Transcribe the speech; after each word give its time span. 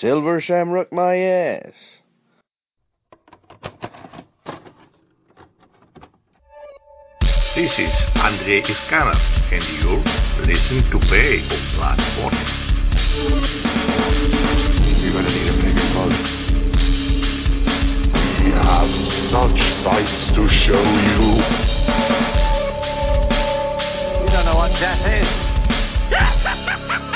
Silver 0.00 0.40
Shamrock 0.40 0.90
my 0.94 1.14
ass. 1.18 2.00
This 7.54 7.78
is 7.78 7.92
Andrei 8.14 8.62
Iskanov, 8.62 9.20
and 9.52 9.62
you're 9.76 10.02
listening 10.46 10.84
to 10.90 10.98
Bay 11.10 11.42
of 11.42 11.60
Black 11.76 12.00
Forest. 12.16 12.56
You're 15.02 15.12
gonna 15.12 15.28
need 15.28 15.48
a 15.48 15.56
bigger 15.60 15.88
boat. 15.92 16.16
We 18.40 18.52
have 18.56 18.92
such 19.28 19.60
sights 19.84 20.32
to 20.32 20.48
show 20.48 20.80
you. 20.80 21.44
You 24.22 24.28
don't 24.32 24.46
know 24.46 24.56
what 24.56 24.72
death 24.80 25.04
is. 25.12 27.06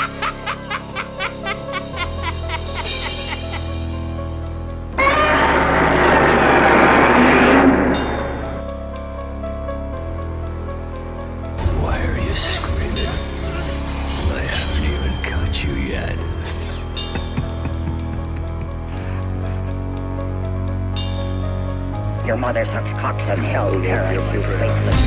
cocks 23.55 23.73
in 23.73 23.83
hell, 23.83 24.11
Paris, 24.11 24.95
you 24.95 25.04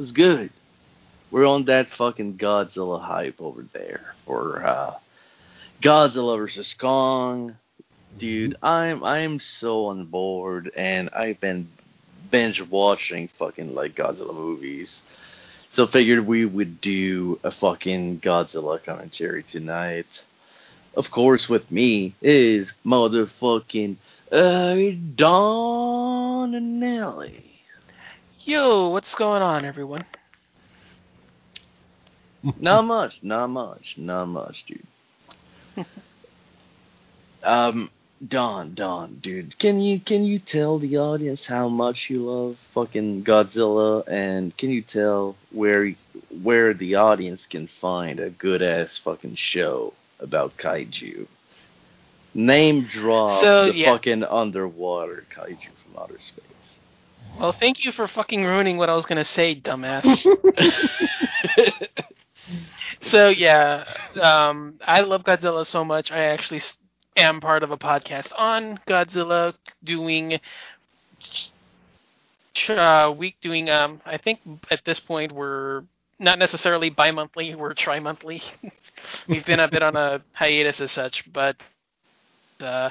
What's 0.00 0.12
good? 0.12 0.48
We're 1.30 1.44
on 1.44 1.66
that 1.66 1.90
fucking 1.90 2.38
Godzilla 2.38 3.02
hype 3.02 3.38
over 3.38 3.66
there 3.74 4.14
for 4.24 4.66
uh, 4.66 4.94
Godzilla 5.82 6.38
vs 6.38 6.72
Kong. 6.72 7.54
Dude, 8.16 8.56
I'm 8.62 9.04
I'm 9.04 9.38
so 9.38 9.88
on 9.88 10.06
board, 10.06 10.70
and 10.74 11.10
I've 11.10 11.38
been 11.38 11.68
binge 12.30 12.62
watching 12.62 13.28
fucking 13.38 13.74
like 13.74 13.94
Godzilla 13.94 14.32
movies. 14.32 15.02
So 15.72 15.86
figured 15.86 16.26
we 16.26 16.46
would 16.46 16.80
do 16.80 17.38
a 17.44 17.50
fucking 17.50 18.20
Godzilla 18.20 18.82
commentary 18.82 19.42
tonight. 19.42 20.22
Of 20.96 21.10
course, 21.10 21.46
with 21.46 21.70
me 21.70 22.14
is 22.22 22.72
motherfucking 22.86 23.96
uh, 24.32 24.96
Don 25.14 26.80
Nelly. 26.80 27.49
Yo, 28.44 28.88
what's 28.88 29.14
going 29.14 29.42
on, 29.42 29.66
everyone? 29.66 30.04
not 32.58 32.82
much, 32.84 33.18
not 33.22 33.48
much, 33.48 33.96
not 33.98 34.26
much, 34.26 34.64
dude. 34.66 34.86
um, 37.44 37.90
Don, 38.26 38.74
Don, 38.74 39.18
dude, 39.22 39.58
can 39.58 39.80
you 39.80 40.00
can 40.00 40.24
you 40.24 40.38
tell 40.38 40.78
the 40.78 40.98
audience 40.98 41.46
how 41.46 41.68
much 41.68 42.10
you 42.10 42.20
love 42.30 42.58
fucking 42.74 43.24
Godzilla, 43.24 44.04
and 44.08 44.56
can 44.56 44.70
you 44.70 44.82
tell 44.82 45.36
where 45.52 45.92
where 46.42 46.74
the 46.74 46.96
audience 46.96 47.46
can 47.46 47.66
find 47.66 48.20
a 48.20 48.30
good 48.30 48.62
ass 48.62 48.98
fucking 48.98 49.36
show 49.36 49.92
about 50.18 50.56
kaiju? 50.56 51.26
Name 52.34 52.84
drop 52.84 53.42
So, 53.42 53.66
the 53.66 53.74
yeah. 53.74 53.92
fucking 53.92 54.24
underwater 54.24 55.24
kaiju 55.34 55.68
from 55.84 56.02
outer 56.02 56.18
space. 56.18 56.79
Well, 57.38 57.52
thank 57.52 57.84
you 57.84 57.92
for 57.92 58.06
fucking 58.06 58.44
ruining 58.44 58.76
what 58.76 58.90
I 58.90 58.94
was 58.94 59.06
gonna 59.06 59.24
say, 59.24 59.54
dumbass. 59.54 60.04
so 63.02 63.28
yeah, 63.28 63.84
um, 64.20 64.74
I 64.86 65.00
love 65.00 65.24
Godzilla 65.24 65.66
so 65.66 65.84
much. 65.84 66.10
I 66.10 66.24
actually 66.24 66.60
am 67.16 67.40
part 67.40 67.62
of 67.62 67.70
a 67.70 67.76
podcast 67.78 68.32
on 68.38 68.78
Godzilla, 68.86 69.54
doing 69.84 70.40
uh, 72.68 73.14
week 73.16 73.36
doing. 73.40 73.70
Um, 73.70 74.00
I 74.04 74.16
think 74.16 74.40
at 74.70 74.84
this 74.84 75.00
point 75.00 75.32
we're 75.32 75.84
not 76.18 76.38
necessarily 76.38 76.90
bi-monthly. 76.90 77.54
We're 77.54 77.74
tri-monthly. 77.74 78.42
We've 79.28 79.44
been 79.44 79.60
a 79.60 79.68
bit 79.68 79.82
on 79.82 79.96
a 79.96 80.22
hiatus 80.32 80.80
as 80.80 80.92
such, 80.92 81.30
but 81.32 81.56
uh, 82.60 82.90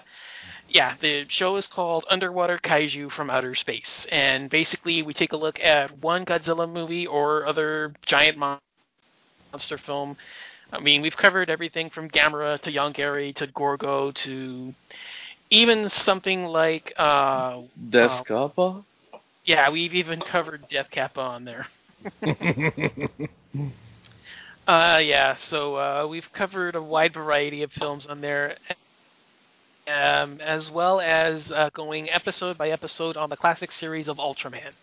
yeah, 0.69 0.95
the 1.01 1.25
show 1.27 1.55
is 1.55 1.67
called 1.67 2.05
Underwater 2.09 2.57
Kaiju 2.57 3.11
from 3.11 3.29
Outer 3.29 3.55
Space, 3.55 4.05
and 4.11 4.49
basically 4.49 5.01
we 5.01 5.13
take 5.13 5.33
a 5.33 5.37
look 5.37 5.59
at 5.59 5.97
one 5.99 6.25
Godzilla 6.25 6.71
movie 6.71 7.07
or 7.07 7.45
other 7.45 7.93
giant 8.05 8.37
monster 8.37 9.77
film. 9.77 10.17
I 10.71 10.79
mean, 10.79 11.01
we've 11.01 11.17
covered 11.17 11.49
everything 11.49 11.89
from 11.89 12.09
Gamera 12.09 12.61
to 12.61 12.71
Yongary 12.71 13.33
to 13.35 13.47
Gorgo 13.47 14.11
to 14.11 14.73
even 15.49 15.89
something 15.89 16.45
like 16.45 16.93
uh, 16.97 17.61
Death 17.89 18.11
uh, 18.11 18.23
Kappa? 18.23 18.83
yeah, 19.45 19.69
we've 19.69 19.95
even 19.95 20.19
covered 20.19 20.67
Death 20.69 20.91
Kappa 20.91 21.21
on 21.21 21.45
there. 21.45 21.67
Uh, 24.67 24.99
yeah, 24.99 25.33
so 25.33 25.75
uh, 25.77 26.05
we've 26.07 26.31
covered 26.31 26.75
a 26.75 26.81
wide 26.81 27.11
variety 27.11 27.63
of 27.63 27.71
films 27.71 28.05
on 28.05 28.21
there, 28.21 28.55
um, 29.89 30.39
as 30.41 30.69
well 30.69 31.01
as 31.01 31.49
uh, 31.51 31.69
going 31.73 32.09
episode 32.09 32.57
by 32.57 32.69
episode 32.69 33.17
on 33.17 33.29
the 33.29 33.37
classic 33.37 33.71
series 33.71 34.07
of 34.07 34.17
Ultraman. 34.17 34.73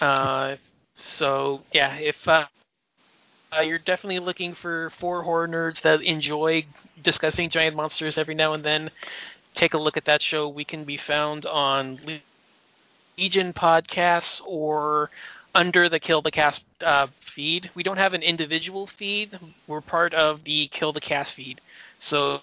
Uh, 0.00 0.56
so 0.96 1.62
yeah, 1.72 1.96
if 1.96 2.16
uh, 2.28 2.46
uh, 3.56 3.60
you're 3.60 3.78
definitely 3.78 4.20
looking 4.20 4.54
for 4.54 4.90
four 5.00 5.22
horror 5.22 5.48
nerds 5.48 5.80
that 5.82 6.02
enjoy 6.02 6.64
discussing 7.02 7.50
giant 7.50 7.74
monsters 7.74 8.16
every 8.16 8.34
now 8.34 8.52
and 8.52 8.64
then, 8.64 8.90
take 9.54 9.74
a 9.74 9.78
look 9.78 9.96
at 9.96 10.04
that 10.04 10.22
show. 10.22 10.48
We 10.48 10.64
can 10.64 10.84
be 10.84 10.96
found 10.96 11.46
on 11.46 11.98
Le- 12.04 12.20
Legion 13.18 13.52
Podcasts 13.52 14.40
or 14.46 15.10
under 15.54 15.88
the 15.88 15.98
Kill 15.98 16.22
the 16.22 16.30
Cast 16.30 16.64
uh, 16.80 17.08
feed. 17.34 17.70
We 17.74 17.82
don't 17.82 17.96
have 17.96 18.14
an 18.14 18.22
individual 18.22 18.86
feed. 18.86 19.38
We're 19.66 19.80
part 19.80 20.14
of 20.14 20.44
the 20.44 20.68
Kill 20.68 20.92
the 20.92 21.00
Cast 21.00 21.34
feed. 21.34 21.60
So 21.98 22.40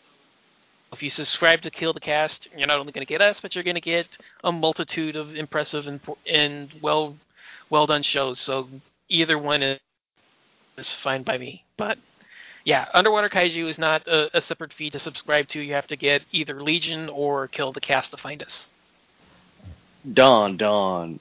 if 0.91 1.03
you 1.03 1.09
subscribe 1.09 1.61
to 1.61 1.71
Kill 1.71 1.93
the 1.93 1.99
Cast, 1.99 2.47
you're 2.55 2.67
not 2.67 2.79
only 2.79 2.91
going 2.91 3.05
to 3.05 3.09
get 3.09 3.21
us, 3.21 3.39
but 3.39 3.55
you're 3.55 3.63
going 3.63 3.75
to 3.75 3.81
get 3.81 4.17
a 4.43 4.51
multitude 4.51 5.15
of 5.15 5.35
impressive 5.35 5.87
and, 5.87 5.99
and 6.25 6.73
well 6.81 7.15
well 7.69 7.85
done 7.85 8.03
shows. 8.03 8.39
So 8.39 8.69
either 9.09 9.37
one 9.37 9.61
is, 9.63 9.79
fine 10.93 11.23
by 11.23 11.37
me. 11.37 11.63
But 11.75 11.97
yeah, 12.63 12.87
Underwater 12.93 13.29
Kaiju 13.29 13.67
is 13.67 13.77
not 13.77 14.07
a, 14.07 14.37
a 14.37 14.41
separate 14.41 14.73
feed 14.73 14.93
to 14.93 14.99
subscribe 14.99 15.47
to. 15.49 15.59
You 15.59 15.73
have 15.73 15.87
to 15.87 15.95
get 15.95 16.21
either 16.31 16.61
Legion 16.61 17.09
or 17.09 17.47
Kill 17.47 17.73
the 17.73 17.81
Cast 17.81 18.11
to 18.11 18.17
find 18.17 18.41
us. 18.41 18.69
Don, 20.13 20.55
Don. 20.57 21.19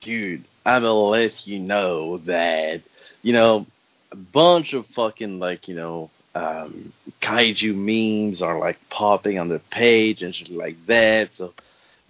Dude, 0.00 0.44
I'm 0.64 0.82
gonna 0.82 0.94
let 0.94 1.46
you 1.46 1.58
know 1.58 2.18
that 2.18 2.82
you 3.22 3.32
know 3.32 3.66
a 4.10 4.16
bunch 4.16 4.72
of 4.72 4.86
fucking 4.88 5.38
like 5.38 5.68
you 5.68 5.74
know 5.74 6.10
um, 6.34 6.92
kaiju 7.20 7.74
memes 7.74 8.42
are 8.42 8.58
like 8.58 8.78
popping 8.88 9.38
on 9.38 9.48
the 9.48 9.58
page 9.70 10.22
and 10.22 10.34
shit 10.34 10.50
like 10.50 10.84
that. 10.86 11.34
So 11.34 11.52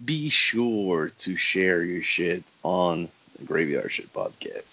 be 0.03 0.29
sure 0.29 1.09
to 1.09 1.35
share 1.35 1.83
your 1.83 2.03
shit 2.03 2.43
on 2.63 3.09
the 3.39 3.45
Graveyard 3.45 3.91
Shit 3.91 4.11
podcast. 4.13 4.63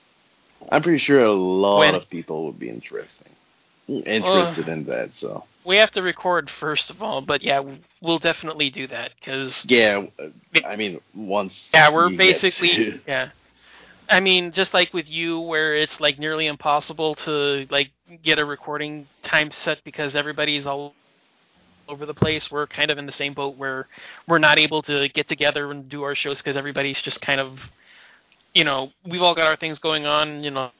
I'm 0.68 0.82
pretty 0.82 0.98
sure 0.98 1.24
a 1.24 1.32
lot 1.32 1.78
When- 1.80 1.94
of 1.94 2.08
people 2.10 2.46
would 2.46 2.58
be 2.58 2.68
interesting 2.68 3.28
interested 4.06 4.68
in 4.68 4.84
that. 4.84 5.10
So 5.16 5.44
We 5.64 5.76
have 5.76 5.90
to 5.92 6.02
record 6.02 6.48
first 6.48 6.90
of 6.90 7.02
all, 7.02 7.20
but 7.20 7.42
yeah, 7.42 7.62
we'll 8.00 8.18
definitely 8.18 8.70
do 8.70 8.86
that 8.86 9.12
because 9.18 9.64
yeah, 9.68 10.06
uh, 10.18 10.28
I 10.64 10.76
mean 10.76 11.00
once 11.14 11.70
yeah, 11.74 11.92
we're 11.92 12.10
basically 12.10 12.68
to- 12.68 13.00
yeah. 13.06 13.30
I 14.10 14.20
mean, 14.20 14.52
just 14.52 14.74
like 14.74 14.92
with 14.92 15.08
you, 15.08 15.40
where 15.40 15.74
it's 15.74 16.00
like 16.00 16.18
nearly 16.18 16.46
impossible 16.46 17.14
to 17.16 17.66
like 17.70 17.90
get 18.22 18.38
a 18.38 18.44
recording 18.44 19.06
time 19.22 19.50
set 19.50 19.82
because 19.84 20.16
everybody's 20.16 20.66
all 20.66 20.94
over 21.88 22.06
the 22.06 22.14
place. 22.14 22.50
We're 22.50 22.66
kind 22.66 22.90
of 22.90 22.98
in 22.98 23.06
the 23.06 23.12
same 23.12 23.34
boat 23.34 23.56
where 23.56 23.86
we're 24.28 24.38
not 24.38 24.58
able 24.58 24.82
to 24.82 25.08
get 25.10 25.28
together 25.28 25.70
and 25.70 25.88
do 25.88 26.02
our 26.02 26.14
shows 26.14 26.38
because 26.38 26.56
everybody's 26.56 27.00
just 27.00 27.20
kind 27.20 27.40
of, 27.40 27.60
you 28.54 28.64
know, 28.64 28.90
we've 29.06 29.22
all 29.22 29.34
got 29.34 29.46
our 29.46 29.56
things 29.56 29.78
going 29.78 30.06
on. 30.06 30.42
You 30.42 30.50
know, 30.50 30.70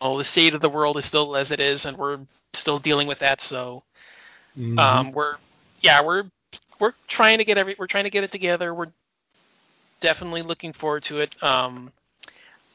oh, 0.00 0.18
the 0.18 0.24
state 0.24 0.54
of 0.54 0.62
the 0.62 0.68
world 0.70 0.96
is 0.96 1.04
still 1.04 1.36
as 1.36 1.50
it 1.50 1.60
is, 1.60 1.84
and 1.84 1.96
we're 1.96 2.20
still 2.54 2.78
dealing 2.78 3.06
with 3.06 3.18
that. 3.20 3.42
So, 3.42 3.82
Mhm. 4.56 4.78
um, 4.78 5.12
we're 5.12 5.36
yeah, 5.82 6.02
we're 6.02 6.24
we're 6.78 6.94
trying 7.08 7.38
to 7.38 7.44
get 7.44 7.58
every 7.58 7.76
we're 7.78 7.86
trying 7.86 8.04
to 8.04 8.10
get 8.10 8.24
it 8.24 8.32
together. 8.32 8.74
We're 8.74 8.92
definitely 10.00 10.42
looking 10.42 10.72
forward 10.72 11.02
to 11.04 11.20
it. 11.20 11.42
Um, 11.42 11.92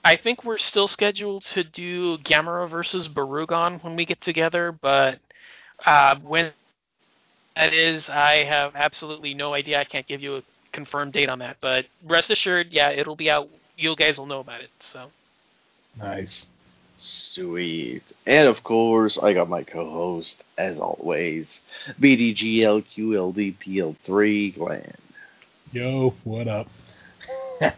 I 0.06 0.16
think 0.18 0.44
we're 0.44 0.60
still 0.60 0.88
scheduled 0.88 1.46
to 1.46 1.64
do 1.64 2.20
Gamera 2.20 2.70
versus 2.70 3.08
Barugon 3.08 3.84
when 3.84 3.96
we 3.96 4.06
get 4.06 4.22
together, 4.22 4.72
but 4.72 5.18
uh, 5.84 6.18
when 6.18 6.54
that 7.56 7.74
is, 7.74 8.08
I 8.08 8.44
have 8.44 8.76
absolutely 8.76 9.34
no 9.34 9.56
idea. 9.56 9.80
I 9.80 9.84
can't 9.84 10.06
give 10.06 10.22
you 10.22 10.36
a 10.36 10.44
confirmed 10.72 11.14
date 11.14 11.28
on 11.28 11.40
that, 11.40 11.58
but 11.60 11.88
rest 12.04 12.30
assured, 12.30 12.68
yeah, 12.70 12.92
it'll 12.92 13.16
be 13.16 13.32
out. 13.32 13.50
You 13.78 13.96
guys 13.96 14.20
will 14.20 14.28
know 14.28 14.42
about 14.42 14.62
it. 14.62 14.70
So 14.80 15.10
nice. 15.98 16.46
Sweet. 16.98 18.04
And 18.28 18.48
of 18.48 18.64
course, 18.64 19.18
I 19.18 19.34
got 19.34 19.50
my 19.50 19.64
co-host, 19.64 20.44
as 20.56 20.80
always, 20.80 21.62
BDGLQLDPL3 22.00 24.56
Glenn. 24.56 24.94
Yo, 25.72 26.14
what 26.24 26.48
up? 26.48 26.68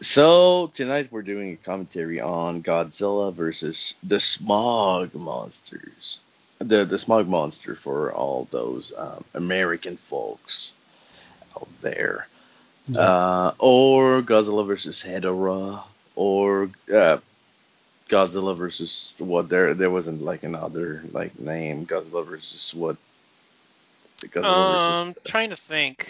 So 0.00 0.70
tonight 0.74 1.08
we're 1.10 1.22
doing 1.22 1.54
a 1.54 1.56
commentary 1.56 2.20
on 2.20 2.62
Godzilla 2.62 3.34
versus 3.34 3.94
the 4.04 4.20
Smog 4.20 5.12
Monsters. 5.12 6.20
The 6.60 6.84
the 6.84 6.98
Smog 6.98 7.26
Monster 7.26 7.74
for 7.74 8.12
all 8.12 8.46
those 8.52 8.92
um, 8.96 9.24
American 9.34 9.96
folks 10.08 10.72
out 11.56 11.68
there. 11.80 12.28
Uh, 12.96 13.52
or 13.58 14.22
Godzilla 14.22 14.66
versus 14.66 15.02
Hedorah, 15.04 15.82
or 16.14 16.70
uh, 16.94 17.18
Godzilla 18.08 18.56
versus 18.56 19.14
what? 19.18 19.48
There 19.48 19.74
there 19.74 19.90
wasn't 19.90 20.22
like 20.22 20.44
another 20.44 21.02
like 21.12 21.38
name. 21.40 21.86
Godzilla 21.86 22.24
versus 22.24 22.72
what? 22.74 22.96
Godzilla 24.22 25.00
um, 25.00 25.14
trying 25.26 25.50
to 25.50 25.56
think. 25.56 26.06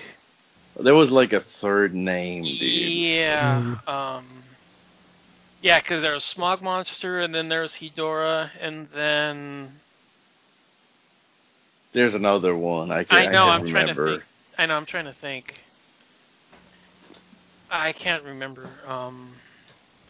Versus. 0.79 0.85
There 0.85 0.95
was 0.95 1.11
like 1.11 1.33
a 1.33 1.41
third 1.41 1.95
name, 1.95 2.45
dude. 2.45 2.61
Yeah. 2.63 3.77
Um. 3.87 4.45
Yeah, 5.61 5.81
because 5.81 6.03
there 6.03 6.13
was 6.13 6.25
Smog 6.25 6.63
Monster, 6.63 7.21
and 7.21 7.35
then 7.35 7.49
there's 7.49 7.73
Hedorah, 7.73 8.51
and 8.61 8.89
then 8.95 9.73
There's 11.93 12.15
another 12.15 12.55
one. 12.57 12.93
I 12.93 13.05
can't. 13.05 13.29
I 13.29 13.33
know. 13.33 13.47
I 13.47 13.55
I'm 13.57 13.61
can't 13.63 13.71
trying 13.73 13.87
to 13.89 13.93
remember. 13.95 14.19
think. 14.19 14.25
I 14.59 14.67
know. 14.67 14.77
I'm 14.77 14.87
trying 14.87 15.05
to 15.07 15.15
think. 15.15 15.55
I 17.71 17.93
can't 17.93 18.23
remember. 18.25 18.71
Um. 18.87 19.33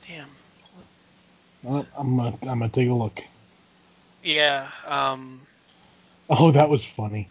Damn. 0.06 0.29
Well, 1.62 1.87
I'm 1.97 2.17
gonna, 2.17 2.37
I'm 2.43 2.59
gonna 2.61 2.69
take 2.69 2.88
a 2.88 2.93
look. 2.93 3.21
Yeah. 4.23 4.69
Um. 4.87 5.41
Oh, 6.31 6.53
that 6.53 6.69
was 6.69 6.85
funny. 6.97 7.29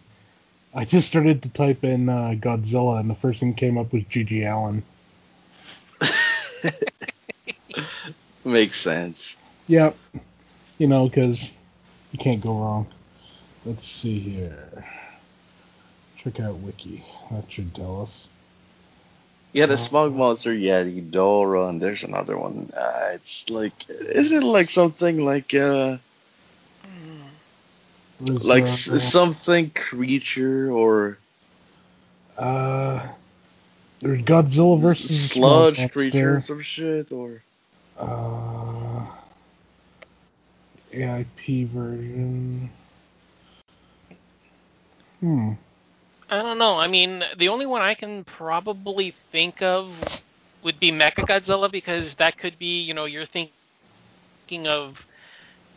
I 0.78 0.84
just 0.84 1.08
started 1.08 1.42
to 1.42 1.48
type 1.48 1.82
in 1.82 2.08
uh, 2.08 2.34
Godzilla, 2.40 3.00
and 3.00 3.10
the 3.10 3.16
first 3.16 3.40
thing 3.40 3.52
came 3.54 3.76
up 3.76 3.92
was 3.92 4.04
GG 4.04 4.46
Allin. 4.48 4.84
Makes 8.44 8.80
sense. 8.80 9.34
Yep. 9.66 9.96
You 10.78 10.86
know, 10.86 11.08
because 11.08 11.50
you 12.12 12.20
can't 12.20 12.40
go 12.40 12.60
wrong. 12.60 12.86
Let's 13.64 13.88
see 13.88 14.20
here. 14.20 14.86
Check 16.22 16.38
out 16.38 16.60
Wiki. 16.60 17.04
That 17.32 17.50
should 17.50 17.74
tell 17.74 18.02
us. 18.02 18.26
Yeah, 19.52 19.66
the 19.66 19.74
Uh, 19.74 19.78
smog 19.78 20.14
monster. 20.14 20.54
Yeah, 20.54 20.84
the 20.84 21.02
Hedorah, 21.02 21.70
and 21.70 21.82
there's 21.82 22.04
another 22.04 22.38
one. 22.38 22.70
Uh, 22.76 23.10
it's 23.14 23.50
like, 23.50 23.72
isn't 23.90 24.44
it 24.44 24.46
like 24.46 24.70
something 24.70 25.24
like 25.24 25.52
uh, 25.54 25.96
There's, 28.20 28.44
like 28.44 28.64
uh, 28.64 28.98
something 28.98 29.70
creature 29.70 30.70
or 30.70 31.18
Uh, 32.36 33.08
there's 34.00 34.22
Godzilla 34.22 34.80
versus 34.80 35.08
the 35.08 35.34
sludge 35.34 35.90
creature 35.92 36.36
or 36.36 36.42
some 36.42 36.62
shit 36.62 37.10
or 37.12 37.42
Uh, 37.98 39.06
AIP 40.92 41.68
version. 41.68 42.70
Hmm. 45.20 45.52
I 46.30 46.42
don't 46.42 46.58
know. 46.58 46.78
I 46.78 46.86
mean, 46.86 47.24
the 47.38 47.48
only 47.48 47.66
one 47.66 47.82
I 47.82 47.94
can 47.94 48.22
probably 48.24 49.14
think 49.32 49.62
of 49.62 49.90
would 50.62 50.78
be 50.78 50.92
Mechagodzilla 50.92 51.70
because 51.70 52.14
that 52.16 52.38
could 52.38 52.58
be, 52.58 52.80
you 52.82 52.94
know, 52.94 53.06
you're 53.06 53.26
thinking 53.26 54.68
of 54.68 54.98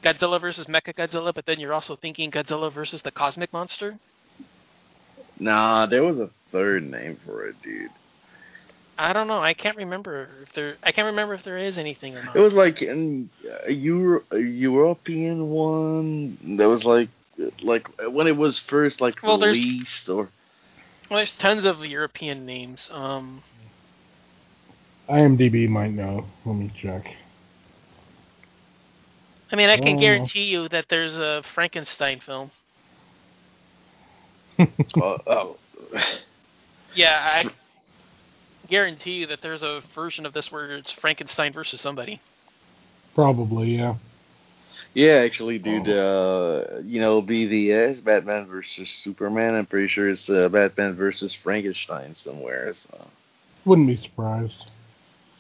Godzilla 0.04 0.42
versus 0.42 0.66
Mechagodzilla, 0.68 1.34
but 1.34 1.46
then 1.46 1.60
you're 1.60 1.74
also 1.74 1.96
thinking 1.96 2.32
Godzilla 2.32 2.72
versus 2.72 3.02
the 3.02 3.12
Cosmic 3.12 3.54
Monster. 3.54 3.98
nah. 5.40 5.86
There 5.86 6.04
was 6.04 6.20
a 6.20 6.30
third 6.52 6.84
name 6.84 7.18
for 7.26 7.46
it, 7.48 7.56
dude. 7.62 7.92
I 8.98 9.14
don't 9.14 9.28
know. 9.28 9.42
I 9.42 9.54
can't 9.54 9.78
remember 9.78 10.30
if 10.44 10.54
there. 10.54 10.76
I 10.84 10.92
can't 10.92 11.08
remember 11.08 11.34
if 11.34 11.44
there 11.44 11.58
is 11.58 11.78
anything 11.78 12.16
or 12.16 12.24
not. 12.24 12.36
It 12.36 12.40
was 12.40 12.54
like 12.54 12.84
in 12.84 13.30
a, 13.66 13.72
Euro, 13.72 14.22
a 14.32 14.38
European 14.38 15.50
one. 15.50 16.38
That 16.58 16.68
was 16.68 16.86
like 16.86 17.10
like 17.64 17.88
when 18.12 18.28
it 18.28 18.38
was 18.38 18.60
first 18.60 19.02
like 19.02 19.24
Well, 19.24 19.40
released 19.40 20.08
or 20.08 20.30
Well, 21.10 21.18
there's 21.18 21.36
tons 21.36 21.66
of 21.66 21.84
European 21.84 22.46
names. 22.46 22.92
Um, 22.94 23.42
IMDb 25.10 25.68
might 25.68 25.92
know. 25.92 26.26
Let 26.46 26.56
me 26.56 26.72
check. 26.80 27.16
I 29.52 29.56
mean, 29.56 29.70
I 29.70 29.78
can 29.78 29.98
Oh. 29.98 30.00
guarantee 30.00 30.44
you 30.44 30.70
that 30.70 30.86
there's 30.90 31.18
a 31.18 31.44
Frankenstein 31.54 32.20
film. 32.20 32.52
uh, 34.60 34.66
oh. 34.96 35.58
Yeah, 36.94 37.44
I 37.46 37.50
guarantee 38.68 39.14
you 39.14 39.28
that 39.28 39.42
there's 39.42 39.64
a 39.64 39.82
version 39.94 40.26
of 40.26 40.34
this 40.34 40.52
where 40.52 40.78
it's 40.78 40.92
Frankenstein 40.92 41.52
versus 41.52 41.82
somebody. 41.82 42.22
Probably, 43.16 43.76
yeah. 43.76 43.96
Yeah, 44.94 45.16
actually, 45.26 45.58
dude. 45.58 45.88
Uh, 45.88 46.66
you 46.84 47.00
know, 47.00 47.22
BVS, 47.22 48.04
Batman 48.04 48.46
versus 48.48 48.90
Superman. 48.90 49.56
I'm 49.56 49.66
pretty 49.66 49.88
sure 49.88 50.10
it's 50.10 50.30
uh, 50.30 50.50
Batman 50.50 50.96
versus 50.96 51.34
Frankenstein 51.34 52.16
somewhere. 52.16 52.74
So 52.74 53.08
Wouldn't 53.66 53.88
be 53.88 53.98
surprised. 53.98 54.66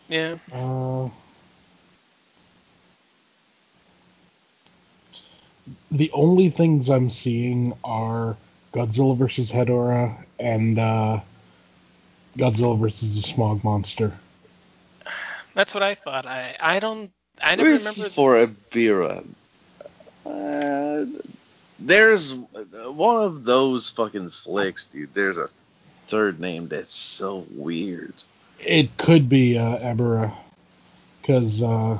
Yeah. 0.07 0.37
Uh, 0.53 1.09
the 5.91 6.11
only 6.13 6.49
things 6.49 6.89
I'm 6.89 7.09
seeing 7.09 7.73
are 7.83 8.37
Godzilla 8.73 9.17
versus 9.17 9.51
Hedorah 9.51 10.23
and 10.39 10.79
uh, 10.79 11.19
Godzilla 12.37 12.79
versus 12.79 13.15
the 13.15 13.21
Smog 13.21 13.63
Monster. 13.63 14.13
That's 15.55 15.73
what 15.73 15.83
I 15.83 15.95
thought. 15.95 16.25
I 16.25 16.55
I 16.59 16.79
don't. 16.79 17.11
I 17.41 17.55
never 17.55 17.69
Where's 17.69 17.79
remember. 17.79 18.09
for 18.09 18.35
Ebirah. 18.35 19.25
Uh, 20.25 21.05
there's 21.79 22.33
one 22.33 23.23
of 23.23 23.43
those 23.43 23.89
fucking 23.89 24.29
flicks, 24.29 24.87
dude. 24.93 25.13
There's 25.13 25.37
a 25.37 25.49
third 26.07 26.39
name 26.39 26.67
that's 26.67 26.95
so 26.95 27.45
weird. 27.55 28.13
It 28.59 28.95
could 28.97 29.27
be 29.27 29.57
uh, 29.57 29.77
Ebirah, 29.79 30.35
because 31.21 31.61
uh, 31.61 31.99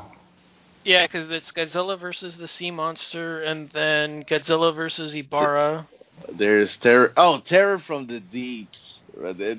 Yeah, 0.84 1.06
because 1.06 1.30
it's 1.30 1.52
Godzilla 1.52 2.00
versus 2.00 2.38
the 2.38 2.48
Sea 2.48 2.72
Monster, 2.72 3.44
and 3.44 3.70
then 3.70 4.24
Godzilla 4.24 4.74
versus 4.74 5.14
Ebirah. 5.14 5.86
There's 6.32 6.78
terror. 6.78 7.14
Oh, 7.18 7.40
terror 7.40 7.80
from 7.80 8.08
the 8.08 8.20
deeps. 8.20 9.00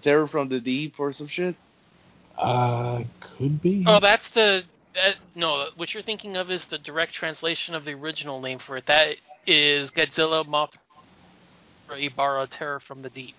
Terror 0.02 0.26
from 0.26 0.48
the 0.48 0.60
deep 0.60 0.98
or 0.98 1.12
some 1.12 1.28
shit. 1.28 1.54
Uh, 2.36 3.02
could 3.20 3.62
be. 3.62 3.84
Oh, 3.86 4.00
that's 4.00 4.30
the 4.30 4.64
that 4.94 5.16
no. 5.34 5.68
What 5.76 5.94
you're 5.94 6.02
thinking 6.02 6.36
of 6.36 6.50
is 6.50 6.64
the 6.66 6.78
direct 6.78 7.14
translation 7.14 7.74
of 7.74 7.84
the 7.84 7.92
original 7.92 8.40
name 8.40 8.58
for 8.58 8.76
it. 8.76 8.86
That 8.86 9.16
is 9.46 9.90
Godzilla 9.90 10.44
Mothra 10.46 10.78
Ebirah 11.90 12.48
Terror 12.50 12.80
from 12.80 13.02
the 13.02 13.10
Deep. 13.10 13.34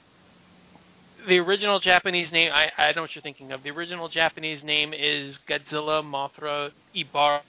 The 1.27 1.39
original 1.39 1.79
Japanese 1.79 2.33
name, 2.33 2.51
I, 2.53 2.69
I 2.77 2.91
know 2.93 3.01
what 3.01 3.15
you're 3.15 3.21
thinking 3.21 3.53
of. 3.53 3.63
The 3.63 3.71
original 3.71 4.09
Japanese 4.09 4.61
name 4.61 4.93
is 4.93 5.39
Godzilla 5.47 6.03
Mothra 6.03 6.71
Ebirah 6.93 7.41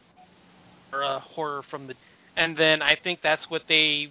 Horror 1.02 1.62
from 1.62 1.86
the, 1.86 1.94
and 2.36 2.56
then 2.56 2.82
I 2.82 2.94
think 2.94 3.20
that's 3.22 3.48
what 3.50 3.62
they, 3.66 4.10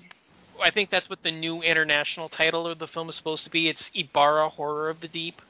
I 0.61 0.69
think 0.69 0.89
that's 0.89 1.09
what 1.09 1.21
the 1.23 1.31
new 1.31 1.61
international 1.61 2.29
title 2.29 2.67
of 2.67 2.77
the 2.79 2.87
film 2.87 3.09
is 3.09 3.15
supposed 3.15 3.43
to 3.43 3.49
be. 3.49 3.67
It's 3.69 3.89
Ebirah 3.95 4.51
Horror 4.51 4.89
of 4.89 4.99
the 4.99 5.07
Deep, 5.07 5.41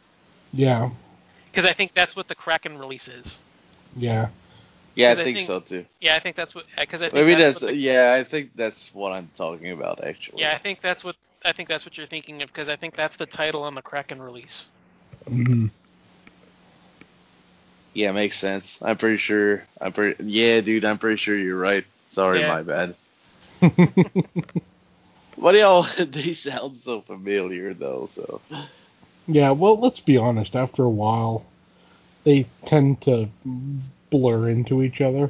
yeah, 0.52 0.90
because 1.52 1.66
I 1.66 1.74
think 1.74 1.94
that's 1.94 2.16
what 2.16 2.28
the 2.28 2.36
Kraken 2.36 2.78
release 2.78 3.08
is. 3.08 3.38
yeah. 3.96 4.30
Yeah, 4.96 5.12
I 5.12 5.16
Because 5.16 5.22
I 5.22 5.24
think, 5.24 5.38
think- 5.38 5.48
so 5.48 5.60
too. 5.60 5.86
Yeah, 6.02 6.16
I 6.16 6.20
think 6.20 6.36
that's 6.36 6.54
what 6.54 6.66
because 6.78 7.02
I 7.02 7.10
think 7.10 7.14
Maybe 7.14 7.34
that's, 7.36 7.54
that's, 7.56 7.62
what 7.62 7.68
the- 7.70 7.76
yeah. 7.76 8.14
I 8.20 8.24
think 8.24 8.52
that's 8.56 8.94
what 8.94 9.12
I'm 9.12 9.30
talking 9.36 9.72
about 9.72 10.04
actually. 10.04 10.42
yeah, 10.42 10.54
I 10.56 10.60
think 10.60 10.82
that's 10.82 11.04
what 11.04 11.16
I 11.44 11.52
think 11.52 11.68
that's 11.68 11.84
what 11.86 11.98
you're 11.98 12.08
thinking 12.08 12.42
of 12.44 12.50
because 12.50 12.68
I 12.70 12.76
think 12.76 12.96
that's 12.96 13.16
the 13.18 13.26
title 13.26 13.64
on 13.64 13.74
the 13.76 13.82
Kraken 13.82 14.22
release. 14.22 14.68
hmm 15.28 15.68
Yeah, 17.94 18.12
makes 18.12 18.40
sense. 18.40 18.78
I'm 18.82 18.98
pretty 18.98 19.18
sure. 19.18 19.64
I'm 19.80 19.94
pretty. 19.94 20.24
Yeah, 20.24 20.62
dude, 20.62 20.86
I'm 20.86 20.98
pretty 20.98 21.18
sure 21.18 21.38
you're 21.38 21.58
right. 21.58 21.86
Sorry, 22.14 22.42
Yeah. 22.42 22.48
my 22.48 22.62
bad. 22.64 22.96
But 25.38 25.56
y'all, 25.56 25.86
they 26.06 26.34
sound 26.34 26.78
so 26.78 27.02
familiar 27.02 27.74
though. 27.74 28.08
So 28.08 28.42
yeah, 29.28 29.52
well, 29.52 29.80
let's 29.80 30.00
be 30.00 30.18
honest. 30.18 30.56
After 30.56 30.84
a 30.84 30.90
while, 30.90 31.46
they 32.24 32.48
tend 32.66 33.02
to 33.04 33.30
blur 34.12 34.50
into 34.50 34.82
each 34.84 35.02
other. 35.02 35.30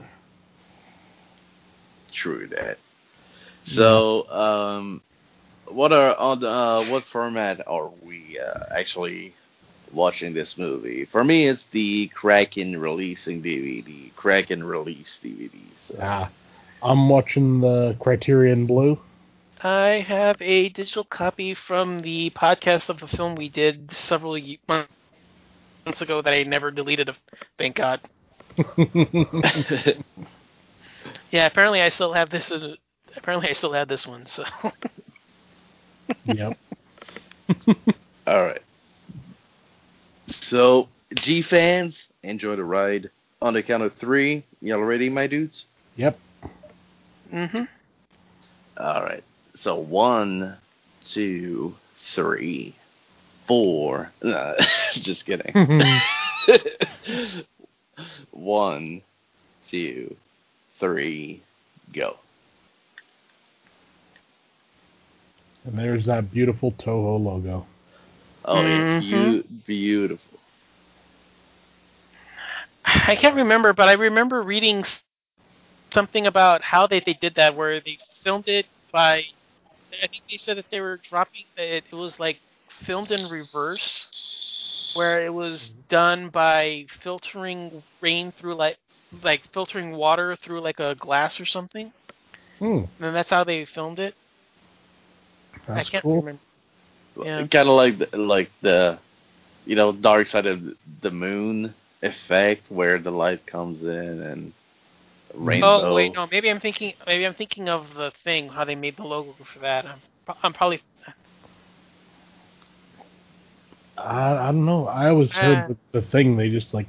true 2.11 2.47
that. 2.47 2.77
So, 3.65 4.29
um, 4.29 5.01
what 5.67 5.91
are 5.93 6.15
on 6.17 6.39
the, 6.39 6.49
uh, 6.49 6.85
what 6.85 7.03
format 7.05 7.65
are 7.67 7.89
we 8.03 8.39
uh, 8.39 8.65
actually 8.71 9.33
watching 9.93 10.33
this 10.33 10.57
movie? 10.57 11.05
For 11.05 11.23
me, 11.23 11.47
it's 11.47 11.65
the 11.71 12.07
Kraken 12.07 12.79
releasing 12.79 13.41
DVD, 13.41 14.13
Kraken 14.15 14.63
release 14.63 15.19
DVD. 15.23 15.51
So. 15.77 15.97
Ah, 16.01 16.29
I'm 16.81 17.09
watching 17.09 17.61
the 17.61 17.95
Criterion 17.99 18.65
Blue. 18.65 18.99
I 19.61 20.03
have 20.05 20.41
a 20.41 20.69
digital 20.69 21.05
copy 21.05 21.53
from 21.53 22.01
the 22.01 22.31
podcast 22.31 22.89
of 22.89 22.99
the 22.99 23.07
film 23.07 23.35
we 23.35 23.47
did 23.47 23.91
several 23.93 24.37
months 24.67 26.01
ago 26.01 26.21
that 26.21 26.33
I 26.33 26.43
never 26.43 26.71
deleted. 26.71 27.09
Thank 27.57 27.77
God. 27.77 28.01
Yeah, 31.33 31.47
apparently 31.47 31.81
I 31.81 31.89
still 31.89 32.13
have 32.13 32.29
this. 32.29 32.51
Uh, 32.51 32.75
apparently 33.15 33.49
I 33.49 33.53
still 33.53 33.73
have 33.73 33.87
this 33.87 34.05
one. 34.05 34.27
So 34.27 34.43
yep. 36.25 36.57
All 38.27 38.43
right. 38.43 38.61
So, 40.41 40.89
G 41.13 41.41
fans, 41.41 42.07
enjoy 42.23 42.55
the 42.55 42.63
ride. 42.63 43.09
On 43.41 43.53
the 43.53 43.61
count 43.61 43.83
of 43.83 43.93
three, 43.95 44.43
y'all 44.61 44.81
ready, 44.81 45.09
my 45.09 45.27
dudes? 45.27 45.65
Yep. 45.97 46.17
Mm-hmm. 47.33 47.63
All 48.77 49.03
right. 49.03 49.23
So 49.55 49.75
one, 49.75 50.57
two, 51.03 51.75
three, 51.99 52.75
four. 53.47 54.11
Nah, 54.23 54.53
just 54.93 55.25
kidding. 55.25 55.53
one, 58.31 59.01
two, 59.63 60.15
three, 60.79 61.43
go. 61.91 62.17
And 65.65 65.77
there's 65.77 66.05
that 66.05 66.31
beautiful 66.31 66.71
Toho 66.71 67.23
logo. 67.23 67.65
Oh, 68.45 68.85
Mhm. 68.99 68.99
beau- 68.99 69.43
beautiful. 69.65 70.39
I 72.85 73.15
can't 73.15 73.35
remember, 73.35 73.73
but 73.73 73.89
I 73.89 73.93
remember 73.93 74.41
reading 74.41 74.83
something 75.91 76.25
about 76.27 76.61
how 76.63 76.87
they, 76.87 76.99
they 76.99 77.13
did 77.13 77.35
that, 77.35 77.55
where 77.55 77.79
they 77.81 77.99
filmed 78.23 78.47
it 78.47 78.67
by. 78.91 79.23
I 80.03 80.07
think 80.07 80.23
they 80.29 80.37
said 80.37 80.57
that 80.57 80.69
they 80.71 80.81
were 80.81 80.97
dropping 80.97 81.45
it. 81.57 81.85
It 81.91 81.95
was 81.95 82.19
like 82.19 82.41
filmed 82.69 83.11
in 83.11 83.27
reverse, 83.27 84.15
where 84.93 85.25
it 85.25 85.33
was 85.33 85.69
done 85.89 86.29
by 86.29 86.85
filtering 87.01 87.83
rain 88.01 88.31
through 88.31 88.55
like 88.55 88.77
like 89.21 89.45
filtering 89.51 89.91
water 89.95 90.35
through 90.35 90.61
like 90.61 90.79
a 90.79 90.95
glass 90.95 91.39
or 91.39 91.45
something. 91.45 91.93
Hmm, 92.59 92.83
And 92.99 93.15
that's 93.15 93.29
how 93.29 93.43
they 93.43 93.65
filmed 93.65 93.99
it. 93.99 94.15
I 95.75 95.83
can't 95.83 96.05
cool. 96.05 96.25
remember. 96.25 96.41
Yeah. 97.21 97.47
Kind 97.47 97.69
of 97.69 97.75
like 97.75 97.97
the, 97.99 98.17
like 98.17 98.51
the, 98.61 98.97
you 99.65 99.75
know, 99.75 99.91
dark 99.91 100.27
side 100.27 100.45
of 100.45 100.61
the 101.01 101.11
moon 101.11 101.73
effect, 102.01 102.63
where 102.69 102.99
the 102.99 103.11
light 103.11 103.45
comes 103.45 103.83
in 103.83 104.21
and 104.21 104.53
rainbow. 105.33 105.81
Oh 105.81 105.95
wait, 105.95 106.13
no. 106.13 106.27
Maybe 106.31 106.49
I'm 106.49 106.59
thinking. 106.59 106.93
Maybe 107.05 107.25
I'm 107.25 107.33
thinking 107.35 107.69
of 107.69 107.93
the 107.95 108.11
thing. 108.23 108.49
How 108.49 108.65
they 108.65 108.75
made 108.75 108.97
the 108.97 109.03
logo 109.03 109.35
for 109.43 109.59
that. 109.59 109.85
I'm, 109.85 109.99
I'm 110.43 110.53
probably. 110.53 110.81
I, 113.97 114.33
I 114.33 114.45
don't 114.47 114.65
know. 114.65 114.87
I 114.87 115.09
always 115.09 115.31
Uh. 115.35 115.41
heard 115.41 115.67
that 115.69 115.77
the 115.91 116.01
thing 116.01 116.35
they 116.37 116.49
just 116.49 116.73
like 116.73 116.87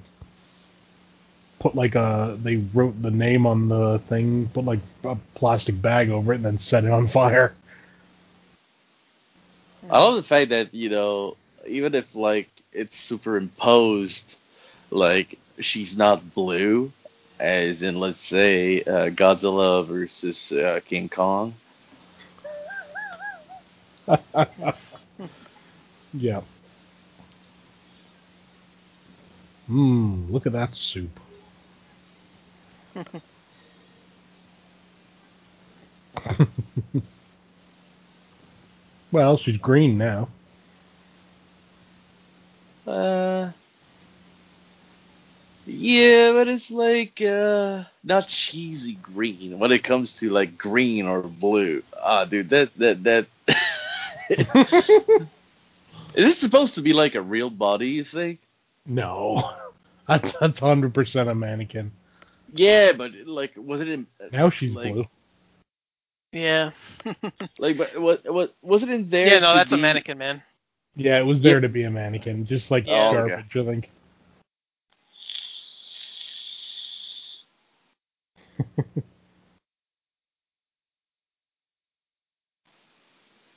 put 1.60 1.74
like 1.74 1.94
a 1.94 2.38
they 2.42 2.56
wrote 2.74 3.00
the 3.02 3.10
name 3.10 3.46
on 3.46 3.68
the 3.68 4.00
thing, 4.08 4.50
put 4.52 4.64
like 4.64 4.80
a 5.04 5.16
plastic 5.34 5.80
bag 5.80 6.10
over 6.10 6.32
it, 6.32 6.36
and 6.36 6.44
then 6.44 6.58
set 6.58 6.84
it 6.84 6.90
on 6.90 7.08
fire. 7.08 7.54
I 9.90 9.98
love 10.00 10.16
the 10.16 10.22
fact 10.22 10.50
that 10.50 10.74
you 10.74 10.88
know, 10.88 11.36
even 11.66 11.94
if 11.94 12.14
like 12.14 12.48
it's 12.72 12.96
superimposed, 12.96 14.36
like 14.90 15.38
she's 15.60 15.96
not 15.96 16.34
blue, 16.34 16.92
as 17.38 17.82
in 17.82 18.00
let's 18.00 18.20
say 18.20 18.82
uh, 18.82 19.10
Godzilla 19.10 19.86
versus 19.86 20.52
uh, 20.52 20.80
King 20.86 21.08
Kong. 21.08 21.54
yeah. 26.12 26.42
Mmm, 29.70 30.30
look 30.30 30.46
at 30.46 30.52
that 30.52 30.74
soup. 30.76 31.18
well, 39.14 39.38
she's 39.38 39.58
green 39.58 39.96
now. 39.96 40.28
Uh, 42.84 43.52
yeah, 45.66 46.32
but 46.32 46.48
it's 46.48 46.68
like 46.68 47.22
uh, 47.22 47.84
not 48.02 48.26
cheesy 48.28 48.94
green 48.94 49.60
when 49.60 49.70
it 49.70 49.84
comes 49.84 50.14
to 50.14 50.30
like 50.30 50.58
green 50.58 51.06
or 51.06 51.22
blue. 51.22 51.84
Ah, 52.02 52.24
dude, 52.24 52.50
that 52.50 52.70
that 52.76 53.04
that. 53.04 53.26
Is 56.14 56.24
this 56.26 56.40
supposed 56.40 56.74
to 56.74 56.82
be 56.82 56.92
like 56.92 57.14
a 57.14 57.22
real 57.22 57.50
body? 57.50 57.90
You 57.90 58.04
think? 58.04 58.40
No. 58.84 59.48
That's 60.08 60.34
that's 60.38 60.58
hundred 60.58 60.92
percent 60.92 61.30
a 61.30 61.34
mannequin. 61.34 61.90
Yeah, 62.52 62.92
but 62.92 63.12
like, 63.24 63.52
was 63.56 63.80
it 63.80 63.88
in? 63.88 64.06
Now 64.32 64.50
she's 64.50 64.74
like, 64.74 64.92
blue. 64.92 65.06
Yeah. 66.34 66.72
Like, 67.58 67.78
but 67.78 67.98
what 68.00 68.30
what 68.32 68.54
was 68.62 68.82
it 68.82 68.90
in 68.90 69.10
there? 69.10 69.28
yeah. 69.28 69.38
No, 69.40 69.52
to 69.52 69.54
that's 69.54 69.72
a 69.72 69.76
mannequin, 69.78 70.18
man. 70.18 70.42
Yeah, 70.96 71.18
it 71.18 71.26
was 71.26 71.40
there 71.42 71.54
Yeah. 71.56 71.60
to 71.60 71.68
be 71.68 71.84
a 71.84 71.90
mannequin, 71.90 72.46
just 72.46 72.70
like 72.70 72.86
Oh, 72.88 73.10
okay. 73.18 73.38
garbage, 73.38 73.56
I 73.56 73.64
think. 73.64 73.90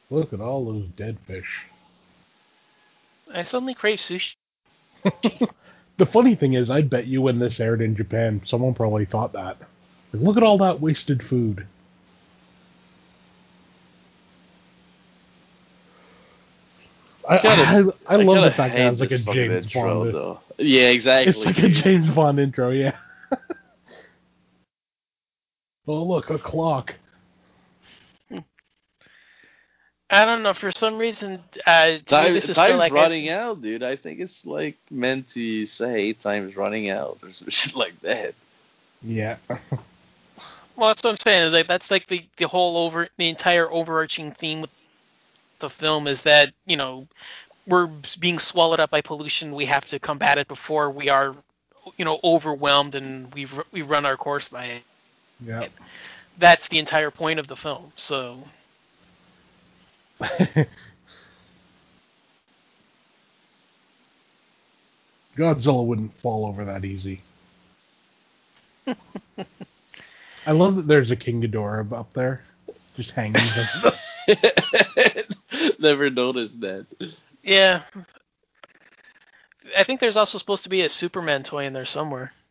Look 0.10 0.34
at 0.34 0.42
all 0.42 0.66
those 0.66 0.88
dead 0.98 1.18
fish. 1.28 1.66
I 3.34 3.44
suddenly 3.44 3.74
crave 3.76 4.00
sushi. 4.00 4.36
The 5.98 6.06
funny 6.06 6.36
thing 6.36 6.54
is, 6.54 6.70
I 6.70 6.84
bet 6.84 7.08
you 7.08 7.24
when 7.24 7.40
this 7.40 7.60
aired 7.60 7.82
in 7.82 7.96
Japan, 7.96 8.42
someone 8.46 8.76
probably 8.76 9.06
thought 9.06 9.34
that. 9.34 9.58
Look 10.14 10.38
at 10.38 10.44
all 10.44 10.60
that 10.60 10.80
wasted 10.80 11.24
food. 11.24 11.66
I, 17.28 17.38
Kinda- 17.40 17.94
I, 18.08 18.14
I, 18.14 18.16
love 18.18 18.36
kinda 18.38 18.50
the 18.50 18.52
fact 18.52 18.74
that 18.74 18.80
hate 18.80 18.88
it 18.88 18.92
was 18.92 19.00
like 19.02 19.12
a 19.12 19.18
James 19.18 19.66
intro, 19.66 20.04
Bond. 20.04 20.16
though. 20.16 20.40
Yeah, 20.58 20.90
exactly. 20.90 21.32
It's 21.32 21.46
like 21.46 21.58
a 21.60 21.70
James 21.70 22.10
Bond 22.10 22.40
intro, 22.40 22.70
yeah. 22.72 22.96
oh, 25.88 26.04
look, 26.04 26.30
a 26.30 26.40
clock. 26.40 26.96
I 30.10 30.24
don't 30.24 30.42
know. 30.42 30.54
For 30.54 30.72
some 30.72 30.98
reason, 30.98 31.44
uh, 31.66 31.86
to 31.86 31.92
me, 31.96 32.00
Time, 32.06 32.34
this 32.34 32.48
is 32.48 32.56
time's 32.56 32.80
like 32.80 32.94
running 32.94 33.30
out, 33.30 33.62
dude. 33.62 33.84
I 33.84 33.98
think 33.98 34.22
it's 34.22 34.46
like 34.46 34.78
meant 34.90 35.30
to 35.32 35.66
say 35.66 36.14
time's 36.14 36.56
running 36.56 36.90
out 36.90 37.18
or 37.22 37.34
some 37.34 37.50
shit 37.50 37.76
like 37.76 38.00
that. 38.02 38.34
Yeah. 39.02 39.36
Well, 40.78 40.90
that's 40.90 41.04
what 41.04 41.10
I'm 41.10 41.18
saying. 41.18 41.52
Like 41.54 41.68
that's 41.68 41.90
like 41.90 42.06
the 42.08 42.24
the 42.38 42.48
whole 42.48 42.78
over 42.78 43.08
the 43.18 43.28
entire 43.30 43.68
overarching 43.72 44.32
theme 44.34 44.62
with 44.62 44.70
the 45.60 45.70
film 45.70 46.08
is 46.08 46.22
that 46.24 46.54
you 46.66 46.78
know 46.78 47.08
we're 47.68 47.90
being 48.20 48.40
swallowed 48.40 48.80
up 48.80 48.90
by 48.92 49.02
pollution. 49.02 49.54
We 49.54 49.66
have 49.66 49.86
to 49.90 50.00
combat 50.00 50.38
it 50.38 50.48
before 50.48 50.90
we 50.90 51.10
are, 51.10 51.36
you 51.98 52.06
know, 52.06 52.20
overwhelmed 52.24 52.96
and 52.96 53.34
we 53.34 53.48
we 53.72 53.82
run 53.82 54.06
our 54.06 54.18
course 54.18 54.48
by 54.48 54.66
it. 54.66 54.84
yeah. 55.40 55.68
That's 56.40 56.68
the 56.70 56.80
entire 56.80 57.12
point 57.12 57.40
of 57.40 57.48
the 57.48 57.56
film. 57.56 57.92
So 57.96 58.44
Godzilla 65.38 65.86
wouldn't 65.86 66.20
fall 66.22 66.46
over 66.46 66.66
that 66.66 66.86
easy. 66.86 67.22
I 70.46 70.52
love 70.52 70.76
that 70.78 70.88
there's 70.88 71.12
a 71.12 71.16
King 71.16 71.42
Ghidorah 71.42 71.92
up 71.92 72.14
there, 72.14 72.42
just 72.96 73.12
hanging. 73.12 73.42
Never 75.80 76.10
noticed 76.10 76.60
that. 76.62 76.86
yeah, 77.44 77.84
I 79.78 79.84
think 79.84 80.00
there's 80.00 80.18
also 80.18 80.38
supposed 80.38 80.64
to 80.64 80.70
be 80.70 80.82
a 80.82 80.90
Superman 80.90 81.44
toy 81.44 81.66
in 81.66 81.74
there 81.74 81.86
somewhere. 81.86 82.32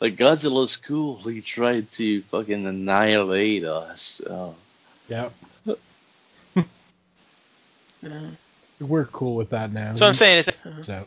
Like 0.00 0.16
Godzilla's 0.16 0.76
cool. 0.76 1.18
He 1.18 1.42
tried 1.42 1.90
to 1.92 2.22
fucking 2.22 2.66
annihilate 2.66 3.64
us. 3.64 4.20
Oh. 4.28 4.54
yeah, 5.08 5.28
Yeah. 8.02 8.30
we're 8.80 9.04
cool 9.04 9.36
with 9.36 9.50
that 9.50 9.72
now. 9.72 9.94
So 9.94 10.06
I'm 10.06 10.14
saying 10.14 10.38
is 10.38 10.46
that, 10.46 10.56
So, 10.86 11.06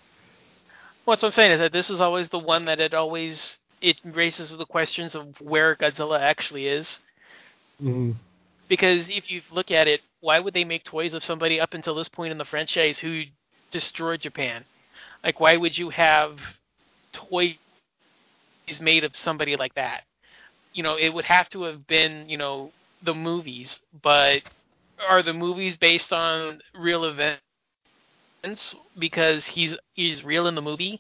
What 1.06 1.24
I'm 1.24 1.32
saying 1.32 1.53
is 1.53 1.60
that 1.60 1.72
this 1.72 1.89
is 1.89 2.00
always 2.00 2.30
the 2.30 2.38
one 2.38 2.65
that 2.65 2.80
it 2.80 2.94
always 2.94 3.58
it 3.82 3.98
raises 4.06 4.56
the 4.56 4.65
questions 4.65 5.15
of 5.15 5.42
where 5.42 5.75
Godzilla 5.75 6.20
actually 6.20 6.68
is. 6.68 7.00
mm, 7.82 8.13
Because 8.74 9.08
if 9.08 9.30
you 9.30 9.44
look 9.51 9.70
at 9.70 9.88
it, 9.88 10.01
why 10.20 10.39
would 10.39 10.56
they 10.56 10.63
make 10.63 10.84
toys 10.84 11.13
of 11.13 11.24
somebody 11.24 11.60
up 11.62 11.75
until 11.75 11.94
this 11.94 12.10
point 12.10 12.32
in 12.32 12.39
the 12.39 12.44
franchise 12.44 12.98
who 12.98 13.22
destroyed 13.70 14.22
Japan? 14.22 14.65
Like, 15.24 15.39
why 15.39 15.58
would 15.58 15.77
you 15.77 15.92
have 15.92 16.39
toys 17.12 17.53
made 18.82 19.03
of 19.03 19.15
somebody 19.15 19.56
like 19.56 19.75
that? 19.75 20.06
You 20.74 20.82
know, 20.82 20.98
it 20.98 21.13
would 21.13 21.25
have 21.25 21.50
to 21.50 21.62
have 21.65 21.86
been, 21.86 22.27
you 22.27 22.38
know, 22.38 22.72
the 23.03 23.13
movies, 23.13 23.80
but 24.01 24.42
are 25.08 25.22
the 25.22 25.34
movies 25.34 25.77
based 25.77 26.12
on 26.12 26.60
real 26.74 27.06
events 27.06 27.42
because 28.98 29.46
he's 29.46 29.77
he's 29.94 30.25
real 30.25 30.48
in 30.48 30.56
the 30.56 30.63
movie? 30.63 31.00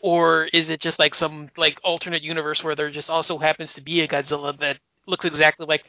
Or 0.00 0.44
is 0.54 0.70
it 0.70 0.80
just 0.80 0.98
like 0.98 1.14
some 1.14 1.50
like 1.58 1.78
alternate 1.84 2.22
universe 2.22 2.64
where 2.64 2.74
there 2.74 2.90
just 2.90 3.10
also 3.10 3.36
happens 3.36 3.74
to 3.74 3.82
be 3.82 4.00
a 4.00 4.08
Godzilla 4.08 4.58
that 4.60 4.78
looks 5.06 5.26
exactly 5.26 5.66
like 5.66 5.84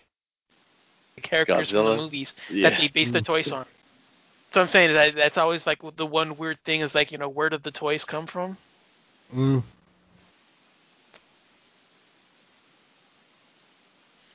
the 1.15 1.21
characters 1.21 1.69
from 1.71 1.85
the 1.85 1.91
movies 1.97 2.33
Yeah. 2.49 2.69
that 2.69 2.77
they 2.77 2.87
base 2.87 3.11
the 3.11 3.21
toys 3.21 3.51
on? 3.51 3.65
So 4.51 4.61
I'm 4.61 4.67
saying 4.67 4.93
that 4.93 5.15
that's 5.15 5.37
always 5.37 5.65
like 5.67 5.79
the 5.97 6.05
one 6.05 6.37
weird 6.37 6.59
thing 6.65 6.81
is 6.81 6.93
like 6.95 7.11
you 7.11 7.17
know 7.17 7.29
where 7.29 7.49
did 7.49 7.63
the 7.63 7.71
toys 7.71 8.05
come 8.05 8.27
from? 8.27 8.57
mm, 9.33 9.63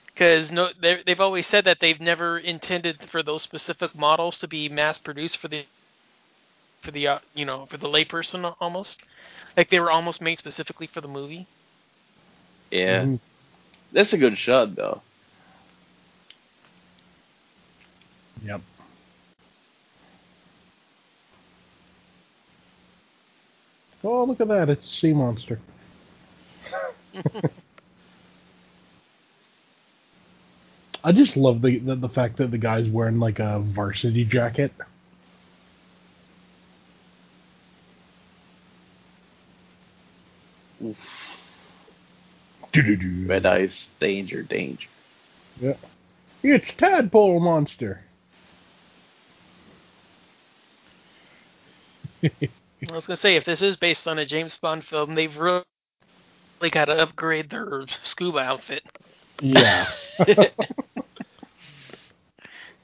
Because 0.07 0.51
no, 0.51 0.71
they're- 0.81 1.03
they've 1.05 1.21
always 1.21 1.47
said 1.47 1.65
that 1.65 1.79
they've 1.81 2.01
never 2.01 2.39
intended 2.39 3.09
for 3.11 3.23
those 3.23 3.43
specific 3.43 3.95
models 3.95 4.39
to 4.39 4.49
be 4.49 4.69
mass 4.69 4.99
produced 4.99 5.39
for 5.39 5.49
the 5.49 5.67
for 6.83 6.91
the 6.93 7.07
uh, 7.09 7.19
you 7.35 7.45
know 7.45 7.67
for 7.67 7.77
the 7.79 7.89
layperson 7.89 8.55
almost. 8.61 9.01
Like 9.57 9.71
they 9.71 9.81
were 9.81 9.91
almost 9.91 10.21
made 10.21 10.39
specifically 10.39 10.87
for 10.87 11.01
the 11.01 11.09
movie. 11.09 11.47
Yeah. 12.71 13.07
mm, 13.07 13.21
That's 13.93 14.13
a 14.13 14.19
good 14.19 14.37
shot, 14.37 14.75
though. 14.77 15.03
Yep. 18.45 18.61
Oh, 24.05 24.25
look 24.25 24.41
at 24.41 24.49
that! 24.49 24.69
It's 24.69 24.87
a 24.87 24.95
sea 24.95 25.13
monster. 25.13 25.59
I 31.05 31.13
just 31.13 31.37
love 31.37 31.63
the, 31.63 31.79
the 31.79 31.97
the 31.97 32.09
fact 32.09 32.37
that 32.39 32.51
the 32.51 32.59
guy's 32.59 32.89
wearing 32.89 33.19
like 33.19 33.39
a 33.39 33.61
varsity 33.61 34.25
jacket. 34.25 34.73
Oof. 40.85 40.97
Red 43.27 43.47
eyes, 43.47 43.89
danger, 43.99 44.43
danger. 44.43 44.89
Yeah. 45.61 45.75
It's 46.43 46.71
Tadpole 46.77 47.41
Monster. 47.41 48.01
I 52.23 52.95
was 52.95 53.07
gonna 53.07 53.17
say 53.17 53.37
if 53.37 53.45
this 53.45 53.63
is 53.63 53.77
based 53.77 54.07
on 54.09 54.19
a 54.19 54.27
James 54.27 54.57
Bond 54.57 54.85
film, 54.85 55.15
they've 55.15 55.37
really 55.37 55.65
got 56.71 56.87
to 56.87 57.01
upgrade 57.01 57.51
their 57.51 57.85
scuba 58.03 58.39
outfit. 58.39 58.83
Yeah. 59.41 59.89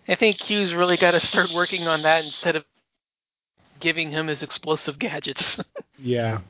I 0.07 0.15
think 0.17 0.39
Q's 0.39 0.75
really 0.75 0.97
got 0.97 1.13
to 1.13 1.21
start 1.21 1.51
working 1.55 1.87
on 1.89 2.03
that 2.03 2.25
instead 2.25 2.57
of 2.57 2.65
giving 3.81 4.11
him 4.11 4.27
his 4.27 4.43
explosive 4.43 4.99
gadgets. 4.99 5.59
yeah. 5.99 6.41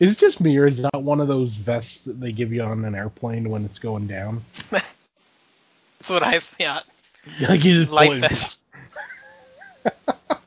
Is 0.00 0.12
it 0.12 0.18
just 0.18 0.40
me, 0.40 0.56
or 0.56 0.66
is 0.66 0.80
that 0.82 1.02
one 1.02 1.20
of 1.20 1.28
those 1.28 1.50
vests 1.56 2.00
that 2.06 2.20
they 2.20 2.32
give 2.32 2.52
you 2.52 2.62
on 2.62 2.84
an 2.84 2.94
airplane 2.94 3.48
when 3.48 3.64
it's 3.64 3.78
going 3.78 4.06
down? 4.06 4.44
That's 4.70 4.84
what 6.08 6.22
I 6.22 6.40
thought. 6.56 6.84
Like 7.40 7.64
Light 7.64 8.30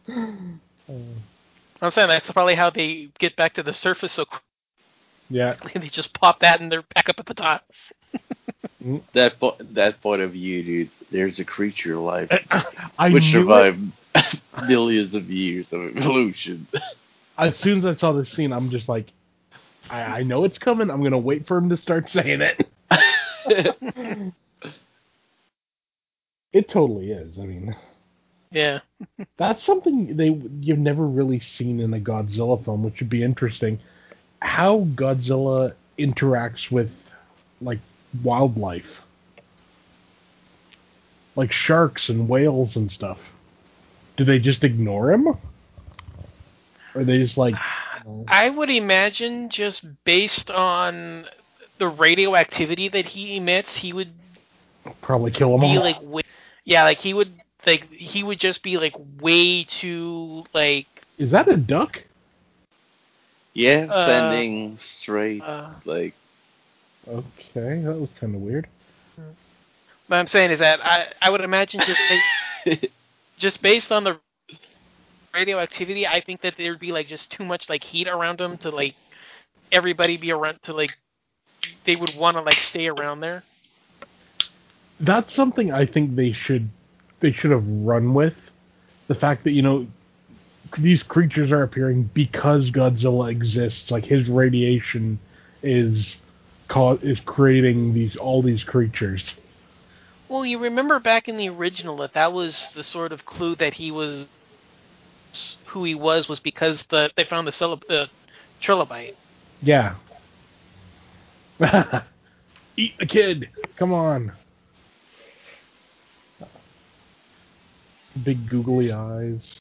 pull 0.06 0.60
it- 0.92 0.98
vest. 1.00 1.26
I'm 1.82 1.92
saying 1.92 2.10
that's 2.10 2.32
probably 2.32 2.56
how 2.56 2.70
they 2.70 3.10
get 3.18 3.36
back 3.36 3.54
to 3.56 3.64
the 3.64 3.74
surface 3.74 4.12
so 4.12 4.26
quickly. 4.26 4.46
Yeah. 5.30 5.56
They 5.76 5.88
just 5.88 6.14
pop 6.14 6.42
that 6.42 6.60
and 6.62 6.72
they're 6.72 6.84
back 6.94 7.10
up 7.10 7.16
at 7.20 7.26
the 7.26 7.34
top. 7.34 7.64
That 9.14 9.40
po- 9.40 9.58
that 9.60 10.02
point 10.02 10.24
of 10.24 10.32
view, 10.32 10.64
dude. 10.64 10.90
There's 11.12 11.40
a 11.40 11.46
creature 11.46 11.94
alive 11.94 12.32
I 12.98 13.12
which 13.12 13.26
survived 13.26 13.80
millions 14.68 15.14
of 15.14 15.30
years 15.30 15.72
of 15.72 15.96
evolution. 15.96 16.68
As 17.38 17.58
soon 17.58 17.78
as 17.78 17.86
I 17.86 17.94
saw 17.94 18.12
this 18.12 18.30
scene, 18.32 18.52
I'm 18.52 18.72
just 18.72 18.90
like, 18.90 19.12
I, 19.88 20.02
I 20.02 20.24
know 20.24 20.46
it's 20.46 20.58
coming. 20.58 20.90
I'm 20.90 21.04
gonna 21.04 21.20
wait 21.20 21.46
for 21.46 21.58
him 21.58 21.70
to 21.70 21.78
start 21.78 22.10
saying 22.10 22.42
it. 22.42 22.68
It 26.54 26.68
totally 26.68 27.12
is. 27.12 27.38
I 27.40 27.44
mean, 27.46 27.76
Yeah. 28.52 28.80
that's 29.38 29.64
something 29.64 30.18
they 30.18 30.30
you've 30.60 30.80
never 30.80 31.08
really 31.08 31.40
seen 31.40 31.80
in 31.80 31.94
a 31.94 32.00
Godzilla 32.00 32.64
film, 32.64 32.84
which 32.84 33.00
would 33.00 33.10
be 33.10 33.24
interesting. 33.24 33.80
How 34.42 34.80
Godzilla 34.96 35.74
interacts 35.98 36.70
with 36.72 36.92
like 37.62 37.80
wildlife, 38.24 39.02
like 41.36 41.52
sharks 41.52 42.10
and 42.10 42.28
whales 42.28 42.76
and 42.76 42.92
stuff. 42.92 43.20
Do 44.18 44.26
they 44.26 44.40
just 44.40 44.64
ignore 44.64 45.12
him, 45.12 45.28
or 45.28 45.40
are 46.96 47.04
they 47.04 47.18
just 47.20 47.38
like? 47.38 47.56
I 48.28 48.50
would 48.50 48.70
imagine 48.72 49.50
just 49.50 49.86
based 50.04 50.50
on 50.50 51.26
the 51.78 51.88
radioactivity 51.88 52.90
that 52.90 53.06
he 53.06 53.38
emits, 53.38 53.76
he 53.76 53.94
would 53.94 54.12
Probably 55.02 55.32
kill 55.32 55.52
them 55.52 55.62
be 55.62 55.78
all. 55.78 55.84
like, 55.84 56.26
yeah, 56.66 56.84
like 56.84 56.98
he 56.98 57.14
would 57.14 57.34
like 57.66 57.92
he 57.92 58.24
would 58.24 58.40
just 58.40 58.64
be 58.64 58.78
like 58.78 58.96
way 59.20 59.64
too 59.64 60.46
like 60.54 60.88
Is 61.18 61.32
that 61.32 61.48
a 61.48 61.58
duck? 61.58 62.04
yeah, 63.54 63.92
Uh, 63.92 63.94
standing 64.04 64.78
straight, 64.78 65.46
uh, 65.46 65.74
like 65.86 66.14
Okay, 67.08 67.82
that 67.82 68.00
was 68.00 68.10
kind 68.20 68.36
of 68.36 68.42
weird. 68.42 68.68
What 70.08 70.18
I'm 70.18 70.28
saying 70.28 70.52
is 70.52 70.60
that 70.60 70.84
I 70.86 71.12
I 71.22 71.30
would 71.30 71.42
imagine 71.42 71.82
just 71.82 72.08
ba- 72.08 72.24
just 73.38 73.62
based 73.62 73.92
on 73.92 74.04
the 74.04 74.20
radioactivity, 75.34 76.08
I 76.08 76.22
think 76.22 76.42
that 76.42 76.56
there'd 76.58 76.80
be 76.80 76.92
like 76.92 77.08
just 77.08 77.32
too 77.32 77.46
much 77.46 77.70
like 77.70 77.84
heat 77.84 78.08
around 78.08 78.40
him 78.42 78.58
to 78.60 78.70
like 78.72 78.96
everybody 79.72 80.18
be 80.18 80.32
around 80.32 80.62
to 80.64 80.74
like 80.74 80.94
they 81.86 81.96
would 81.96 82.14
want 82.16 82.38
to 82.38 82.42
like 82.42 82.60
stay 82.62 82.88
around 82.88 83.22
there. 83.22 83.46
That's 85.00 85.34
something 85.34 85.72
I 85.72 85.86
think 85.86 86.16
they 86.16 86.32
should 86.32 86.70
they 87.22 87.32
should 87.32 87.52
have 87.52 87.68
run 87.68 88.14
with. 88.14 88.36
The 89.08 89.16
fact 89.16 89.44
that 89.46 89.52
you 89.52 89.62
know 89.62 89.88
these 90.78 91.04
creatures 91.04 91.52
are 91.52 91.64
appearing 91.64 92.10
because 92.14 92.72
Godzilla 92.72 93.32
exists. 93.32 93.92
Like 93.92 94.06
his 94.06 94.30
radiation 94.30 95.20
is 95.64 96.18
ca- 96.68 96.98
is 97.02 97.20
creating 97.22 97.94
these 97.94 98.16
all 98.16 98.42
these 98.42 98.64
creatures. 98.64 99.34
Well, 100.30 100.46
you 100.46 100.60
remember 100.60 101.00
back 101.00 101.28
in 101.28 101.38
the 101.38 101.50
original 101.50 101.98
that 101.98 102.14
that 102.14 102.32
was 102.32 102.72
the 102.74 102.84
sort 102.84 103.12
of 103.12 103.26
clue 103.26 103.56
that 103.56 103.74
he 103.74 103.92
was 103.92 104.28
who 105.66 105.84
he 105.84 105.96
was 105.96 106.28
was 106.28 106.40
because 106.40 106.84
the 106.90 107.12
they 107.16 107.26
found 107.26 107.48
the 107.48 107.80
the 107.88 108.10
trilobite. 108.62 109.16
Yeah. 109.62 109.96
Eat 112.78 112.98
the 112.98 113.06
kid. 113.06 113.50
Come 113.76 113.94
on. 113.94 114.32
Big 118.24 118.50
googly 118.50 118.92
eyes. 118.92 119.60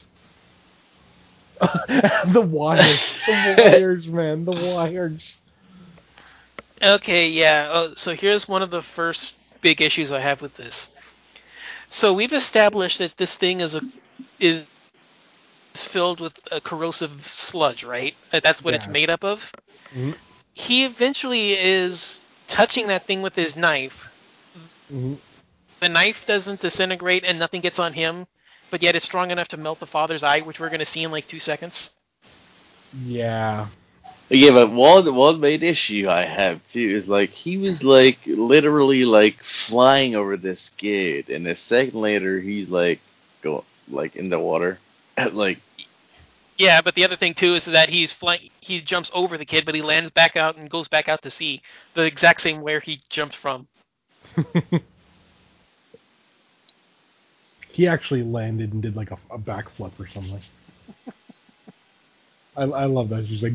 the 2.33 2.41
wires. 2.41 3.15
The 3.25 3.55
wires, 3.57 4.07
man. 4.07 4.45
The 4.45 4.51
wires. 4.51 5.35
Okay, 6.81 7.29
yeah. 7.29 7.69
Oh, 7.71 7.93
so 7.95 8.15
here's 8.15 8.47
one 8.47 8.61
of 8.61 8.71
the 8.71 8.81
first 8.81 9.33
big 9.61 9.81
issues 9.81 10.11
I 10.11 10.19
have 10.19 10.41
with 10.41 10.57
this. 10.57 10.89
So 11.89 12.13
we've 12.13 12.33
established 12.33 12.97
that 12.99 13.17
this 13.17 13.35
thing 13.35 13.59
is 13.59 13.75
a 13.75 13.81
is 14.39 14.65
filled 15.75 16.19
with 16.19 16.33
a 16.51 16.59
corrosive 16.59 17.27
sludge, 17.27 17.83
right? 17.83 18.15
That's 18.31 18.63
what 18.63 18.73
it's 18.73 18.87
made 18.87 19.09
up 19.09 19.23
of. 19.23 19.51
Mhm. 19.93 20.15
He 20.53 20.83
eventually 20.83 21.53
is 21.53 22.19
touching 22.47 22.87
that 22.87 23.05
thing 23.05 23.21
with 23.21 23.35
his 23.35 23.55
knife. 23.55 24.09
Mhm. 24.91 25.17
The 25.79 25.89
knife 25.89 26.25
doesn't 26.25 26.61
disintegrate 26.61 27.23
and 27.23 27.39
nothing 27.39 27.61
gets 27.61 27.79
on 27.79 27.93
him, 27.93 28.27
but 28.71 28.81
yet 28.81 28.95
it's 28.95 29.05
strong 29.05 29.29
enough 29.29 29.49
to 29.49 29.57
melt 29.57 29.79
the 29.79 29.85
father's 29.85 30.23
eye, 30.23 30.39
which 30.39 30.59
we're 30.59 30.69
going 30.69 30.79
to 30.79 30.85
see 30.85 31.03
in 31.03 31.11
like 31.11 31.27
two 31.27 31.39
seconds. 31.39 31.91
Yeah. 33.05 33.67
Yeah, 34.29 34.51
but 34.51 34.71
one 34.71 35.13
one 35.13 35.41
main 35.41 35.61
issue 35.61 36.07
I 36.09 36.23
have 36.23 36.65
too 36.67 36.95
is 36.95 37.09
like 37.09 37.31
he 37.31 37.57
was 37.57 37.83
like 37.83 38.19
literally 38.25 39.03
like 39.03 39.43
flying 39.43 40.15
over 40.15 40.37
this 40.37 40.71
kid, 40.77 41.29
and 41.29 41.45
a 41.47 41.55
second 41.55 41.99
later 41.99 42.39
he's 42.39 42.69
like 42.69 43.01
go 43.41 43.65
like 43.89 44.15
in 44.15 44.29
the 44.29 44.39
water, 44.39 44.79
like 45.33 45.59
Yeah, 46.57 46.81
but 46.81 46.95
the 46.95 47.03
other 47.03 47.17
thing 47.17 47.33
too 47.33 47.55
is 47.55 47.65
that 47.65 47.89
he's 47.89 48.13
flying. 48.13 48.49
He 48.61 48.79
jumps 48.79 49.11
over 49.13 49.37
the 49.37 49.45
kid, 49.45 49.65
but 49.65 49.75
he 49.75 49.81
lands 49.81 50.11
back 50.11 50.37
out 50.37 50.55
and 50.55 50.69
goes 50.69 50.87
back 50.87 51.09
out 51.09 51.21
to 51.23 51.29
sea, 51.29 51.61
the 51.93 52.03
exact 52.03 52.39
same 52.39 52.61
where 52.61 52.79
he 52.79 53.01
jumped 53.09 53.35
from. 53.35 53.67
he 57.73 57.87
actually 57.87 58.23
landed 58.23 58.73
and 58.73 58.81
did 58.81 58.95
like 58.95 59.11
a, 59.11 59.17
a 59.31 59.37
backflip 59.39 59.91
or 59.99 60.07
something. 60.07 60.41
I, 62.55 62.63
I 62.63 62.85
love 62.85 63.09
that. 63.09 63.27
She's 63.27 63.41
like, 63.43 63.53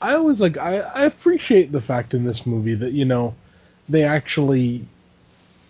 I 0.00 0.14
always 0.14 0.40
like 0.40 0.58
I, 0.58 0.78
I 0.80 1.04
appreciate 1.04 1.72
the 1.72 1.80
fact 1.80 2.14
in 2.14 2.24
this 2.24 2.44
movie 2.46 2.74
that 2.74 2.92
you 2.92 3.04
know 3.04 3.34
they 3.88 4.02
actually 4.04 4.86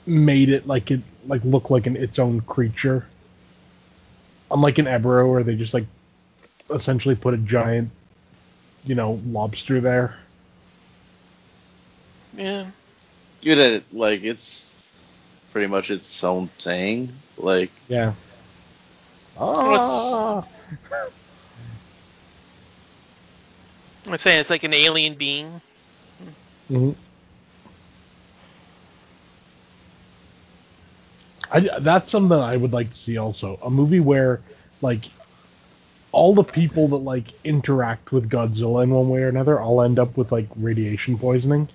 made 0.07 0.49
it 0.51 0.67
like 0.67 0.91
it 0.91 1.01
like 1.27 1.45
look 1.45 1.71
like 1.71 1.87
an 1.87 1.97
its 1.97 2.19
own 2.19 2.41
creature. 2.43 3.07
Unlike 4.51 4.79
in 4.81 4.85
Ebirah 4.87 5.31
where 5.31 5.43
they 5.43 5.57
just 5.57 5.75
like 5.75 5.87
essentially 6.75 7.15
put 7.15 7.35
a 7.35 7.39
giant 7.39 7.91
you 8.85 8.95
know 8.95 9.21
lobster 9.27 9.81
there. 9.81 10.17
Yeah. 12.35 12.71
good 13.43 13.59
at 13.59 13.73
it, 13.73 13.85
like 13.93 14.23
it's 14.23 14.73
pretty 15.53 15.67
much 15.67 15.91
its 15.91 16.23
own 16.25 16.49
thing. 16.59 17.13
Like 17.37 17.71
Yeah. 17.89 18.15
Ah. 19.39 20.47
I'm 24.07 24.19
saying 24.19 24.41
it's 24.41 24.51
like 24.51 24.65
an 24.65 24.75
alien 24.75 25.15
being. 25.15 25.61
Mhm. 26.71 26.95
I, 31.51 31.81
that's 31.81 32.11
something 32.11 32.39
I 32.39 32.57
would 32.57 32.73
like 32.73 32.91
to 32.91 32.99
see 32.99 33.19
also. 33.19 33.59
A 33.63 33.71
movie 33.71 34.01
where, 34.01 34.41
like, 34.81 35.05
all 36.11 36.35
the 36.35 36.45
people 36.45 36.89
that, 36.89 36.97
like, 36.97 37.27
interact 37.45 38.11
with 38.11 38.31
Godzilla 38.31 38.83
in 38.85 38.91
one 38.91 39.11
way 39.11 39.21
or 39.21 39.29
another 39.29 39.61
all 39.61 39.83
end 39.83 39.99
up 39.99 40.17
with, 40.17 40.33
like, 40.33 40.49
radiation 40.57 41.19
poisoning. 41.19 41.69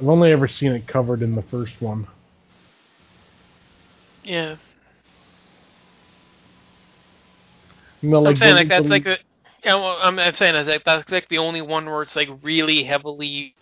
I've 0.00 0.08
only 0.08 0.32
ever 0.32 0.46
seen 0.46 0.72
it 0.72 0.86
covered 0.86 1.22
in 1.22 1.34
the 1.34 1.42
first 1.42 1.80
one. 1.80 2.06
Yeah. 4.22 4.56
You 8.02 8.10
know, 8.10 8.26
I'm 8.26 8.36
saying 8.36 8.54
like 8.54 8.68
that's 8.68 8.90
like 8.90 9.04
the. 9.04 9.18
Yeah, 9.64 9.74
well, 9.74 9.98
I'm, 10.00 10.18
I'm 10.18 10.34
saying 10.34 10.54
is 10.54 10.68
like 10.68 10.84
that's 10.84 11.10
like 11.10 11.28
the 11.28 11.38
only 11.38 11.62
one 11.62 11.86
where 11.86 12.02
it's 12.02 12.16
like 12.16 12.28
really 12.42 12.84
heavily, 12.84 13.56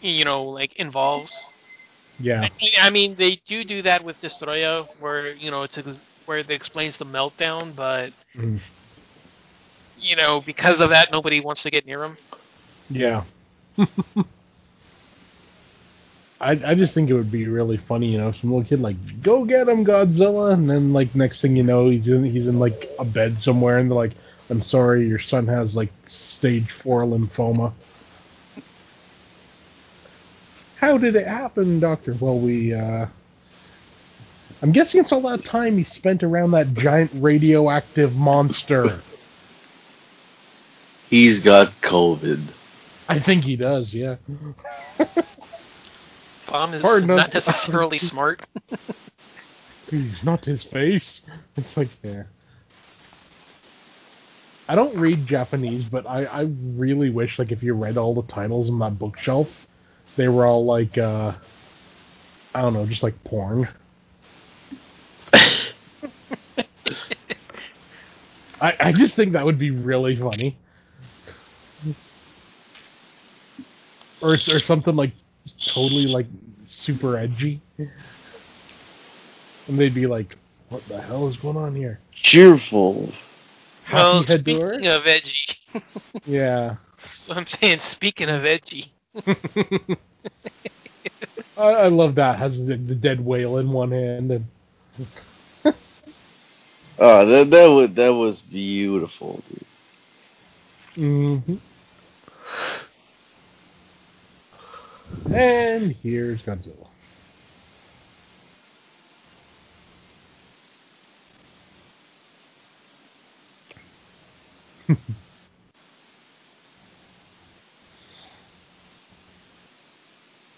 you 0.00 0.24
know, 0.24 0.44
like 0.44 0.74
involves. 0.76 1.52
Yeah. 2.18 2.48
I 2.80 2.90
mean, 2.90 3.16
they 3.16 3.36
do 3.46 3.64
do 3.64 3.82
that 3.82 4.04
with 4.04 4.20
Destoroyah, 4.20 4.88
where 4.96 5.34
you 5.34 5.50
know 5.50 5.62
it's 5.62 5.78
ex- 5.78 6.00
where 6.24 6.38
it 6.38 6.50
explains 6.50 6.96
the 6.96 7.06
meltdown, 7.06 7.74
but 7.74 8.12
Mhm. 8.36 8.60
you 9.96 10.16
know 10.16 10.40
because 10.40 10.80
of 10.80 10.90
that, 10.90 11.10
nobody 11.12 11.40
wants 11.40 11.62
to 11.62 11.70
get 11.70 11.86
near 11.86 12.02
him. 12.04 12.18
Yeah. 12.90 13.24
I 16.40 16.60
I 16.64 16.74
just 16.74 16.92
think 16.92 17.08
it 17.08 17.14
would 17.14 17.30
be 17.30 17.46
really 17.46 17.78
funny, 17.78 18.12
you 18.12 18.18
know, 18.18 18.32
some 18.32 18.52
little 18.52 18.68
kid 18.68 18.80
like, 18.80 18.96
"Go 19.22 19.44
get 19.44 19.68
him, 19.68 19.84
Godzilla," 19.84 20.52
and 20.52 20.68
then 20.68 20.92
like 20.92 21.14
next 21.14 21.40
thing 21.40 21.56
you 21.56 21.62
know, 21.62 21.88
he's 21.88 22.06
in 22.06 22.24
he's 22.24 22.46
in 22.46 22.58
like 22.58 22.90
a 22.98 23.04
bed 23.04 23.40
somewhere, 23.40 23.78
and 23.78 23.90
they're 23.90 23.96
like, 23.96 24.12
"I'm 24.50 24.62
sorry, 24.62 25.08
your 25.08 25.18
son 25.18 25.46
has 25.46 25.74
like 25.74 25.92
stage 26.08 26.70
four 26.70 27.04
lymphoma." 27.04 27.72
How 30.76 30.98
did 30.98 31.16
it 31.16 31.26
happen, 31.26 31.80
Doctor? 31.80 32.14
Well, 32.20 32.38
we 32.38 32.74
uh 32.74 33.06
I'm 34.62 34.72
guessing 34.72 35.00
it's 35.00 35.12
all 35.12 35.22
that 35.22 35.44
time 35.44 35.78
he 35.78 35.84
spent 35.84 36.22
around 36.22 36.50
that 36.52 36.74
giant 36.74 37.12
radioactive 37.14 38.14
monster. 38.14 39.00
he's 41.08 41.40
got 41.40 41.72
COVID. 41.82 42.48
I 43.08 43.20
think 43.20 43.44
he 43.44 43.56
does, 43.56 43.94
yeah. 43.94 44.16
Bomb 46.48 46.74
is 46.74 46.82
Pardon 46.82 47.10
us. 47.10 47.16
not 47.18 47.34
necessarily 47.34 47.98
smart. 47.98 48.46
Please, 49.88 50.14
not 50.24 50.44
his 50.44 50.62
face. 50.64 51.22
It's 51.56 51.76
like, 51.76 51.88
yeah. 52.02 52.24
I 54.68 54.74
don't 54.74 54.96
read 54.98 55.26
Japanese, 55.26 55.84
but 55.84 56.06
I, 56.06 56.24
I 56.24 56.48
really 56.74 57.10
wish, 57.10 57.38
like, 57.38 57.52
if 57.52 57.62
you 57.62 57.74
read 57.74 57.96
all 57.96 58.14
the 58.14 58.22
titles 58.22 58.68
on 58.68 58.80
that 58.80 58.98
bookshelf, 58.98 59.48
they 60.16 60.26
were 60.28 60.44
all 60.44 60.64
like, 60.64 60.98
uh, 60.98 61.34
I 62.54 62.62
don't 62.62 62.72
know, 62.72 62.86
just 62.86 63.02
like 63.02 63.22
porn. 63.22 63.68
I, 68.60 68.74
I 68.80 68.92
just 68.92 69.14
think 69.14 69.34
that 69.34 69.44
would 69.44 69.58
be 69.58 69.70
really 69.70 70.16
funny. 70.16 70.56
Or, 74.22 74.38
or 74.50 74.58
something 74.60 74.96
like 74.96 75.12
totally 75.66 76.06
like 76.06 76.26
super 76.68 77.16
edgy. 77.16 77.60
And 79.68 79.78
they'd 79.78 79.94
be 79.94 80.06
like, 80.06 80.36
what 80.68 80.82
the 80.88 81.00
hell 81.00 81.28
is 81.28 81.36
going 81.36 81.56
on 81.56 81.74
here? 81.74 81.98
Cheerful. 82.12 83.12
well, 83.92 84.22
Happy 84.22 84.32
Hedor? 84.32 84.72
speaking 84.72 84.86
of 84.88 85.06
edgy, 85.06 85.46
Yeah. 86.26 86.76
so 87.00 87.32
I'm 87.34 87.46
saying 87.46 87.80
speaking 87.80 88.28
of 88.28 88.44
edgy, 88.44 88.92
I, 91.56 91.62
I 91.62 91.88
love 91.88 92.14
that. 92.16 92.38
Has 92.38 92.58
the, 92.58 92.76
the 92.76 92.94
dead 92.94 93.24
whale 93.24 93.58
in 93.58 93.70
one 93.72 93.90
hand 93.92 94.30
and 94.32 94.44
Oh, 96.98 97.26
that 97.26 97.50
that 97.50 97.66
was 97.66 97.92
that 97.94 98.14
was 98.14 98.40
beautiful, 98.40 99.42
dude. 99.48 99.64
hmm 100.94 101.54
And 105.34 105.94
here's 106.02 106.42
Godzilla. 106.42 106.88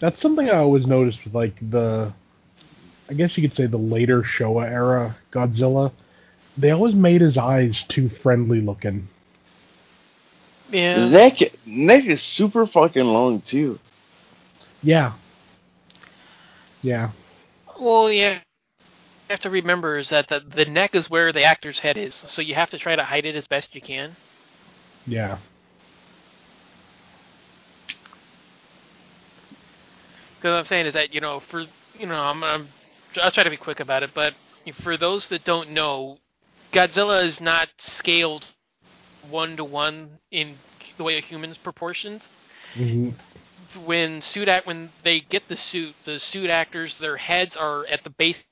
That's 0.00 0.20
something 0.20 0.48
I 0.48 0.58
always 0.58 0.86
noticed 0.86 1.24
with 1.24 1.34
like 1.34 1.56
the 1.70 2.12
I 3.10 3.14
guess 3.14 3.36
you 3.36 3.42
could 3.48 3.56
say 3.56 3.66
the 3.66 3.78
later 3.78 4.22
Showa 4.22 4.64
era 4.70 5.16
Godzilla. 5.32 5.92
They 6.56 6.70
always 6.70 6.94
made 6.94 7.20
his 7.20 7.38
eyes 7.38 7.84
too 7.88 8.08
friendly 8.08 8.60
looking. 8.60 9.08
yeah. 10.70 10.94
His 10.96 11.10
neck 11.10 11.38
neck 11.66 12.04
is 12.06 12.22
super 12.22 12.66
fucking 12.66 13.04
long 13.04 13.40
too. 13.42 13.78
Yeah. 14.82 15.12
Yeah. 16.82 17.10
Well, 17.80 18.10
yeah. 18.10 18.34
You 18.34 19.34
have 19.34 19.40
to 19.40 19.50
remember 19.50 19.98
is 19.98 20.08
that 20.08 20.28
the, 20.28 20.40
the 20.40 20.64
neck 20.64 20.94
is 20.94 21.10
where 21.10 21.32
the 21.32 21.42
actor's 21.42 21.80
head 21.80 21.98
is, 21.98 22.14
so 22.14 22.40
you 22.40 22.54
have 22.54 22.70
to 22.70 22.78
try 22.78 22.96
to 22.96 23.04
hide 23.04 23.26
it 23.26 23.36
as 23.36 23.46
best 23.46 23.74
you 23.74 23.80
can. 23.82 24.16
Yeah. 25.06 25.38
Because 30.36 30.58
I'm 30.58 30.64
saying 30.64 30.86
is 30.86 30.94
that 30.94 31.12
you 31.12 31.20
know, 31.20 31.40
for 31.40 31.64
you 31.98 32.06
know, 32.06 32.14
I'm, 32.14 32.42
I'm 32.42 32.68
I'll 33.20 33.30
try 33.30 33.42
to 33.44 33.50
be 33.50 33.56
quick 33.56 33.80
about 33.80 34.02
it, 34.02 34.10
but 34.14 34.34
for 34.82 34.96
those 34.96 35.26
that 35.28 35.44
don't 35.44 35.70
know, 35.70 36.18
Godzilla 36.72 37.24
is 37.24 37.40
not 37.40 37.68
scaled 37.78 38.44
one 39.28 39.56
to 39.56 39.64
one 39.64 40.18
in 40.30 40.56
the 40.96 41.04
way 41.04 41.18
a 41.18 41.20
human's 41.20 41.58
proportions. 41.58 42.28
hmm 42.74 43.10
When 43.84 44.22
suit 44.22 44.48
act 44.48 44.66
when 44.66 44.90
they 45.04 45.20
get 45.20 45.48
the 45.48 45.56
suit, 45.56 45.94
the 46.04 46.18
suit 46.18 46.50
actors, 46.50 46.98
their 46.98 47.16
heads 47.16 47.56
are 47.56 47.86
at 47.86 48.02
the 48.02 48.10
base 48.10 48.42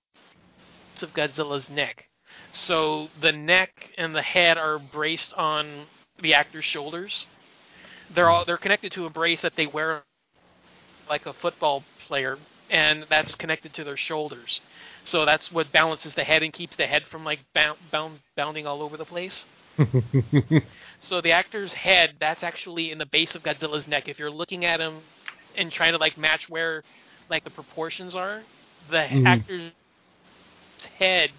of 1.02 1.14
Godzilla's 1.14 1.68
neck. 1.70 2.08
So 2.52 3.08
the 3.20 3.32
neck 3.32 3.92
and 3.98 4.14
the 4.14 4.22
head 4.22 4.58
are 4.58 4.78
braced 4.78 5.32
on 5.34 5.86
the 6.20 6.34
actor's 6.34 6.64
shoulders. 6.64 7.26
They're 8.14 8.28
all 8.28 8.44
they're 8.44 8.56
connected 8.56 8.92
to 8.92 9.06
a 9.06 9.10
brace 9.10 9.42
that 9.42 9.56
they 9.56 9.66
wear 9.66 10.02
like 11.08 11.26
a 11.26 11.32
football 11.32 11.84
player, 12.06 12.38
and 12.70 13.06
that's 13.08 13.34
connected 13.34 13.72
to 13.74 13.84
their 13.84 13.96
shoulders. 13.96 14.60
So 15.04 15.24
that's 15.24 15.52
what 15.52 15.70
balances 15.72 16.14
the 16.14 16.24
head 16.24 16.42
and 16.42 16.52
keeps 16.52 16.76
the 16.76 16.86
head 16.86 17.06
from 17.06 17.24
like 17.24 17.40
bound, 17.54 17.78
bound, 17.90 18.20
bounding 18.36 18.66
all 18.66 18.82
over 18.82 18.96
the 18.96 19.04
place. 19.04 19.46
So 21.00 21.20
the 21.20 21.32
actor's 21.32 21.72
head, 21.72 22.14
that's 22.20 22.42
actually 22.42 22.90
in 22.90 22.98
the 22.98 23.06
base 23.06 23.34
of 23.34 23.42
Godzilla's 23.42 23.86
neck. 23.86 24.08
If 24.08 24.18
you're 24.18 24.30
looking 24.30 24.64
at 24.64 24.80
him 24.80 25.00
and 25.56 25.70
trying 25.70 25.92
to 25.92 25.98
like 25.98 26.16
match 26.16 26.48
where 26.48 26.82
like 27.28 27.44
the 27.44 27.50
proportions 27.50 28.14
are, 28.16 28.42
the 28.90 29.02
Mhm. 29.02 29.26
actor's 29.26 29.72
head 30.98 31.30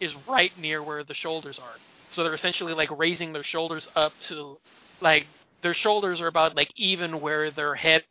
is 0.00 0.14
right 0.28 0.52
near 0.58 0.82
where 0.82 1.04
the 1.04 1.14
shoulders 1.14 1.58
are. 1.58 1.76
So 2.10 2.24
they're 2.24 2.34
essentially 2.34 2.74
like 2.74 2.90
raising 2.96 3.32
their 3.32 3.42
shoulders 3.44 3.88
up 3.94 4.12
to 4.22 4.58
like 5.00 5.26
their 5.62 5.74
shoulders 5.74 6.20
are 6.20 6.26
about 6.26 6.56
like 6.56 6.72
even 6.76 7.20
where 7.20 7.50
their 7.50 7.74
head 7.74 8.04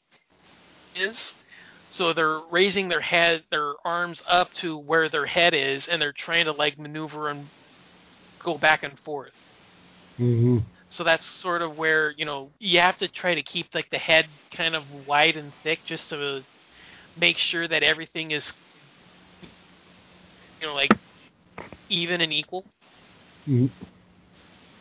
is. 0.95 1.35
So 1.89 2.13
they're 2.13 2.39
raising 2.49 2.87
their 2.87 3.01
head, 3.01 3.43
their 3.51 3.73
arms 3.85 4.21
up 4.27 4.51
to 4.55 4.77
where 4.77 5.09
their 5.09 5.25
head 5.27 5.53
is, 5.53 5.87
and 5.87 6.01
they're 6.01 6.11
trying 6.11 6.45
to 6.45 6.51
like 6.51 6.79
maneuver 6.79 7.29
and 7.29 7.47
go 8.39 8.57
back 8.57 8.83
and 8.83 8.97
forth. 8.99 9.33
Hmm 10.17 10.59
So 10.89 11.03
that's 11.03 11.25
sort 11.25 11.61
of 11.61 11.77
where 11.77 12.11
you 12.11 12.25
know 12.25 12.51
you 12.59 12.79
have 12.79 12.97
to 12.99 13.07
try 13.07 13.35
to 13.35 13.43
keep 13.43 13.73
like 13.75 13.89
the 13.91 13.97
head 13.97 14.27
kind 14.51 14.75
of 14.75 14.83
wide 15.07 15.35
and 15.37 15.53
thick 15.63 15.79
just 15.85 16.09
to 16.09 16.43
make 17.17 17.37
sure 17.37 17.67
that 17.67 17.83
everything 17.83 18.31
is 18.31 18.51
you 20.61 20.67
know 20.67 20.75
like 20.75 20.93
even 21.89 22.21
and 22.21 22.33
equal. 22.33 22.65
Mhm. 23.47 23.71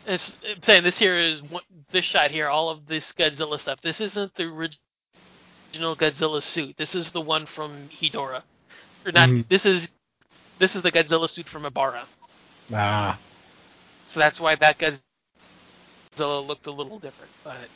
It's, 0.05 0.37
I'm 0.49 0.63
saying 0.63 0.83
this 0.83 0.99
here 0.99 1.15
is 1.15 1.41
one, 1.43 1.63
this 1.91 2.05
shot 2.05 2.31
here, 2.31 2.49
all 2.49 2.69
of 2.69 2.87
this 2.87 3.11
Godzilla 3.13 3.59
stuff. 3.59 3.81
This 3.81 4.01
isn't 4.01 4.35
the 4.35 4.43
original 4.45 4.79
Godzilla 5.97 6.41
suit. 6.43 6.75
This 6.77 6.95
is 6.95 7.11
the 7.11 7.21
one 7.21 7.45
from 7.45 7.89
Hedorah. 7.89 8.43
Or 9.05 9.11
not. 9.13 9.29
Mhm. 9.29 9.47
This 9.49 9.65
is 9.65 9.89
this 10.59 10.75
is 10.75 10.83
the 10.83 10.91
Godzilla 10.91 11.29
suit 11.29 11.49
from 11.49 11.63
Ebirah. 11.63 12.05
Ah. 12.73 13.19
So 14.07 14.19
that's 14.19 14.39
why 14.39 14.55
that 14.55 14.79
Godzilla 14.79 15.01
looked 16.19 16.67
a 16.67 16.71
little 16.71 16.99
different. 16.99 17.31
But 17.43 17.67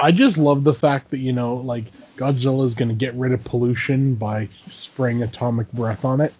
I 0.00 0.12
just 0.12 0.36
love 0.38 0.64
the 0.64 0.74
fact 0.74 1.10
that 1.10 1.18
you 1.18 1.32
know, 1.32 1.54
like 1.56 1.84
Godzilla's 2.16 2.74
going 2.74 2.88
to 2.88 2.94
get 2.94 3.14
rid 3.14 3.32
of 3.32 3.44
pollution 3.44 4.14
by 4.14 4.48
spraying 4.70 5.22
atomic 5.22 5.70
breath 5.72 6.04
on 6.04 6.20
it. 6.20 6.34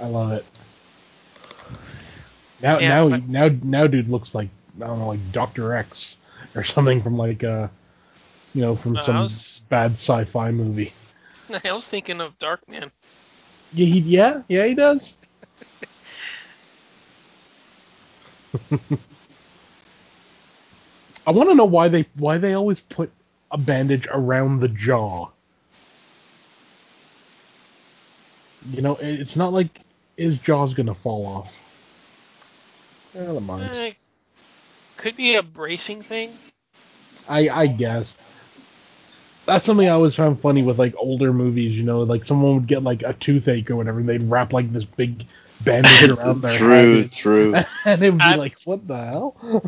I 0.00 0.06
love 0.06 0.32
it. 0.32 0.44
Now, 2.62 2.78
Yeah, 2.78 2.88
now, 2.88 3.08
but- 3.10 3.28
now, 3.28 3.48
now, 3.62 3.86
dude 3.86 4.08
looks 4.08 4.34
like 4.34 4.48
I 4.80 4.86
don't 4.86 4.98
know, 4.98 5.08
like 5.08 5.32
Doctor 5.32 5.74
X 5.74 6.16
or 6.54 6.64
something 6.64 7.02
from 7.02 7.16
like 7.16 7.44
uh, 7.44 7.68
you 8.54 8.62
know, 8.62 8.76
from 8.76 8.96
Uh, 8.96 9.04
some 9.04 9.16
was- 9.20 9.60
bad 9.68 9.92
sci-fi 9.94 10.50
movie. 10.50 10.92
I 11.64 11.72
was 11.72 11.84
thinking 11.84 12.20
of 12.20 12.38
Darkman. 12.38 12.90
Yeah, 13.72 13.86
he, 13.86 13.98
yeah, 14.00 14.42
yeah, 14.48 14.66
he 14.66 14.74
does. 14.74 15.12
I 21.26 21.30
want 21.32 21.48
to 21.50 21.54
know 21.54 21.64
why 21.64 21.88
they 21.88 22.06
why 22.14 22.38
they 22.38 22.54
always 22.54 22.80
put 22.80 23.10
a 23.50 23.58
bandage 23.58 24.06
around 24.12 24.60
the 24.60 24.68
jaw. 24.68 25.30
You 28.70 28.82
know, 28.82 28.96
it's 29.00 29.36
not 29.36 29.52
like 29.52 29.80
his 30.16 30.38
jaw's 30.38 30.74
gonna 30.74 30.94
fall 30.94 31.26
off. 31.26 31.48
Eh, 33.14 33.20
Never 33.20 33.40
mind. 33.40 33.74
Eh, 33.74 33.92
could 34.96 35.16
be 35.16 35.34
a 35.34 35.42
bracing 35.42 36.02
thing. 36.02 36.36
I 37.28 37.48
I 37.48 37.66
guess 37.66 38.14
that's 39.46 39.64
something 39.64 39.86
I 39.86 39.92
always 39.92 40.14
found 40.14 40.40
funny 40.40 40.62
with 40.62 40.78
like 40.78 40.94
older 40.98 41.32
movies. 41.32 41.76
You 41.76 41.84
know, 41.84 42.00
like 42.00 42.24
someone 42.24 42.54
would 42.54 42.68
get 42.68 42.82
like 42.82 43.02
a 43.02 43.12
toothache 43.14 43.70
or 43.70 43.76
whatever, 43.76 44.00
and 44.00 44.08
they'd 44.08 44.24
wrap 44.30 44.52
like 44.52 44.72
this 44.72 44.84
big 44.84 45.24
bandage 45.66 46.10
around 46.18 46.40
their 46.42 46.58
True, 46.58 47.02
head, 47.02 47.12
true. 47.12 47.54
and 47.84 48.02
it 48.02 48.10
would 48.10 48.18
be 48.18 48.24
I- 48.24 48.34
like, 48.36 48.56
what 48.64 48.86
the 48.88 48.96
hell? 48.96 49.62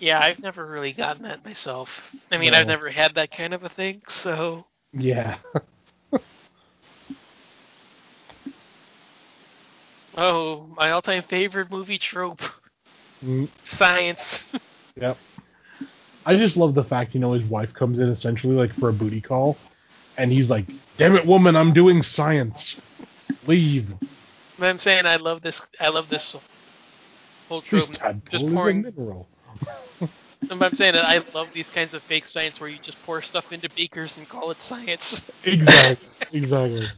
Yeah, 0.00 0.20
I've 0.20 0.40
never 0.40 0.66
really 0.66 0.92
gotten 0.92 1.22
that 1.22 1.44
myself. 1.44 1.88
I 2.30 2.36
mean, 2.38 2.52
No. 2.52 2.58
I've 2.58 2.66
never 2.66 2.90
had 2.90 3.14
that 3.14 3.30
kind 3.30 3.54
of 3.54 3.62
a 3.62 3.68
thing, 3.68 4.02
so 4.22 4.64
yeah. 4.92 5.36
oh, 10.16 10.66
my 10.76 10.90
all-time 10.90 11.24
favorite 11.28 11.70
movie 11.70 11.98
trope: 11.98 12.40
Mm, 13.22 13.48
science. 13.76 14.20
Yep. 15.00 15.16
I 16.26 16.36
just 16.36 16.56
love 16.56 16.74
the 16.74 16.84
fact, 16.84 17.14
you 17.14 17.20
know, 17.20 17.32
his 17.32 17.42
wife 17.44 17.72
comes 17.74 17.98
in 17.98 18.08
essentially 18.08 18.54
like 18.54 18.72
for 18.74 18.88
a 18.88 18.92
booty 18.92 19.20
call, 19.20 19.56
and 20.16 20.32
he's 20.32 20.48
like, 20.50 20.66
"Damn 20.98 21.16
it, 21.16 21.26
woman, 21.26 21.56
I'm 21.56 21.72
doing 21.72 22.02
science. 22.02 22.76
Leave." 23.46 23.92
But 24.58 24.66
I'm 24.66 24.78
saying 24.78 25.06
I 25.06 25.16
love 25.16 25.42
this. 25.42 25.60
I 25.80 25.88
love 25.88 26.08
this 26.08 26.36
whole 27.48 27.62
trope. 27.62 27.88
This 27.88 27.98
Just 27.98 28.00
tadpole 28.00 28.46
is 28.46 28.52
a 28.52 28.54
pouring. 28.54 28.82
mineral. 28.82 29.28
But 30.48 30.62
I'm 30.62 30.74
saying 30.74 30.92
that 30.92 31.06
I 31.06 31.22
love 31.32 31.48
these 31.54 31.70
kinds 31.70 31.94
of 31.94 32.02
fake 32.02 32.26
science 32.26 32.60
where 32.60 32.68
you 32.68 32.78
just 32.82 32.98
pour 33.04 33.22
stuff 33.22 33.50
into 33.50 33.68
beakers 33.70 34.18
and 34.18 34.28
call 34.28 34.50
it 34.50 34.58
science. 34.62 35.22
Exactly. 35.42 36.08
exactly. 36.32 36.88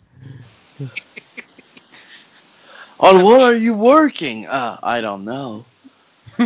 On 2.98 3.22
what 3.22 3.40
are 3.40 3.54
you 3.54 3.74
working? 3.74 4.46
Uh, 4.46 4.78
I 4.82 5.00
don't 5.00 5.24
know. 5.24 5.64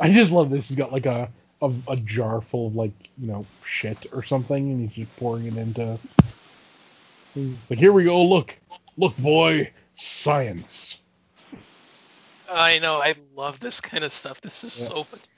I 0.00 0.10
just 0.10 0.30
love 0.30 0.50
this. 0.50 0.68
He's 0.68 0.76
got 0.76 0.92
like 0.92 1.06
a, 1.06 1.28
a 1.62 1.72
a 1.88 1.96
jar 1.96 2.40
full 2.40 2.68
of 2.68 2.76
like 2.76 2.92
you 3.18 3.26
know 3.26 3.44
shit 3.64 4.06
or 4.12 4.22
something, 4.22 4.70
and 4.70 4.88
he's 4.88 5.06
just 5.06 5.16
pouring 5.16 5.46
it 5.46 5.56
into. 5.56 5.98
Like 7.34 7.78
here 7.78 7.92
we 7.92 8.04
go. 8.04 8.22
Look, 8.22 8.54
look, 8.96 9.16
boy, 9.18 9.70
science. 9.96 10.98
I 12.50 12.78
know. 12.78 12.96
I 13.00 13.14
love 13.34 13.58
this 13.60 13.80
kind 13.80 14.04
of 14.04 14.12
stuff. 14.12 14.40
This 14.42 14.62
is 14.64 14.78
Yeah. 14.78 14.88
so. 14.88 15.06
much- 15.10 15.28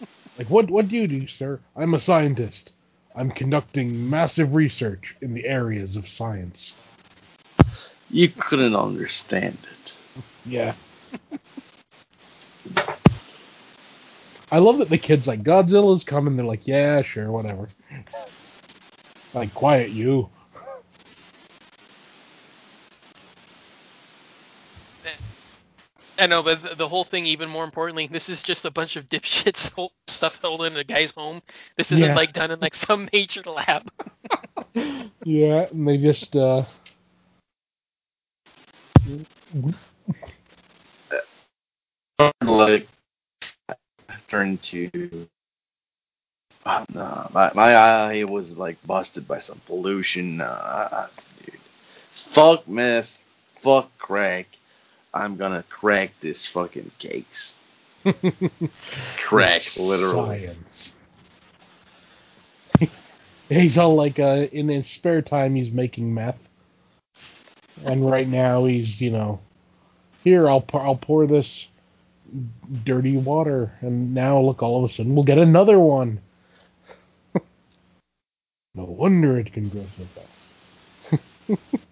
Like 0.38 0.50
what? 0.50 0.68
What 0.70 0.88
do 0.88 0.96
you 0.96 1.06
do, 1.06 1.26
sir? 1.28 1.60
I'm 1.76 1.94
a 1.94 2.00
scientist. 2.00 2.72
I'm 3.14 3.30
conducting 3.30 4.10
massive 4.10 4.54
research 4.54 5.14
in 5.20 5.32
the 5.34 5.44
areas 5.46 5.94
of 5.94 6.08
science. 6.08 6.74
You 8.10 8.28
couldn't 8.28 8.74
understand 8.74 9.58
it. 9.80 9.96
Yeah. 10.44 10.74
I 14.50 14.58
love 14.58 14.78
that 14.78 14.90
the 14.90 14.98
kids 14.98 15.26
like 15.26 15.42
Godzilla's 15.42 16.04
coming. 16.04 16.36
They're 16.36 16.44
like, 16.44 16.66
yeah, 16.66 17.02
sure, 17.02 17.30
whatever. 17.30 17.68
Like, 19.32 19.52
quiet 19.52 19.90
you. 19.90 20.28
I 26.18 26.26
know, 26.26 26.42
but 26.42 26.62
the, 26.62 26.74
the 26.76 26.88
whole 26.88 27.04
thing, 27.04 27.26
even 27.26 27.48
more 27.48 27.64
importantly, 27.64 28.06
this 28.06 28.28
is 28.28 28.42
just 28.42 28.64
a 28.64 28.70
bunch 28.70 28.96
of 28.96 29.08
dipshits 29.08 29.70
hold, 29.74 29.92
stuff 30.08 30.38
held 30.40 30.64
in 30.64 30.76
a 30.76 30.84
guy's 30.84 31.10
home. 31.12 31.42
This 31.76 31.90
isn't 31.92 32.04
Yeah. 32.04 32.14
like 32.14 32.32
done 32.32 32.50
in 32.50 32.60
like 32.60 32.74
some 32.74 33.08
major 33.12 33.42
lab. 33.42 33.90
Yeah, 35.24 35.66
and 35.70 35.86
they 35.88 35.96
just 35.98 36.34
uh 36.36 36.64
Like, 42.42 42.88
turned 44.28 44.62
to. 44.64 45.26
Oh, 46.66 46.84
no, 46.94 47.30
my, 47.32 47.52
my 47.54 47.74
eye 47.74 48.24
was 48.24 48.52
like 48.52 48.78
busted 48.86 49.28
by 49.28 49.38
some 49.38 49.60
pollution. 49.66 50.40
Uh, 50.40 51.08
dude. 51.44 51.58
Fuck 52.32 52.66
meth. 52.68 53.18
Fuck 53.62 53.96
crack. 53.98 54.46
I'm 55.14 55.36
gonna 55.36 55.64
crack 55.70 56.10
this 56.20 56.46
fucking 56.48 56.90
case. 56.98 57.56
Crack, 59.18 59.62
literally. 59.78 60.50
He's 63.48 63.78
all 63.78 63.94
like, 63.94 64.18
uh, 64.18 64.48
in 64.52 64.68
his 64.68 64.88
spare 64.88 65.22
time, 65.22 65.54
he's 65.54 65.70
making 65.70 66.12
meth, 66.12 66.38
and 67.84 68.10
right 68.10 68.26
now 68.26 68.64
he's, 68.64 69.00
you 69.00 69.10
know, 69.10 69.38
here 70.24 70.48
I'll 70.48 70.62
pour, 70.62 70.80
I'll 70.80 70.96
pour 70.96 71.26
this 71.26 71.68
dirty 72.84 73.18
water, 73.18 73.72
and 73.80 74.14
now 74.14 74.40
look, 74.40 74.62
all 74.62 74.82
of 74.82 74.90
a 74.90 74.94
sudden 74.94 75.14
we'll 75.14 75.24
get 75.24 75.38
another 75.38 75.78
one. 75.78 76.20
no 78.74 78.84
wonder 78.84 79.38
it 79.38 79.52
can 79.52 79.68
grow 79.68 79.84
so 79.96 80.04
fast. 80.14 81.83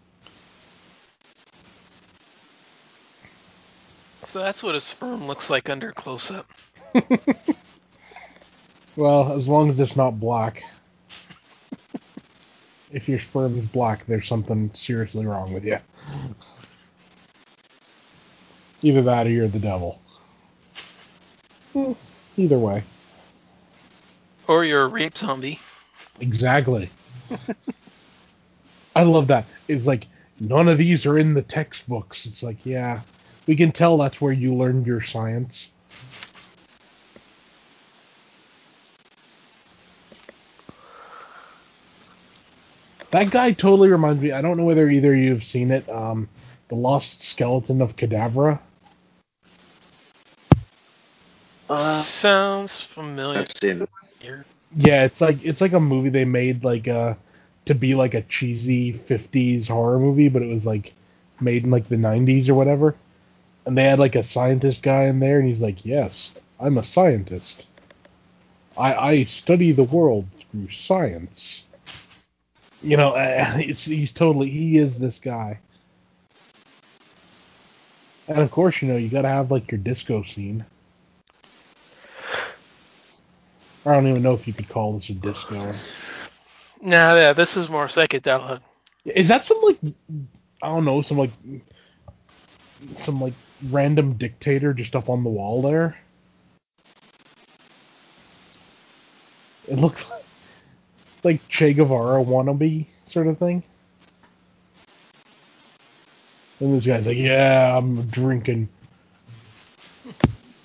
So 4.32 4.38
that's 4.38 4.62
what 4.62 4.74
a 4.74 4.80
sperm 4.80 5.26
looks 5.26 5.50
like 5.50 5.68
under 5.68 5.92
close 5.92 6.30
up. 6.30 6.46
Well, 8.96 9.32
as 9.32 9.48
long 9.48 9.70
as 9.70 9.80
it's 9.80 9.96
not 9.96 10.20
black. 10.20 10.62
if 12.92 13.08
your 13.08 13.18
sperm 13.18 13.58
is 13.58 13.64
black, 13.66 14.06
there's 14.06 14.28
something 14.28 14.70
seriously 14.74 15.24
wrong 15.24 15.54
with 15.54 15.64
you. 15.64 15.78
Either 18.82 19.02
that 19.02 19.26
or 19.26 19.30
you're 19.30 19.48
the 19.48 19.58
devil. 19.58 19.98
Hmm, 21.72 21.92
Either 22.36 22.58
way. 22.58 22.84
Or 24.46 24.64
you're 24.64 24.82
a 24.82 24.88
rape 24.88 25.16
zombie. 25.16 25.58
Exactly. 26.20 26.90
I 28.94 29.04
love 29.04 29.28
that. 29.28 29.46
It's 29.68 29.86
like 29.86 30.06
none 30.38 30.68
of 30.68 30.76
these 30.76 31.06
are 31.06 31.18
in 31.18 31.32
the 31.32 31.42
textbooks. 31.42 32.26
It's 32.26 32.42
like, 32.42 32.66
yeah, 32.66 33.00
we 33.46 33.56
can 33.56 33.72
tell 33.72 33.98
that's 33.98 34.20
where 34.20 34.32
you 34.32 34.54
learned 34.54 34.86
your 34.86 35.02
science. 35.02 35.68
That 43.10 43.30
guy 43.30 43.52
totally 43.52 43.90
reminds 43.90 44.22
me. 44.22 44.32
I 44.32 44.40
don't 44.40 44.56
know 44.56 44.64
whether 44.64 44.88
either 44.88 45.12
of 45.12 45.20
you 45.20 45.34
have 45.34 45.44
seen 45.44 45.70
it. 45.70 45.86
Um, 45.88 46.28
the 46.68 46.76
Lost 46.76 47.22
Skeleton 47.22 47.82
of 47.82 47.94
Cadavra. 47.96 48.58
Uh, 51.68 52.02
Sounds 52.02 52.82
familiar. 52.82 53.40
I've 53.40 53.52
seen 53.60 53.82
it. 53.82 53.88
Yeah, 54.74 55.04
it's 55.04 55.20
like 55.20 55.44
it's 55.44 55.60
like 55.60 55.72
a 55.74 55.80
movie 55.80 56.08
they 56.08 56.24
made 56.24 56.64
like 56.64 56.88
uh 56.88 57.14
to 57.66 57.74
be 57.74 57.94
like 57.94 58.14
a 58.14 58.22
cheesy 58.22 58.92
50s 58.92 59.68
horror 59.68 59.98
movie, 59.98 60.28
but 60.30 60.42
it 60.42 60.48
was 60.48 60.64
like 60.64 60.94
made 61.40 61.64
in 61.64 61.70
like 61.70 61.88
the 61.88 61.96
90s 61.96 62.48
or 62.48 62.54
whatever. 62.54 62.96
And 63.64 63.78
they 63.78 63.84
had 63.84 63.98
like 63.98 64.14
a 64.16 64.24
scientist 64.24 64.82
guy 64.82 65.04
in 65.04 65.20
there 65.20 65.38
and 65.38 65.48
he's 65.48 65.60
like, 65.60 65.84
"Yes, 65.84 66.30
I'm 66.58 66.78
a 66.78 66.84
scientist. 66.84 67.66
I 68.76 68.94
I 68.94 69.24
study 69.24 69.72
the 69.72 69.84
world 69.84 70.26
through 70.50 70.70
science." 70.70 71.62
You 72.82 72.96
know, 72.96 73.10
uh, 73.12 73.56
he's 73.56 74.12
totally 74.12 74.50
he 74.50 74.78
is 74.78 74.98
this 74.98 75.18
guy. 75.18 75.60
And 78.28 78.38
of 78.38 78.50
course, 78.50 78.80
you 78.80 78.88
know, 78.88 78.96
you 78.96 79.08
got 79.08 79.22
to 79.22 79.28
have 79.28 79.50
like 79.50 79.70
your 79.70 79.78
disco 79.78 80.22
scene. 80.22 80.64
I 83.84 83.92
don't 83.92 84.06
even 84.06 84.22
know 84.22 84.34
if 84.34 84.46
you 84.46 84.52
could 84.52 84.68
call 84.68 84.94
this 84.94 85.08
a 85.10 85.14
disco. 85.14 85.74
Nah, 86.80 87.14
yeah, 87.16 87.32
this 87.32 87.56
is 87.56 87.68
more 87.68 87.86
psychedelic. 87.86 88.60
Is 89.04 89.28
that 89.28 89.44
some 89.44 89.60
like 89.62 89.78
I 90.62 90.68
don't 90.68 90.84
know, 90.84 91.02
some 91.02 91.18
like 91.18 91.32
some 93.04 93.20
like 93.20 93.34
random 93.70 94.14
dictator 94.14 94.72
just 94.72 94.96
up 94.96 95.08
on 95.08 95.24
the 95.24 95.30
wall 95.30 95.62
there? 95.62 95.96
It 99.68 99.78
looks 99.78 100.02
like 101.24 101.46
Che 101.48 101.72
Guevara 101.72 102.22
wannabe 102.22 102.86
sort 103.06 103.26
of 103.26 103.38
thing. 103.38 103.62
And 106.60 106.74
this 106.74 106.86
guy's 106.86 107.06
like, 107.06 107.16
"Yeah, 107.16 107.76
I'm 107.76 108.02
drinking 108.08 108.68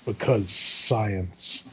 because 0.04 0.50
science." 0.50 1.64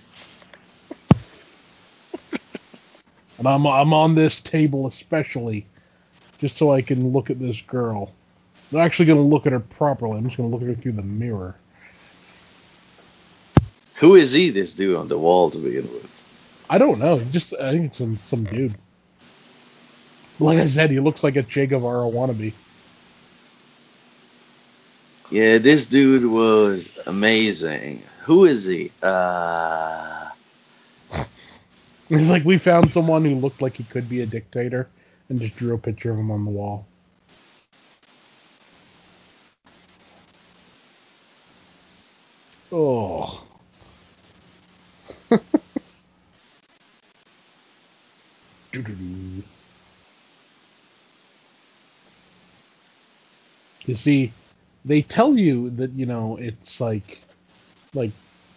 And 3.38 3.48
I'm 3.48 3.68
I'm 3.68 3.94
on 3.94 4.16
this 4.16 4.42
table 4.42 4.88
especially 4.88 5.68
just 6.40 6.58
so 6.58 6.72
I 6.72 6.82
can 6.82 7.12
look 7.12 7.30
at 7.30 7.40
this 7.40 7.62
girl. 7.62 8.12
I'm 8.72 8.80
actually 8.80 9.06
going 9.06 9.20
to 9.20 9.24
look 9.24 9.46
at 9.46 9.52
her 9.52 9.60
properly. 9.60 10.18
I'm 10.18 10.26
just 10.26 10.38
going 10.38 10.50
to 10.50 10.54
look 10.56 10.64
at 10.64 10.76
her 10.76 10.82
through 10.82 10.94
the 10.94 11.02
mirror. 11.02 11.56
Who 14.00 14.16
is 14.16 14.34
he, 14.34 14.50
this 14.52 14.74
dude 14.74 14.96
on 14.96 15.08
the 15.08 15.18
wall 15.18 15.52
to 15.52 15.58
begin 15.58 15.92
with? 15.92 16.10
I 16.70 16.78
don't 16.78 17.00
know. 17.00 17.18
He 17.20 17.32
Just 17.32 17.54
I 17.54 17.72
think 17.72 17.86
it's 17.92 17.98
some 17.98 18.20
some 18.26 18.44
dude. 18.44 18.76
Like 20.40 20.58
I 20.60 20.68
said, 20.68 20.92
he 20.92 21.00
looks 21.00 21.24
like 21.24 21.38
a 21.38 21.44
Che 21.44 21.68
Guevara 21.68 22.10
wannabe. 22.10 22.54
Yeah, 25.32 25.60
this 25.60 25.86
dude 25.86 26.26
was 26.26 26.90
amazing. 27.08 28.04
Who 28.26 28.46
is 28.46 28.66
he? 28.66 28.92
Uh, 29.02 30.30
It's 32.10 32.30
like 32.30 32.46
we 32.46 32.60
found 32.60 32.92
someone 32.92 33.26
who 33.26 33.36
looked 33.36 33.62
like 33.64 33.78
he 33.78 33.84
could 33.84 34.08
be 34.08 34.22
a 34.22 34.28
dictator 34.28 34.88
and 35.30 35.40
just 35.40 35.56
drew 35.56 35.74
a 35.74 35.78
picture 35.78 36.12
of 36.12 36.20
him 36.20 36.30
on 36.30 36.46
the 36.46 36.52
wall. 36.52 36.86
Oh. 42.78 43.42
You 53.86 53.94
see, 53.96 54.34
they 54.84 55.04
tell 55.04 55.38
you 55.38 55.70
that 55.72 55.92
you 55.92 56.06
know 56.06 56.38
it's 56.42 56.82
like, 56.82 57.20
like 57.94 58.12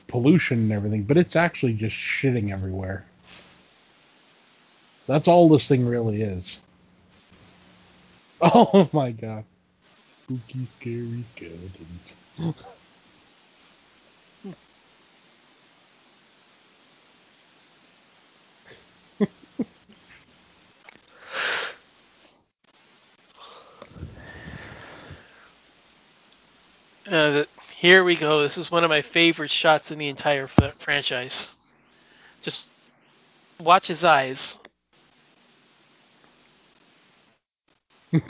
pollution 0.09 0.59
and 0.59 0.72
everything, 0.72 1.04
but 1.04 1.16
it's 1.18 1.37
actually 1.37 1.74
just 1.74 1.94
shitting 1.94 2.50
everywhere. 2.50 3.04
That's 5.07 5.28
all 5.28 5.48
this 5.48 5.68
thing 5.68 5.87
really 5.87 6.22
is. 6.22 6.59
Oh 8.40 8.88
my 8.92 9.11
god. 9.11 9.44
Spooky, 10.24 10.68
scary 10.81 11.24
skeletons. 11.35 12.54
Uh, 27.09 27.44
here 27.77 28.05
we 28.05 28.16
go. 28.16 28.42
This 28.42 28.59
is 28.59 28.71
one 28.71 28.85
of 28.85 28.90
my 28.90 29.03
favorite 29.03 29.51
shots 29.51 29.90
in 29.90 29.99
the 29.99 30.09
entire 30.09 30.51
f- 30.59 30.75
franchise. 30.81 31.57
Just 32.42 32.66
watch 33.61 33.88
his 33.88 34.05
eyes. 34.05 34.57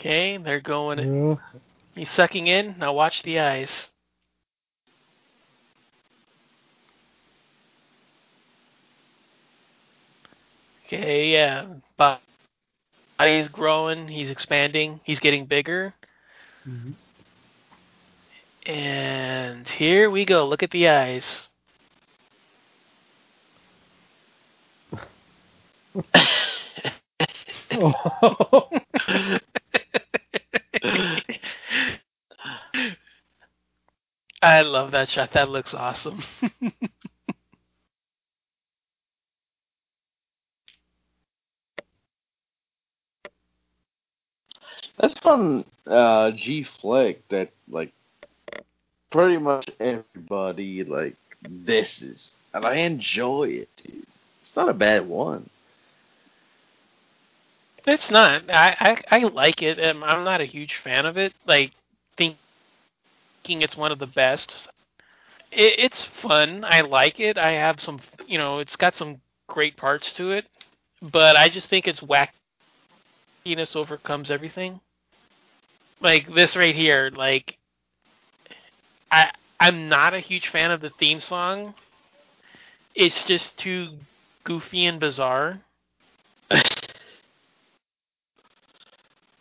Okay, 0.00 0.36
they're 0.36 0.60
going. 0.60 0.98
Yeah. 0.98 1.36
He's 1.94 2.10
sucking 2.10 2.48
in. 2.48 2.76
Now 2.78 2.92
watch 2.92 3.22
the 3.22 3.38
eyes. 3.40 3.92
Okay, 10.86 11.32
yeah. 11.32 11.66
Bo- 11.96 12.18
Body's 13.18 13.48
growing. 13.48 14.08
He's 14.08 14.30
expanding. 14.30 15.00
He's 15.04 15.20
getting 15.20 15.46
bigger. 15.46 15.94
Mhm. 16.66 16.94
And 18.66 19.68
here 19.68 20.10
we 20.10 20.24
go. 20.24 20.46
Look 20.48 20.62
at 20.62 20.70
the 20.72 20.88
eyes. 20.88 21.50
Oh. 27.72 28.70
I 34.42 34.62
love 34.62 34.92
that 34.92 35.08
shot. 35.10 35.32
That 35.32 35.50
looks 35.50 35.74
awesome. 35.74 36.22
that's 44.98 45.18
from 45.18 45.64
uh, 45.86 46.30
G 46.32 46.62
Flick 46.62 47.26
that 47.28 47.50
like 47.68 47.92
pretty 49.10 49.38
much 49.38 49.68
everybody 49.80 50.84
like 50.84 51.16
this 51.48 52.02
is, 52.02 52.34
and 52.54 52.64
I 52.64 52.76
enjoy 52.76 53.44
it, 53.44 53.68
dude. 53.76 54.06
It's 54.42 54.56
not 54.56 54.68
a 54.68 54.74
bad 54.74 55.08
one. 55.08 55.48
It's 57.86 58.10
not. 58.10 58.48
I, 58.50 58.76
I, 59.10 59.16
I 59.16 59.24
like 59.24 59.62
it. 59.62 59.78
I'm 59.78 60.00
not 60.00 60.40
a 60.40 60.44
huge 60.44 60.76
fan 60.76 61.04
of 61.04 61.16
it. 61.16 61.32
Like 61.46 61.72
thinking 62.16 62.36
it's 63.44 63.76
one 63.76 63.90
of 63.92 63.98
the 63.98 64.06
best. 64.06 64.68
It, 65.50 65.78
it's 65.78 66.04
fun. 66.04 66.64
I 66.64 66.82
like 66.82 67.18
it. 67.18 67.38
I 67.38 67.52
have 67.52 67.80
some. 67.80 68.00
You 68.26 68.38
know, 68.38 68.58
it's 68.58 68.76
got 68.76 68.94
some 68.94 69.20
great 69.48 69.76
parts 69.76 70.12
to 70.14 70.30
it, 70.30 70.46
but 71.00 71.36
I 71.36 71.48
just 71.48 71.68
think 71.68 71.88
its 71.88 72.00
wackiness 73.44 73.76
overcomes 73.76 74.30
everything. 74.30 74.80
Like 76.00 76.32
this 76.34 76.56
right 76.56 76.74
here, 76.74 77.10
like 77.14 77.58
I 79.10 79.30
I'm 79.60 79.88
not 79.88 80.14
a 80.14 80.20
huge 80.20 80.48
fan 80.48 80.70
of 80.70 80.80
the 80.80 80.90
theme 80.90 81.20
song. 81.20 81.74
It's 82.94 83.24
just 83.24 83.56
too 83.58 83.98
goofy 84.44 84.86
and 84.86 85.00
bizarre. 85.00 85.60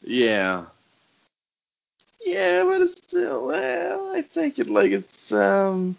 Yeah. 0.02 0.66
Yeah, 2.26 2.64
but 2.64 2.82
it's 2.82 3.02
still, 3.04 3.48
well, 3.48 4.12
I 4.16 4.22
think 4.22 4.60
it 4.60 4.68
like 4.70 4.92
it's, 4.92 5.32
um, 5.32 5.98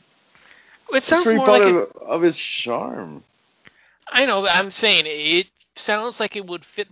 It 0.92 1.04
sounds 1.04 1.32
it's 1.32 1.32
more 1.32 1.48
part 1.48 1.62
like 1.62 1.62
of, 1.62 1.76
it, 1.76 1.96
of 1.96 2.24
its 2.24 2.38
charm. 2.38 3.24
I 4.08 4.26
know, 4.26 4.42
but 4.42 4.54
I'm 4.54 4.70
saying 4.70 5.06
it 5.06 5.48
sounds 5.76 6.20
like 6.20 6.36
it 6.36 6.46
would 6.46 6.64
fit 6.64 6.88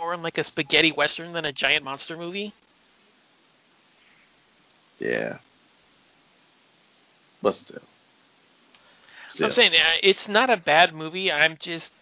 more 0.00 0.14
in 0.14 0.22
like 0.22 0.38
a 0.38 0.44
spaghetti 0.44 0.90
western 0.90 1.32
than 1.32 1.44
a 1.44 1.52
giant 1.52 1.84
monster 1.84 2.16
movie. 2.16 2.52
Yeah. 4.98 5.38
But 7.42 7.54
still. 7.54 7.82
Still. 9.28 9.46
I'm 9.46 9.52
saying 9.52 9.72
uh, 9.74 9.98
it's 10.02 10.26
not 10.26 10.50
a 10.50 10.56
bad 10.56 10.94
movie. 10.94 11.30
I'm 11.30 11.56
just, 11.58 11.92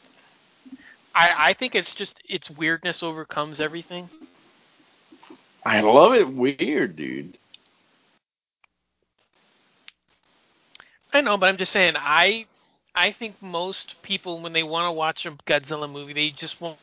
I 1.15 1.51
I 1.51 1.55
think 1.55 1.75
it's 1.75 1.95
just 1.95 2.23
its 2.29 2.49
weirdness 2.51 3.03
overcomes 3.03 3.61
everything. 3.61 4.09
I 5.65 5.81
love 5.83 6.15
it 6.15 6.33
weird, 6.33 6.97
dude. 6.97 7.39
I 11.13 11.21
know, 11.21 11.37
but 11.37 11.49
I'm 11.49 11.57
just 11.57 11.73
saying 11.73 11.95
I 11.97 12.47
I 12.95 13.13
think 13.13 13.41
most 13.43 13.97
people 14.03 14.41
when 14.41 14.53
they 14.53 14.63
want 14.63 14.87
to 14.87 14.93
watch 14.93 15.27
a 15.27 15.33
Godzilla 15.47 15.91
movie, 15.91 16.15
they 16.15 16.31
just 16.31 16.61
want 16.61 16.79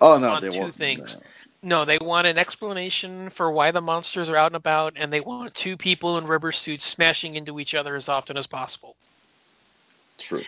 Oh, 0.00 0.18
no, 0.18 0.40
they 0.40 0.50
two 0.50 0.72
things. 0.72 1.16
no. 1.16 1.22
No, 1.62 1.84
they 1.84 1.98
want 1.98 2.26
an 2.26 2.38
explanation 2.38 3.28
for 3.30 3.52
why 3.52 3.70
the 3.70 3.82
monsters 3.82 4.30
are 4.30 4.36
out 4.36 4.46
and 4.46 4.56
about, 4.56 4.94
and 4.96 5.12
they 5.12 5.20
want 5.20 5.54
two 5.54 5.76
people 5.76 6.16
in 6.16 6.26
rubber 6.26 6.52
suits 6.52 6.86
smashing 6.86 7.34
into 7.34 7.60
each 7.60 7.74
other 7.74 7.96
as 7.96 8.08
often 8.08 8.38
as 8.38 8.46
possible. 8.46 8.96
True. 10.16 10.42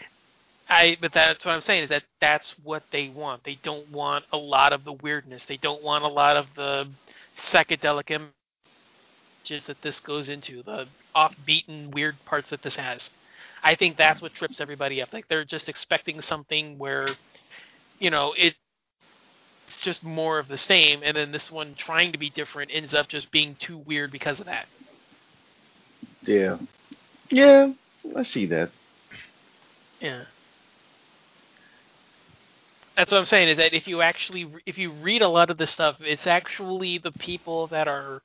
I, 0.71 0.97
but 1.03 1.13
that's 1.13 1.45
what 1.45 1.53
I'm 1.53 1.61
saying 1.61 1.85
is 1.85 1.89
that 1.91 2.05
that's 2.19 2.55
what 2.65 2.83
they 2.91 3.11
want. 3.11 3.45
They 3.45 3.59
don't 3.63 3.91
want 3.91 4.25
a 4.33 4.39
lot 4.39 4.73
of 4.73 4.85
the 4.85 4.95
weirdness. 4.95 5.45
They 5.45 5.59
don't 5.59 5.83
want 5.83 6.03
a 6.03 6.09
lot 6.09 6.39
of 6.39 6.47
the 6.57 6.89
psychedelic 7.37 8.11
images 8.11 9.65
that 9.67 9.83
this 9.83 10.01
goes 10.01 10.31
into, 10.31 10.63
the 10.63 10.87
off-beaten 11.15 11.91
weird 11.91 12.17
parts 12.25 12.49
that 12.51 12.63
this 12.63 12.77
has. 12.77 13.11
I 13.63 13.75
think 13.75 13.99
that's 13.99 14.23
what 14.23 14.33
trips 14.33 14.63
everybody 14.63 15.03
up. 15.03 15.13
Like 15.13 15.29
they're 15.29 15.45
just 15.45 15.69
expecting 15.69 16.23
something 16.23 16.79
where, 16.79 17.09
you 17.99 18.09
know, 18.11 18.35
it 18.39 18.55
it's 19.73 19.81
just 19.81 20.05
more 20.05 20.39
of 20.39 20.49
the 20.49 20.59
same, 20.59 21.03
and 21.03 21.17
then 21.17 21.33
this 21.33 21.51
one 21.51 21.75
trying 21.75 22.13
to 22.13 22.19
be 22.19 22.29
different 22.29 22.71
ends 22.75 22.93
up 22.93 23.09
just 23.09 23.31
being 23.31 23.55
too 23.55 23.79
weird 23.79 24.13
because 24.13 24.39
of 24.39 24.47
that. 24.47 24.67
Yeah. 26.23 26.59
Yeah, 27.31 27.73
I 28.15 28.23
see 28.23 28.45
that. 28.47 28.71
Yeah. 30.01 30.25
That's 32.97 33.11
what 33.11 33.19
I'm 33.19 33.27
saying 33.27 33.49
is 33.49 33.57
that 33.57 33.73
if 33.73 33.89
you 33.89 34.03
actually 34.03 34.47
if 34.67 34.77
you 34.77 34.93
read 34.93 35.23
a 35.23 35.29
lot 35.29 35.49
of 35.49 35.57
this 35.57 35.71
stuff, 35.71 35.97
it's 36.01 36.27
actually 36.27 36.99
the 36.99 37.13
people 37.13 37.69
that 37.69 37.89
are 37.89 38.21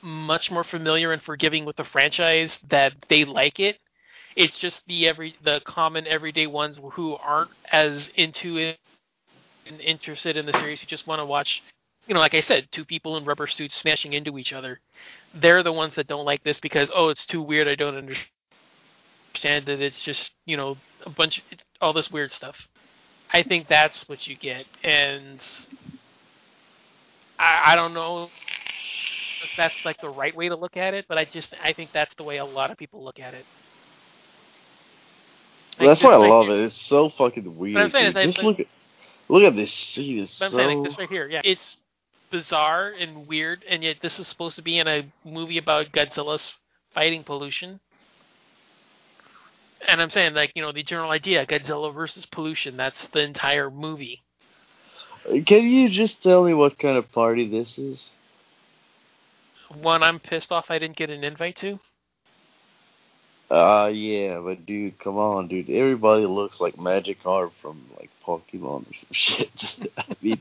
much 0.00 0.50
more 0.50 0.64
familiar 0.64 1.12
and 1.12 1.20
forgiving 1.20 1.66
with 1.66 1.76
the 1.76 1.84
franchise 1.84 2.58
that 2.70 2.94
they 3.08 3.26
like 3.26 3.60
it. 3.60 3.78
It's 4.34 4.58
just 4.58 4.82
the 4.86 5.06
every 5.06 5.36
the 5.42 5.60
common 5.66 6.06
everyday 6.06 6.46
ones 6.46 6.80
who 6.92 7.16
aren't 7.16 7.50
as 7.70 8.08
into 8.16 8.56
it 8.56 8.78
interested 9.76 10.36
in 10.36 10.46
the 10.46 10.52
series 10.54 10.80
who 10.80 10.86
just 10.86 11.06
want 11.06 11.20
to 11.20 11.26
watch 11.26 11.62
you 12.08 12.14
know, 12.14 12.20
like 12.20 12.34
I 12.34 12.40
said, 12.40 12.68
two 12.72 12.86
people 12.86 13.18
in 13.18 13.24
rubber 13.24 13.46
suits 13.46 13.74
smashing 13.74 14.14
into 14.14 14.38
each 14.38 14.54
other. 14.54 14.80
They're 15.34 15.62
the 15.62 15.72
ones 15.72 15.94
that 15.96 16.06
don't 16.06 16.24
like 16.24 16.42
this 16.42 16.58
because 16.58 16.90
oh, 16.94 17.08
it's 17.08 17.26
too 17.26 17.42
weird. 17.42 17.68
I 17.68 17.74
don't 17.74 17.94
understand 17.94 19.66
that 19.66 19.80
it's 19.80 20.00
just 20.00 20.32
you 20.46 20.56
know 20.56 20.78
a 21.04 21.10
bunch 21.10 21.44
it's 21.50 21.62
all 21.80 21.92
this 21.92 22.10
weird 22.10 22.32
stuff. 22.32 22.56
I 23.30 23.42
think 23.42 23.68
that's 23.68 24.08
what 24.08 24.26
you 24.26 24.36
get, 24.36 24.64
and 24.82 25.44
I, 27.38 27.72
I 27.72 27.76
don't 27.76 27.92
know 27.92 28.30
if 29.44 29.50
that's 29.58 29.84
like 29.84 30.00
the 30.00 30.08
right 30.08 30.34
way 30.34 30.48
to 30.48 30.56
look 30.56 30.78
at 30.78 30.94
it, 30.94 31.04
but 31.08 31.18
I 31.18 31.26
just 31.26 31.54
I 31.62 31.74
think 31.74 31.92
that's 31.92 32.14
the 32.14 32.24
way 32.24 32.38
a 32.38 32.44
lot 32.44 32.70
of 32.70 32.78
people 32.78 33.04
look 33.04 33.20
at 33.20 33.34
it. 33.34 33.44
Well, 35.78 35.90
that's 35.90 36.02
why 36.02 36.14
I 36.14 36.16
like- 36.16 36.30
love 36.30 36.48
it. 36.48 36.58
It's 36.58 36.80
so 36.80 37.10
fucking 37.10 37.54
weird. 37.58 37.90
Saying 37.92 38.06
is 38.06 38.14
dude. 38.14 38.22
I- 38.22 38.26
Just 38.26 38.42
look 38.42 38.60
at 38.60 38.66
look 39.28 39.42
at 39.42 39.56
this. 39.56 39.94
It's 39.96 40.42
I'm 40.42 40.50
so 40.50 40.56
saying 40.56 40.78
like 40.78 40.88
this 40.88 40.98
right 40.98 41.08
here, 41.08 41.28
yeah, 41.28 41.42
it's 41.44 41.76
bizarre 42.30 42.92
and 42.98 43.26
weird, 43.26 43.64
and 43.68 43.82
yet 43.82 43.96
this 44.02 44.18
is 44.18 44.26
supposed 44.26 44.56
to 44.56 44.62
be 44.62 44.78
in 44.78 44.88
a 44.88 45.06
movie 45.24 45.58
about 45.58 45.92
Godzilla's 45.92 46.52
fighting 46.92 47.24
pollution. 47.24 47.80
And 49.86 50.02
I'm 50.02 50.10
saying 50.10 50.34
like 50.34 50.52
you 50.54 50.62
know 50.62 50.72
the 50.72 50.82
general 50.82 51.10
idea, 51.10 51.46
Godzilla 51.46 51.94
versus 51.94 52.26
pollution. 52.26 52.76
That's 52.76 53.08
the 53.08 53.22
entire 53.22 53.70
movie. 53.70 54.22
Can 55.24 55.68
you 55.68 55.88
just 55.88 56.22
tell 56.22 56.44
me 56.44 56.54
what 56.54 56.78
kind 56.78 56.96
of 56.96 57.10
party 57.12 57.46
this 57.46 57.78
is? 57.78 58.10
One 59.82 60.02
I'm 60.02 60.18
pissed 60.18 60.50
off 60.50 60.70
I 60.70 60.78
didn't 60.78 60.96
get 60.96 61.10
an 61.10 61.22
invite 61.22 61.56
to. 61.56 61.78
Ah, 63.50 63.86
yeah, 63.86 64.40
but 64.40 64.66
dude, 64.66 64.98
come 64.98 65.16
on, 65.16 65.48
dude. 65.48 65.70
Everybody 65.70 66.26
looks 66.26 66.60
like 66.60 66.78
Magic 66.78 67.22
Magikarp 67.22 67.52
from 67.62 67.82
like 67.98 68.10
Pokemon 68.24 68.90
or 68.90 68.94
some 68.94 69.08
shit. 69.12 69.50
I 69.96 70.04
mean, 70.20 70.40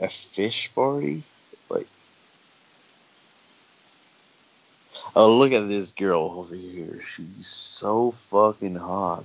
a 0.00 0.08
fish 0.34 0.70
party, 0.74 1.22
like. 1.68 1.86
Oh, 5.14 5.36
look 5.36 5.52
at 5.52 5.68
this 5.68 5.92
girl 5.92 6.34
over 6.38 6.56
here. 6.56 7.00
She's 7.14 7.46
so 7.46 8.14
fucking 8.30 8.74
hot. 8.74 9.24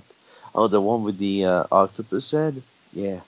Oh, 0.54 0.68
the 0.68 0.80
one 0.80 1.02
with 1.02 1.18
the 1.18 1.44
uh, 1.44 1.64
octopus 1.72 2.30
head? 2.30 2.62
Yeah. 2.92 3.20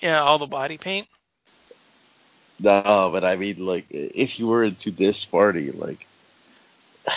Yeah, 0.00 0.20
all 0.22 0.38
the 0.38 0.46
body 0.46 0.78
paint. 0.78 1.08
No, 2.58 3.10
but 3.12 3.24
I 3.24 3.36
mean, 3.36 3.58
like, 3.58 3.86
if 3.90 4.38
you 4.38 4.46
were 4.46 4.64
into 4.64 4.90
this 4.90 5.24
party, 5.24 5.72
like, 5.72 6.06
this 7.06 7.16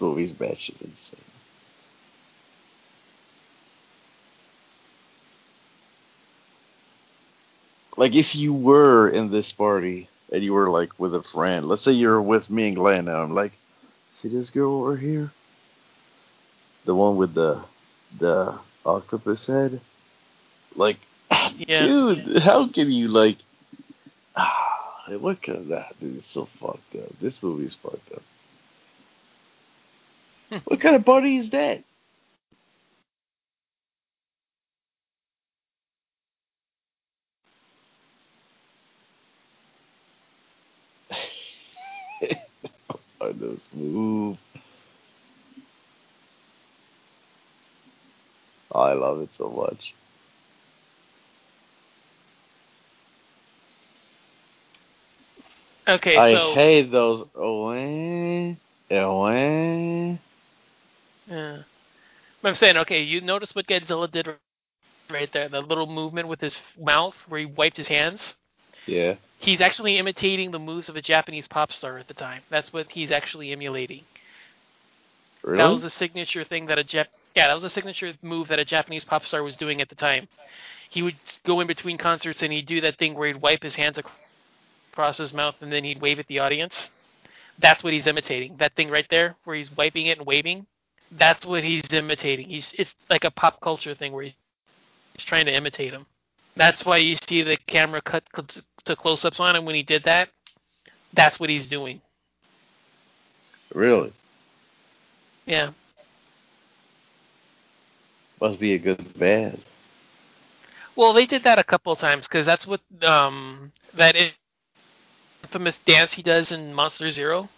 movie's 0.00 0.32
batshit 0.32 0.80
insane. 0.82 1.20
Like, 7.96 8.14
if 8.14 8.34
you 8.34 8.52
were 8.52 9.08
in 9.08 9.30
this 9.30 9.52
party 9.52 10.08
and 10.32 10.42
you 10.42 10.52
were 10.52 10.70
like 10.70 10.98
with 10.98 11.14
a 11.14 11.22
friend, 11.22 11.66
let's 11.66 11.82
say 11.82 11.92
you're 11.92 12.20
with 12.20 12.50
me 12.50 12.68
and 12.68 12.76
Glenn, 12.76 13.08
and 13.08 13.16
I'm 13.16 13.34
like, 13.34 13.52
see 14.12 14.28
this 14.28 14.50
girl 14.50 14.80
over 14.82 14.96
here, 14.96 15.30
the 16.84 16.94
one 16.94 17.16
with 17.16 17.34
the 17.34 17.62
the 18.18 18.58
octopus 18.84 19.46
head, 19.46 19.80
like. 20.74 20.98
Yeah. 21.56 21.86
Dude, 21.86 22.42
how 22.42 22.68
can 22.68 22.90
you 22.90 23.08
like? 23.08 23.38
Ah, 24.36 25.10
what 25.18 25.42
kind 25.42 25.58
of 25.58 25.68
that? 25.68 25.94
Dude, 26.00 26.16
it's 26.16 26.26
so 26.26 26.46
fucked 26.58 26.96
up. 26.96 27.18
This 27.20 27.42
movie's 27.42 27.74
fucked 27.74 28.10
up. 28.12 28.22
what 30.64 30.80
kind 30.80 30.96
of 30.96 31.04
party 31.04 31.36
is 31.36 31.50
that? 31.50 31.84
I 43.20 43.32
just 43.32 43.62
move. 43.74 44.38
I 48.74 48.92
love 48.92 49.20
it 49.20 49.30
so 49.36 49.48
much. 49.48 49.94
Okay, 55.86 56.16
I 56.16 56.32
so 56.32 56.54
hate 56.54 56.90
those. 56.90 57.26
Oh. 57.36 57.72
Yeah. 61.28 61.58
But 62.40 62.48
I'm 62.48 62.54
saying, 62.54 62.76
okay, 62.78 63.02
you 63.02 63.20
notice 63.20 63.54
what 63.54 63.66
Godzilla 63.66 64.10
did 64.10 64.28
right 65.10 65.32
there, 65.32 65.48
the 65.48 65.60
little 65.60 65.86
movement 65.86 66.28
with 66.28 66.40
his 66.40 66.58
mouth 66.78 67.14
where 67.28 67.40
he 67.40 67.46
wiped 67.46 67.76
his 67.76 67.88
hands? 67.88 68.34
Yeah. 68.86 69.14
He's 69.38 69.60
actually 69.60 69.98
imitating 69.98 70.50
the 70.50 70.58
moves 70.58 70.88
of 70.88 70.96
a 70.96 71.02
Japanese 71.02 71.46
pop 71.46 71.70
star 71.72 71.98
at 71.98 72.08
the 72.08 72.14
time. 72.14 72.42
That's 72.50 72.72
what 72.72 72.90
he's 72.90 73.10
actually 73.10 73.52
emulating. 73.52 74.04
Really? 75.42 75.58
That 75.58 75.70
was 75.70 75.84
a 75.84 75.90
signature 75.90 76.44
thing 76.44 76.66
that 76.66 76.78
a 76.78 76.84
Jap- 76.84 77.08
yeah, 77.34 77.48
that 77.48 77.54
was 77.54 77.64
a 77.64 77.70
signature 77.70 78.12
move 78.22 78.48
that 78.48 78.58
a 78.58 78.64
Japanese 78.64 79.04
pop 79.04 79.24
star 79.24 79.42
was 79.42 79.56
doing 79.56 79.80
at 79.80 79.88
the 79.88 79.94
time. 79.94 80.28
he 80.90 81.02
would 81.02 81.16
go 81.44 81.60
in 81.60 81.66
between 81.66 81.98
concerts 81.98 82.42
and 82.42 82.52
he'd 82.52 82.66
do 82.66 82.80
that 82.80 82.98
thing 82.98 83.14
where 83.14 83.26
he'd 83.28 83.42
wipe 83.42 83.62
his 83.62 83.74
hands 83.74 83.98
across 84.92 85.18
his 85.18 85.32
mouth 85.32 85.56
and 85.60 85.72
then 85.72 85.82
he'd 85.82 86.00
wave 86.00 86.18
at 86.20 86.26
the 86.28 86.38
audience. 86.38 86.90
That's 87.58 87.82
what 87.82 87.92
he's 87.92 88.06
imitating. 88.06 88.56
That 88.58 88.74
thing 88.76 88.90
right 88.90 89.06
there 89.10 89.34
where 89.44 89.56
he's 89.56 89.74
wiping 89.76 90.06
it 90.06 90.18
and 90.18 90.26
waving. 90.26 90.66
That's 91.10 91.44
what 91.44 91.64
he's 91.64 91.82
imitating. 91.90 92.48
He's 92.48 92.72
it's 92.78 92.94
like 93.10 93.24
a 93.24 93.30
pop 93.30 93.60
culture 93.60 93.94
thing 93.94 94.12
where 94.12 94.24
he's, 94.24 94.34
he's 95.14 95.24
trying 95.24 95.46
to 95.46 95.54
imitate 95.54 95.92
him. 95.92 96.06
That's 96.56 96.84
why 96.84 96.98
you 96.98 97.16
see 97.28 97.42
the 97.42 97.56
camera 97.66 98.00
cut 98.00 98.22
to 98.84 98.96
close-ups 98.96 99.40
on 99.40 99.56
him 99.56 99.64
when 99.64 99.74
he 99.74 99.82
did 99.82 100.04
that. 100.04 100.28
That's 101.12 101.40
what 101.40 101.50
he's 101.50 101.68
doing. 101.68 102.00
Really? 103.74 104.12
Yeah. 105.46 105.72
Must 108.44 108.60
be 108.60 108.74
a 108.74 108.78
good 108.78 109.18
band. 109.18 109.62
Well, 110.96 111.14
they 111.14 111.24
did 111.24 111.44
that 111.44 111.58
a 111.58 111.64
couple 111.64 111.94
of 111.94 111.98
times 111.98 112.28
because 112.28 112.44
that's 112.44 112.66
what 112.66 112.82
um 113.02 113.72
that 113.94 114.14
infamous 115.42 115.78
dance 115.86 116.12
he 116.12 116.22
does 116.22 116.52
in 116.52 116.74
Monster 116.74 117.10
Zero. 117.10 117.48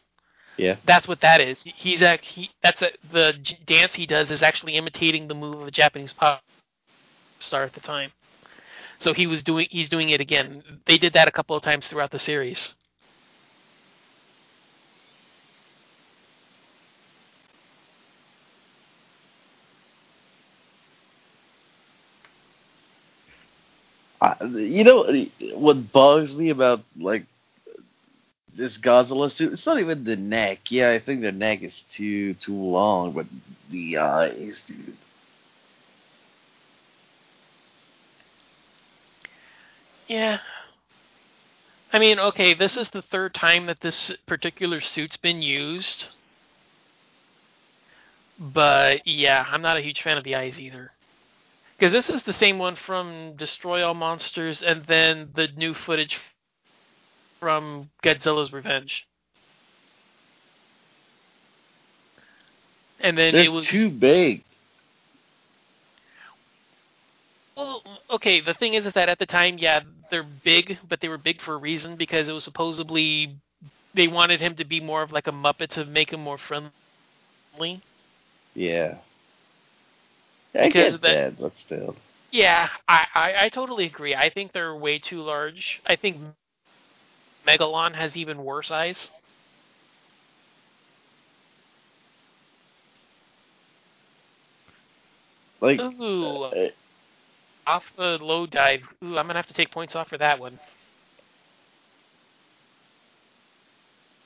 Yeah. 0.56 0.76
That's 0.84 1.08
what 1.08 1.20
that 1.22 1.40
is. 1.40 1.60
He's 1.64 2.02
act 2.04 2.24
he 2.24 2.50
that's 2.62 2.80
a, 2.82 2.90
the 3.12 3.32
j- 3.42 3.58
dance 3.66 3.96
he 3.96 4.06
does 4.06 4.30
is 4.30 4.42
actually 4.44 4.74
imitating 4.74 5.26
the 5.26 5.34
move 5.34 5.60
of 5.60 5.66
a 5.66 5.72
Japanese 5.72 6.12
pop 6.12 6.40
star 7.40 7.64
at 7.64 7.72
the 7.72 7.80
time. 7.80 8.12
So 9.00 9.12
he 9.12 9.26
was 9.26 9.42
doing 9.42 9.66
he's 9.72 9.88
doing 9.88 10.10
it 10.10 10.20
again. 10.20 10.62
They 10.86 10.98
did 10.98 11.14
that 11.14 11.26
a 11.26 11.32
couple 11.32 11.56
of 11.56 11.64
times 11.64 11.88
throughout 11.88 12.12
the 12.12 12.20
series. 12.20 12.74
I, 24.20 24.44
you 24.44 24.84
know 24.84 25.04
what 25.54 25.92
bugs 25.92 26.34
me 26.34 26.50
about 26.50 26.82
like 26.96 27.26
this 28.54 28.78
Godzilla 28.78 29.30
suit? 29.30 29.52
It's 29.52 29.66
not 29.66 29.78
even 29.78 30.04
the 30.04 30.16
neck. 30.16 30.70
Yeah, 30.70 30.90
I 30.90 30.98
think 30.98 31.20
the 31.20 31.32
neck 31.32 31.62
is 31.62 31.82
too 31.90 32.34
too 32.34 32.54
long, 32.54 33.12
but 33.12 33.26
the 33.70 33.98
eyes, 33.98 34.62
dude. 34.66 34.96
Yeah. 40.06 40.38
I 41.92 41.98
mean, 41.98 42.18
okay, 42.18 42.54
this 42.54 42.76
is 42.76 42.90
the 42.90 43.02
third 43.02 43.34
time 43.34 43.66
that 43.66 43.80
this 43.80 44.12
particular 44.26 44.80
suit's 44.80 45.16
been 45.16 45.42
used. 45.42 46.08
But 48.38 49.06
yeah, 49.06 49.46
I'm 49.50 49.62
not 49.62 49.76
a 49.76 49.80
huge 49.80 50.02
fan 50.02 50.18
of 50.18 50.24
the 50.24 50.34
eyes 50.34 50.60
either. 50.60 50.90
Because 51.76 51.92
this 51.92 52.08
is 52.08 52.22
the 52.22 52.32
same 52.32 52.58
one 52.58 52.76
from 52.76 53.34
Destroy 53.36 53.86
All 53.86 53.94
Monsters 53.94 54.62
and 54.62 54.84
then 54.86 55.30
the 55.34 55.48
new 55.56 55.74
footage 55.74 56.18
from 57.38 57.90
Godzilla's 58.02 58.52
Revenge. 58.52 59.06
And 63.00 63.16
then 63.16 63.34
They're 63.34 63.44
it 63.44 63.52
was 63.52 63.66
too 63.66 63.90
big. 63.90 64.42
Well, 67.56 67.82
okay. 68.10 68.40
The 68.40 68.54
thing 68.54 68.74
is, 68.74 68.86
is 68.86 68.94
that 68.94 69.10
at 69.10 69.18
the 69.18 69.26
time, 69.26 69.58
yeah, 69.58 69.80
they're 70.10 70.26
big, 70.44 70.78
but 70.88 71.00
they 71.00 71.08
were 71.08 71.18
big 71.18 71.42
for 71.42 71.54
a 71.54 71.58
reason 71.58 71.96
because 71.96 72.26
it 72.26 72.32
was 72.32 72.44
supposedly 72.44 73.36
they 73.94 74.08
wanted 74.08 74.40
him 74.40 74.54
to 74.56 74.64
be 74.64 74.80
more 74.80 75.02
of 75.02 75.12
like 75.12 75.26
a 75.26 75.32
Muppet 75.32 75.70
to 75.70 75.84
make 75.84 76.10
him 76.12 76.20
more 76.20 76.38
friendly. 76.38 77.82
Yeah. 78.54 78.96
I 80.58 80.68
Because 80.68 80.92
get 80.94 81.02
that- 81.02 81.36
that, 81.36 81.40
but 81.40 81.56
still. 81.56 81.96
Yeah, 82.32 82.68
I, 82.88 83.06
I 83.14 83.34
I 83.46 83.48
totally 83.50 83.86
agree. 83.86 84.14
I 84.14 84.30
think 84.30 84.52
they're 84.52 84.76
way 84.76 84.98
too 84.98 85.22
large. 85.22 85.80
I 85.86 85.96
think 85.96 86.18
Megalon 87.46 87.94
has 87.94 88.16
even 88.16 88.44
worse 88.44 88.70
eyes. 88.70 89.10
Like, 95.60 95.80
Ooh, 95.80 96.44
uh, 96.44 96.68
off 97.66 97.84
the 97.96 98.18
low 98.20 98.46
dive. 98.46 98.82
Ooh, 99.04 99.18
I'm 99.18 99.26
gonna 99.26 99.34
have 99.38 99.46
to 99.48 99.54
take 99.54 99.70
points 99.70 99.96
off 99.96 100.08
for 100.08 100.18
that 100.18 100.38
one. 100.38 100.58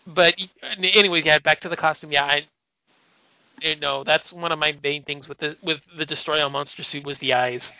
But 0.06 0.34
anyway, 0.80 1.22
yeah, 1.22 1.38
back 1.40 1.60
to 1.60 1.68
the 1.68 1.76
costume. 1.76 2.12
Yeah, 2.12 2.24
I, 2.24 2.46
you 3.60 3.76
know, 3.76 4.04
that's 4.04 4.32
one 4.32 4.52
of 4.52 4.58
my 4.58 4.76
main 4.82 5.04
things 5.04 5.28
with 5.28 5.38
the 5.38 5.56
with 5.62 5.80
the 5.96 6.06
Destroy 6.06 6.42
All 6.42 6.50
Monster 6.50 6.82
suit 6.82 7.04
was 7.04 7.18
the 7.18 7.34
eyes. 7.34 7.72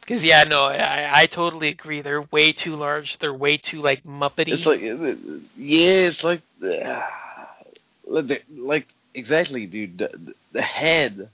Because 0.00 0.22
yeah, 0.22 0.44
no, 0.44 0.62
I, 0.64 1.22
I 1.22 1.26
totally 1.26 1.68
agree. 1.68 2.00
They're 2.00 2.22
way 2.22 2.52
too 2.52 2.76
large. 2.76 3.18
They're 3.18 3.34
way 3.34 3.58
too 3.58 3.82
like 3.82 4.04
Muppety. 4.04 4.48
It's 4.48 4.64
like, 4.64 4.82
uh, 4.82 5.38
yeah, 5.56 6.08
it's 6.08 6.24
like, 6.24 6.40
uh, 6.62 7.02
like- 8.06 8.46
like 8.56 8.86
exactly, 9.12 9.66
dude. 9.66 9.98
The, 9.98 10.34
the 10.52 10.62
head 10.62 11.28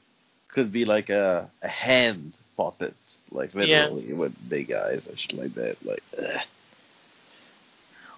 could 0.48 0.72
be 0.72 0.84
like 0.84 1.08
a 1.08 1.48
a 1.62 1.68
hand 1.68 2.32
puppet, 2.56 2.94
like 3.30 3.54
Yeah. 3.54 3.84
literally 3.84 4.12
with 4.12 4.34
big 4.48 4.72
eyes 4.72 5.06
and 5.06 5.18
shit 5.18 5.34
like 5.34 5.54
that. 5.54 5.76
Like, 5.84 6.02
uh, 6.18 6.40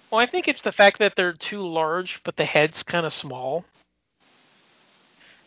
Well, 0.09 0.21
I 0.21 0.25
think 0.25 0.47
it's 0.47 0.61
the 0.61 0.71
fact 0.71 0.99
that 0.99 1.15
they're 1.15 1.33
too 1.33 1.61
large, 1.61 2.21
but 2.23 2.37
the 2.37 2.45
head's 2.45 2.83
kind 2.83 3.05
of 3.05 3.13
small. 3.13 3.65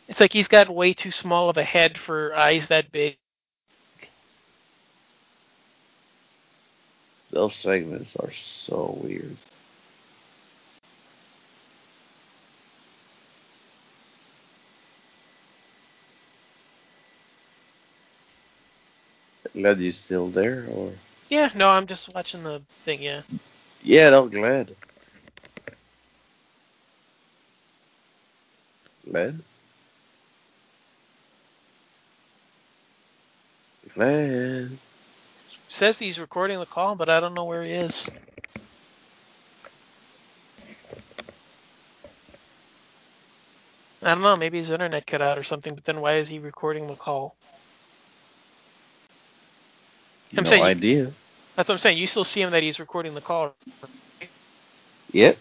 It's 0.07 0.21
like 0.21 0.33
he's 0.33 0.49
got 0.49 0.69
way 0.69 0.93
too 0.93 1.11
small 1.11 1.49
of 1.49 1.57
a 1.57 1.65
head 1.65 1.97
for 1.97 2.35
eyes 2.35 2.69
that 2.69 2.93
big. 2.93 3.17
those 7.31 7.55
segments 7.55 8.17
are 8.17 8.33
so 8.33 8.99
weird. 9.03 9.37
Glad 19.53 19.81
you 19.81 19.93
still 19.93 20.29
there, 20.29 20.67
or 20.71 20.93
Yeah, 21.29 21.51
no, 21.55 21.71
I'm 21.71 21.87
just 21.87 22.13
watching 22.15 22.43
the 22.43 22.63
thing. 22.85 23.03
Yeah. 23.03 23.23
Yeah, 23.83 24.11
no, 24.11 24.29
glad. 24.29 24.75
Glad. 29.09 29.41
Glad. 33.95 34.79
Says 35.69 35.99
he's 35.99 36.19
recording 36.19 36.59
the 36.59 36.67
call, 36.67 36.95
but 36.95 37.09
I 37.09 37.21
don't 37.21 37.35
know 37.35 37.45
where 37.45 37.65
he 37.65 37.73
is. 37.73 38.09
I 44.03 44.11
don't 44.15 44.23
know. 44.23 44.37
Maybe 44.37 44.59
his 44.59 44.71
internet 44.71 45.07
cut 45.07 45.21
out 45.21 45.39
or 45.39 45.43
something. 45.43 45.75
But 45.75 45.85
then 45.85 46.01
why 46.01 46.17
is 46.17 46.29
he 46.29 46.39
recording 46.39 46.87
the 46.87 46.95
call? 46.95 47.35
I'm 50.37 50.45
no 50.45 50.51
saying- 50.51 50.63
idea. 50.63 51.13
That's 51.61 51.69
what 51.69 51.75
I'm 51.75 51.81
saying. 51.81 51.99
You 51.99 52.07
still 52.07 52.25
see 52.25 52.41
him 52.41 52.53
that 52.53 52.63
he's 52.63 52.81
recording 52.81 53.13
the 53.13 53.21
call. 53.21 53.55
Yep. 55.13 55.37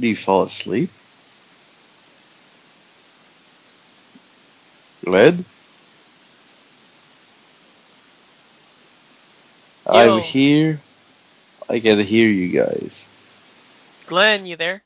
Do 0.00 0.08
you 0.08 0.16
fall 0.16 0.44
asleep? 0.44 0.88
Glad? 5.04 5.44
Yo. 9.90 10.16
I'm 10.16 10.22
here. 10.22 10.80
I 11.68 11.78
can 11.80 12.00
hear 12.00 12.30
you 12.30 12.58
guys. 12.58 13.06
Glenn, 14.06 14.46
you 14.46 14.56
there? 14.56 14.83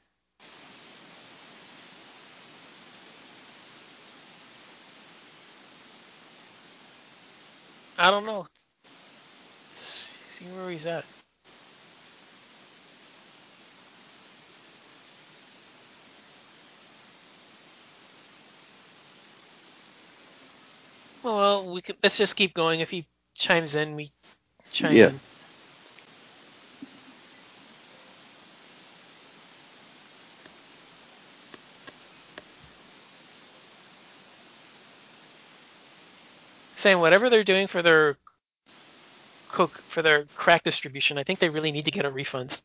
I 7.98 8.10
don't 8.10 8.26
know. 8.26 8.46
See 10.38 10.46
where 10.46 10.70
he's 10.70 10.86
at. 10.86 11.04
Well, 21.24 21.72
we 21.72 21.82
can. 21.82 21.96
Let's 22.02 22.18
just 22.18 22.36
keep 22.36 22.54
going. 22.54 22.80
If 22.80 22.90
he 22.90 23.06
chimes 23.36 23.74
in, 23.74 23.96
we 23.96 24.12
chime 24.72 24.94
Yeah. 24.94 25.06
in. 25.06 25.20
Saying 36.88 37.00
whatever 37.00 37.28
they're 37.28 37.44
doing 37.44 37.66
for 37.66 37.82
their 37.82 38.16
cook 39.52 39.82
for 39.92 40.00
their 40.00 40.24
crack 40.36 40.64
distribution, 40.64 41.18
I 41.18 41.22
think 41.22 41.38
they 41.38 41.50
really 41.50 41.70
need 41.70 41.84
to 41.84 41.90
get 41.90 42.06
a 42.06 42.10
refund. 42.10 42.62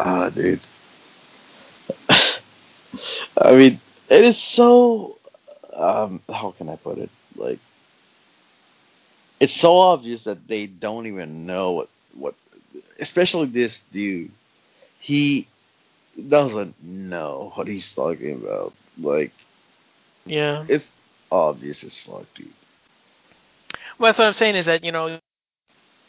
Ah, 0.00 0.28
dude. 0.28 0.66
I 2.08 3.54
mean, 3.54 3.80
it 4.08 4.24
is 4.24 4.36
so. 4.36 5.18
Um, 5.72 6.20
how 6.28 6.50
can 6.50 6.68
I 6.68 6.74
put 6.74 6.98
it? 6.98 7.10
Like, 7.36 7.60
it's 9.38 9.54
so 9.54 9.78
obvious 9.78 10.24
that 10.24 10.48
they 10.48 10.66
don't 10.66 11.06
even 11.06 11.46
know 11.46 11.70
what 11.74 11.88
what, 12.14 12.34
especially 12.98 13.46
this 13.46 13.80
dude. 13.92 14.32
He 14.98 15.46
doesn't 16.28 16.74
know 16.82 17.52
what 17.54 17.68
he's 17.68 17.94
talking 17.94 18.32
about. 18.32 18.72
Like, 19.00 19.30
Yeah. 20.26 20.64
it's 20.68 20.88
obvious 21.30 21.84
as 21.84 22.00
fuck, 22.00 22.26
dude. 22.34 22.52
Well, 23.98 24.10
that's 24.10 24.20
what 24.20 24.28
I'm 24.28 24.34
saying 24.34 24.56
is 24.56 24.66
that 24.66 24.84
you 24.84 24.92
know, 24.92 25.20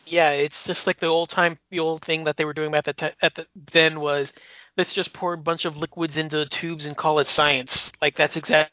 yeah, 0.06 0.32
it's 0.32 0.64
just 0.66 0.88
like 0.88 1.00
the 1.00 1.08
old 1.08 1.30
time, 1.30 1.60
the 1.72 1.80
old 1.80 2.04
thing 2.06 2.26
that 2.26 2.38
they 2.38 2.46
were 2.46 2.54
doing 2.54 2.74
at 2.76 2.86
the 2.86 2.94
te- 2.94 3.16
at 3.22 3.36
the 3.36 3.48
then 3.74 4.00
was 4.02 4.34
let's 4.78 4.94
just 4.94 5.14
pour 5.14 5.34
a 5.34 5.38
bunch 5.40 5.66
of 5.66 5.78
liquids 5.78 6.18
into 6.18 6.46
tubes 6.48 6.86
and 6.86 6.98
call 6.98 7.20
it 7.20 7.28
science. 7.28 7.92
Like 8.02 8.18
that's 8.18 8.38
exact, 8.38 8.72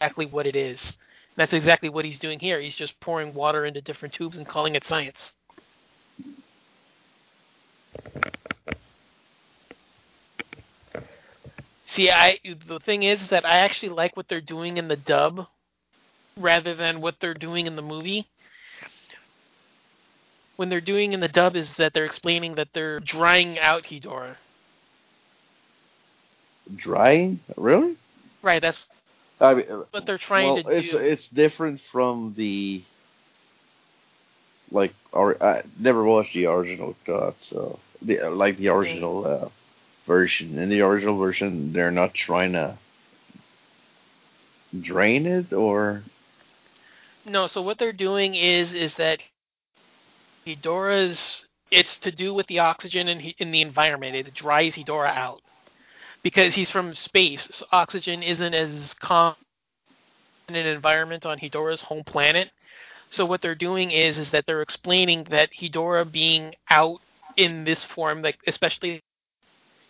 exactly 0.00 0.26
what 0.26 0.46
it 0.46 0.56
is. 0.56 0.96
That's 1.36 1.54
exactly 1.54 1.88
what 1.90 2.04
he's 2.04 2.18
doing 2.20 2.40
here. 2.40 2.60
He's 2.60 2.76
just 2.76 3.00
pouring 3.00 3.34
water 3.34 3.64
into 3.66 3.82
different 3.82 4.14
tubes 4.14 4.38
and 4.38 4.46
calling 4.48 4.74
it 4.76 4.84
science. 4.84 5.34
See, 11.86 12.10
I 12.10 12.38
the 12.66 12.80
thing 12.80 13.04
is 13.04 13.28
that 13.30 13.46
I 13.46 13.58
actually 13.60 13.90
like 13.90 14.16
what 14.16 14.28
they're 14.28 14.40
doing 14.40 14.78
in 14.78 14.88
the 14.88 14.96
dub 14.96 15.46
rather 16.36 16.74
than 16.74 17.00
what 17.00 17.16
they're 17.20 17.34
doing 17.34 17.66
in 17.66 17.76
the 17.76 17.82
movie. 17.82 18.26
When 20.56 20.68
they're 20.68 20.80
doing 20.80 21.12
in 21.12 21.20
the 21.20 21.28
dub 21.28 21.56
is 21.56 21.76
that 21.76 21.92
they're 21.92 22.04
explaining 22.04 22.54
that 22.56 22.68
they're 22.72 23.00
drying 23.00 23.58
out 23.58 23.84
Hedorah. 23.84 24.36
Drying? 26.76 27.40
Really? 27.56 27.96
Right, 28.42 28.62
that's 28.62 28.86
I 29.40 29.54
mean, 29.54 29.66
what 29.90 30.06
they're 30.06 30.18
trying 30.18 30.54
well, 30.54 30.62
to 30.62 30.70
it's 30.70 30.90
do. 30.90 30.98
it's 30.98 31.28
different 31.28 31.80
from 31.90 32.34
the 32.36 32.82
like. 34.70 34.94
Or, 35.12 35.42
I 35.42 35.62
never 35.78 36.04
watched 36.04 36.34
the 36.34 36.46
original 36.46 36.94
cut, 37.04 37.34
so 37.40 37.78
the 38.00 38.30
like 38.30 38.56
the 38.56 38.68
original 38.68 39.26
uh, 39.26 39.48
version. 40.06 40.58
In 40.58 40.68
the 40.68 40.82
original 40.82 41.18
version, 41.18 41.72
they're 41.72 41.90
not 41.90 42.14
trying 42.14 42.52
to 42.52 42.78
drain 44.80 45.26
it, 45.26 45.52
or 45.52 46.02
No, 47.24 47.46
so 47.46 47.62
what 47.62 47.78
they're 47.78 47.92
doing 47.92 48.34
is 48.34 48.72
is 48.72 48.94
that 48.96 49.20
Hedorah's 50.46 51.46
it's 51.70 51.96
to 51.98 52.12
do 52.12 52.34
with 52.34 52.46
the 52.48 52.58
oxygen 52.58 53.08
in 53.08 53.20
in 53.38 53.52
the 53.52 53.62
environment. 53.62 54.16
It 54.16 54.34
dries 54.34 54.74
Hedorah 54.74 55.14
out 55.14 55.42
because 56.22 56.54
he's 56.54 56.70
from 56.70 56.94
space. 56.94 57.48
So 57.50 57.66
oxygen 57.72 58.22
isn't 58.22 58.54
as 58.54 58.94
common 58.94 59.36
in 60.48 60.56
an 60.56 60.66
environment 60.66 61.26
on 61.26 61.38
Hedorah's 61.38 61.82
home 61.82 62.04
planet. 62.04 62.50
So 63.10 63.24
what 63.26 63.42
they're 63.42 63.54
doing 63.54 63.90
is 63.90 64.18
is 64.18 64.30
that 64.30 64.46
they're 64.46 64.62
explaining 64.62 65.24
that 65.30 65.50
Hedorah 65.52 66.10
being 66.10 66.54
out 66.70 67.00
in 67.36 67.64
this 67.64 67.84
form, 67.84 68.22
like 68.22 68.38
especially 68.46 69.02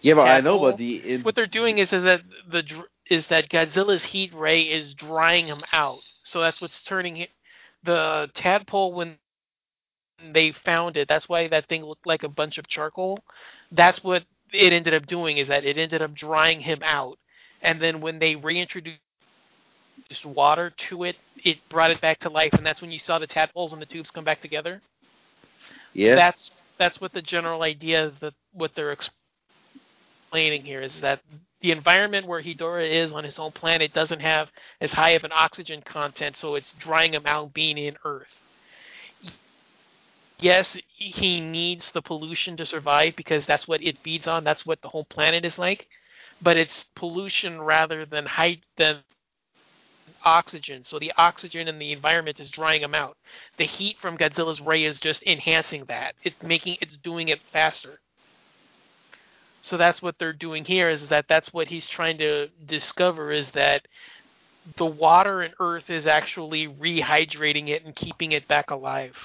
yeah, 0.00 0.14
but 0.14 0.28
I 0.28 0.40
know, 0.40 0.58
but 0.58 0.78
the 0.78 0.96
it, 0.96 1.24
what 1.24 1.34
they're 1.34 1.46
doing 1.46 1.78
is 1.78 1.92
is 1.92 2.02
that 2.02 2.22
the 2.50 2.64
is 3.08 3.28
that 3.28 3.48
Godzilla's 3.48 4.02
heat 4.02 4.34
ray 4.34 4.62
is 4.62 4.94
drying 4.94 5.46
him 5.46 5.62
out. 5.72 6.00
So 6.24 6.40
that's 6.40 6.60
what's 6.60 6.82
turning 6.82 7.18
it. 7.18 7.30
The 7.84 8.30
tadpole 8.34 8.92
when 8.92 9.18
they 10.32 10.52
found 10.52 10.96
it, 10.96 11.08
that's 11.08 11.28
why 11.28 11.48
that 11.48 11.68
thing 11.68 11.84
looked 11.84 12.06
like 12.06 12.22
a 12.24 12.28
bunch 12.28 12.58
of 12.58 12.68
charcoal. 12.68 13.24
That's 13.70 14.02
what 14.04 14.24
it 14.52 14.72
ended 14.72 14.94
up 14.94 15.06
doing 15.06 15.38
is 15.38 15.48
that 15.48 15.64
it 15.64 15.78
ended 15.78 16.02
up 16.02 16.14
drying 16.14 16.60
him 16.60 16.80
out. 16.82 17.18
And 17.62 17.80
then 17.80 18.00
when 18.00 18.18
they 18.18 18.36
reintroduced 18.36 18.98
water 20.24 20.70
to 20.70 21.04
it, 21.04 21.16
it 21.44 21.58
brought 21.68 21.90
it 21.90 22.00
back 22.00 22.18
to 22.20 22.30
life, 22.30 22.52
and 22.54 22.64
that's 22.66 22.80
when 22.82 22.90
you 22.92 22.98
saw 22.98 23.18
the 23.18 23.26
tadpoles 23.26 23.72
and 23.72 23.80
the 23.82 23.86
tubes 23.86 24.10
come 24.10 24.24
back 24.24 24.40
together. 24.40 24.82
yeah, 25.92 26.20
That's 26.20 26.50
that's 26.78 27.00
what 27.00 27.12
the 27.12 27.22
general 27.22 27.62
idea 27.62 28.12
that 28.20 28.34
what 28.52 28.74
they're 28.74 28.92
explaining 30.30 30.64
here 30.64 30.82
is 30.82 31.00
that 31.00 31.20
the 31.62 31.70
environment 31.70 32.26
where 32.26 32.42
Hedorah 32.42 32.88
is 32.88 33.12
on 33.12 33.24
his 33.24 33.38
own 33.38 33.52
planet 33.52 33.94
doesn't 33.94 34.20
have 34.20 34.50
as 34.80 34.92
high 34.92 35.10
of 35.10 35.24
an 35.24 35.32
oxygen 35.32 35.80
content, 35.82 36.36
so 36.36 36.56
it's 36.56 36.72
drying 36.78 37.14
him 37.14 37.24
out 37.24 37.54
being 37.54 37.78
in 37.78 37.96
Earth. 38.04 38.34
Yes, 40.38 40.76
he 40.88 41.40
needs 41.40 41.92
the 41.92 42.02
pollution 42.02 42.56
to 42.56 42.66
survive 42.66 43.14
because 43.14 43.46
that's 43.46 43.68
what 43.68 43.80
it 43.80 43.96
feeds 43.98 44.26
on. 44.26 44.42
That's 44.42 44.66
what 44.66 44.82
the 44.82 44.88
whole 44.88 45.04
planet 45.04 45.44
is 45.44 45.56
like, 45.56 45.86
but 46.40 46.56
it's 46.56 46.86
pollution 46.96 47.60
rather 47.60 48.04
than 48.04 48.26
high 48.26 48.58
than 48.76 48.98
oxygen. 50.24 50.82
So 50.82 50.98
the 50.98 51.12
oxygen 51.16 51.68
in 51.68 51.78
the 51.78 51.92
environment 51.92 52.40
is 52.40 52.50
drying 52.50 52.82
him 52.82 52.94
out. 52.94 53.16
The 53.56 53.64
heat 53.64 53.98
from 54.00 54.18
Godzilla's 54.18 54.60
ray 54.60 54.84
is 54.84 54.98
just 54.98 55.22
enhancing 55.22 55.84
that. 55.84 56.16
It's 56.24 56.42
making 56.42 56.78
it's 56.80 56.96
doing 56.96 57.28
it 57.28 57.40
faster. 57.52 58.00
So 59.62 59.76
that's 59.76 60.02
what 60.02 60.18
they're 60.18 60.32
doing 60.32 60.64
here 60.64 60.90
is 60.90 61.08
that 61.08 61.26
that's 61.28 61.52
what 61.52 61.68
he's 61.68 61.88
trying 61.88 62.18
to 62.18 62.48
discover 62.66 63.30
is 63.30 63.50
that 63.52 63.86
the 64.76 64.86
water 64.86 65.42
in 65.42 65.52
Earth 65.60 65.88
is 65.88 66.06
actually 66.06 66.68
rehydrating 66.68 67.68
it 67.68 67.84
and 67.84 67.94
keeping 67.94 68.32
it 68.32 68.46
back 68.48 68.70
alive. 68.70 69.16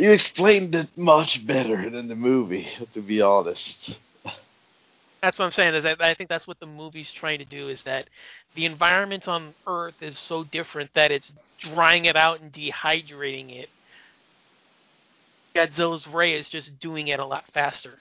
you 0.00 0.12
explained 0.12 0.74
it 0.74 0.88
much 0.96 1.46
better 1.46 1.90
than 1.90 2.08
the 2.08 2.16
movie, 2.16 2.66
to 2.94 3.02
be 3.02 3.20
honest. 3.20 3.98
That's 5.22 5.38
what 5.38 5.44
I'm 5.44 5.50
saying. 5.50 5.74
Is 5.74 5.84
that 5.84 6.00
I 6.00 6.14
think 6.14 6.30
that's 6.30 6.48
what 6.48 6.58
the 6.58 6.66
movie's 6.66 7.12
trying 7.12 7.38
to 7.40 7.44
do. 7.44 7.68
Is 7.68 7.82
that 7.82 8.08
the 8.54 8.64
environment 8.64 9.28
on 9.28 9.54
Earth 9.66 10.02
is 10.02 10.18
so 10.18 10.44
different 10.44 10.90
that 10.94 11.10
it's 11.10 11.30
drying 11.58 12.06
it 12.06 12.16
out 12.16 12.40
and 12.40 12.50
dehydrating 12.50 13.54
it. 13.54 13.68
Godzilla's 15.54 16.06
ray 16.06 16.34
is 16.34 16.48
just 16.48 16.78
doing 16.80 17.08
it 17.08 17.20
a 17.20 17.26
lot 17.26 17.44
faster. 17.52 17.94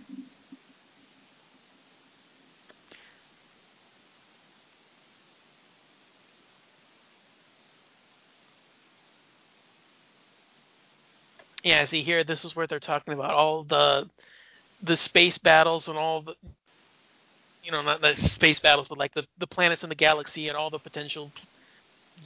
Yeah, 11.64 11.86
see 11.86 12.04
here, 12.04 12.24
this 12.24 12.46
is 12.46 12.56
where 12.56 12.68
they're 12.68 12.80
talking 12.80 13.14
about 13.14 13.34
all 13.34 13.64
the 13.64 14.10
the 14.84 14.98
space 14.98 15.38
battles 15.38 15.88
and 15.90 15.98
all 15.98 16.22
the 16.24 16.36
you 17.64 17.72
know, 17.72 17.82
not 17.82 18.02
the 18.02 18.16
space 18.30 18.60
battles, 18.60 18.88
but 18.88 18.98
like 18.98 19.14
the, 19.14 19.26
the 19.40 19.48
planets 19.48 19.84
in 19.84 19.90
the 19.90 19.96
galaxy 19.96 20.48
and 20.48 20.58
all 20.58 20.70
the 20.70 20.80
potential, 20.80 21.32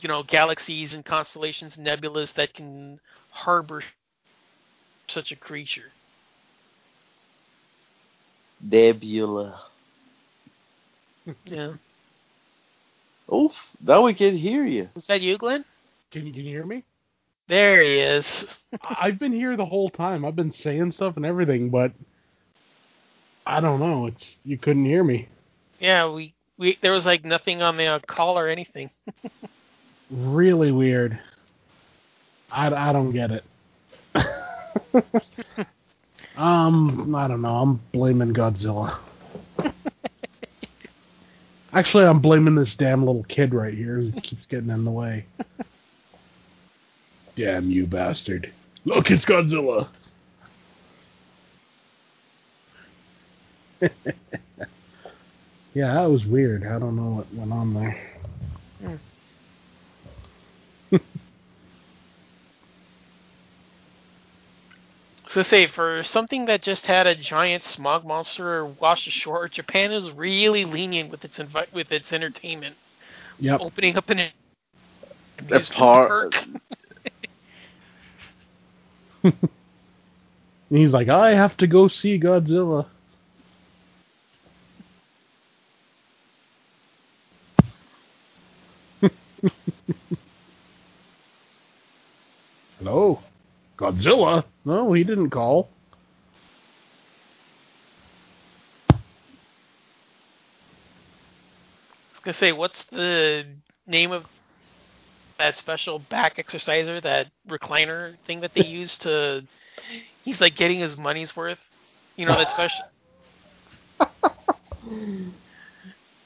you 0.02 0.08
know, 0.10 0.24
galaxies 0.24 0.94
and 0.94 1.06
constellations, 1.06 1.78
nebulas 1.78 2.34
that 2.36 2.54
can 2.54 3.00
harbor 3.32 3.84
such 5.08 5.32
a 5.32 5.36
creature. 5.36 5.91
Nebula. 8.62 9.60
Yeah. 11.45 11.74
Oof! 13.34 13.54
Now 13.82 14.04
we 14.04 14.14
can 14.14 14.38
hear 14.38 14.66
you. 14.66 14.89
Is 14.95 15.08
that 15.08 15.22
you, 15.22 15.38
Glenn? 15.38 15.66
Can 16.12 16.26
you 16.26 16.34
can 16.34 16.43
you 16.43 16.49
hear 16.49 16.66
me? 16.66 16.84
There 17.47 17.82
he 17.84 17.99
is. 17.99 18.58
I've 18.84 19.20
been 19.20 19.34
here 19.34 19.56
the 19.58 19.66
whole 19.66 19.89
time. 19.89 20.26
I've 20.26 20.36
been 20.36 20.51
saying 20.51 20.91
stuff 20.93 21.18
and 21.18 21.26
everything, 21.26 21.70
but 21.70 21.91
I 23.45 23.60
don't 23.60 23.80
know. 23.80 24.08
It's 24.08 24.38
you 24.43 24.58
couldn't 24.58 24.86
hear 24.86 25.04
me. 25.04 25.28
Yeah, 25.80 26.10
we, 26.12 26.34
we 26.58 26.78
there 26.82 26.91
was 26.91 27.06
like 27.06 27.26
nothing 27.26 27.62
on 27.62 27.78
the 27.78 27.88
uh, 27.88 27.99
call 27.99 28.38
or 28.38 28.47
anything. 28.47 28.89
Really 30.12 30.72
weird. 30.72 31.20
I, 32.51 32.68
I 32.68 32.93
don't 32.93 33.12
get 33.12 33.32
it. 33.32 33.43
Um, 36.38 37.16
I 37.16 37.28
don't 37.28 37.41
know. 37.41 37.56
I'm 37.56 37.82
blaming 37.91 38.34
Godzilla. 38.34 38.98
Actually, 41.74 42.06
I'm 42.06 42.20
blaming 42.20 42.56
this 42.56 42.76
damn 42.76 43.06
little 43.06 43.24
kid 43.24 43.54
right 43.54 43.74
here. 43.74 44.00
He 44.00 44.22
keeps 44.22 44.46
getting 44.46 44.70
in 44.70 44.86
the 44.86 44.91
way. 44.91 45.26
Damn 47.36 47.72
you, 47.72 47.88
bastard! 47.88 48.54
Look, 48.86 49.10
it's 49.10 49.26
Godzilla. 49.26 49.88
yeah, 55.74 55.94
that 55.96 56.12
was 56.12 56.28
weird. 56.28 56.64
I 56.64 56.78
don't 56.78 56.96
know 56.96 57.18
what 57.18 57.34
went 57.34 57.52
on 57.52 57.74
there. 57.74 57.98
So 65.34 65.42
say 65.42 65.66
for 65.66 66.04
something 66.04 66.46
that 66.46 66.62
just 66.62 66.86
had 66.86 67.08
a 67.08 67.16
giant 67.16 67.64
smog 67.64 68.06
monster 68.06 68.68
washed 68.68 69.08
ashore, 69.08 69.50
Japan 69.50 69.92
is 69.92 70.12
really 70.12 70.64
lenient 70.64 71.10
with 71.10 71.26
its 71.26 71.40
invi- 71.40 71.74
with 71.74 71.92
its 71.92 72.14
entertainment. 72.14 72.76
Yep. 73.40 73.62
Opening 73.62 73.98
up 73.98 74.12
an 74.12 74.30
That's 75.50 75.70
amusement 75.70 75.80
part. 75.80 76.34
park. 76.34 76.36
And 79.24 79.40
he's 80.70 80.94
like, 80.94 81.10
I 81.10 81.34
have 81.34 81.58
to 81.58 81.66
go 81.66 81.88
see 81.88 82.20
Godzilla. 82.20 82.86
Hello? 92.78 93.20
Godzilla? 93.78 94.46
No, 94.66 94.94
he 94.94 95.04
didn't 95.04 95.30
call. 95.32 95.70
I 98.90 98.96
was 102.12 102.20
gonna 102.24 102.34
say, 102.36 102.52
what's 102.52 102.84
the 102.86 103.46
name 103.88 104.12
of 104.12 104.26
that 105.40 105.58
special 105.58 106.00
back 106.00 106.40
exerciser, 106.40 107.02
that 107.02 107.28
recliner 107.50 108.16
thing 108.26 108.42
that 108.42 108.54
they 108.54 108.66
use 108.66 108.98
to? 109.00 109.44
He's 110.24 110.40
like 110.40 110.56
getting 110.56 110.80
his 110.80 110.96
money's 110.96 111.36
worth. 111.36 111.60
You 112.16 112.26
know 112.26 112.36
that 112.36 112.52
special. 112.52 112.86
I'm 114.82 115.34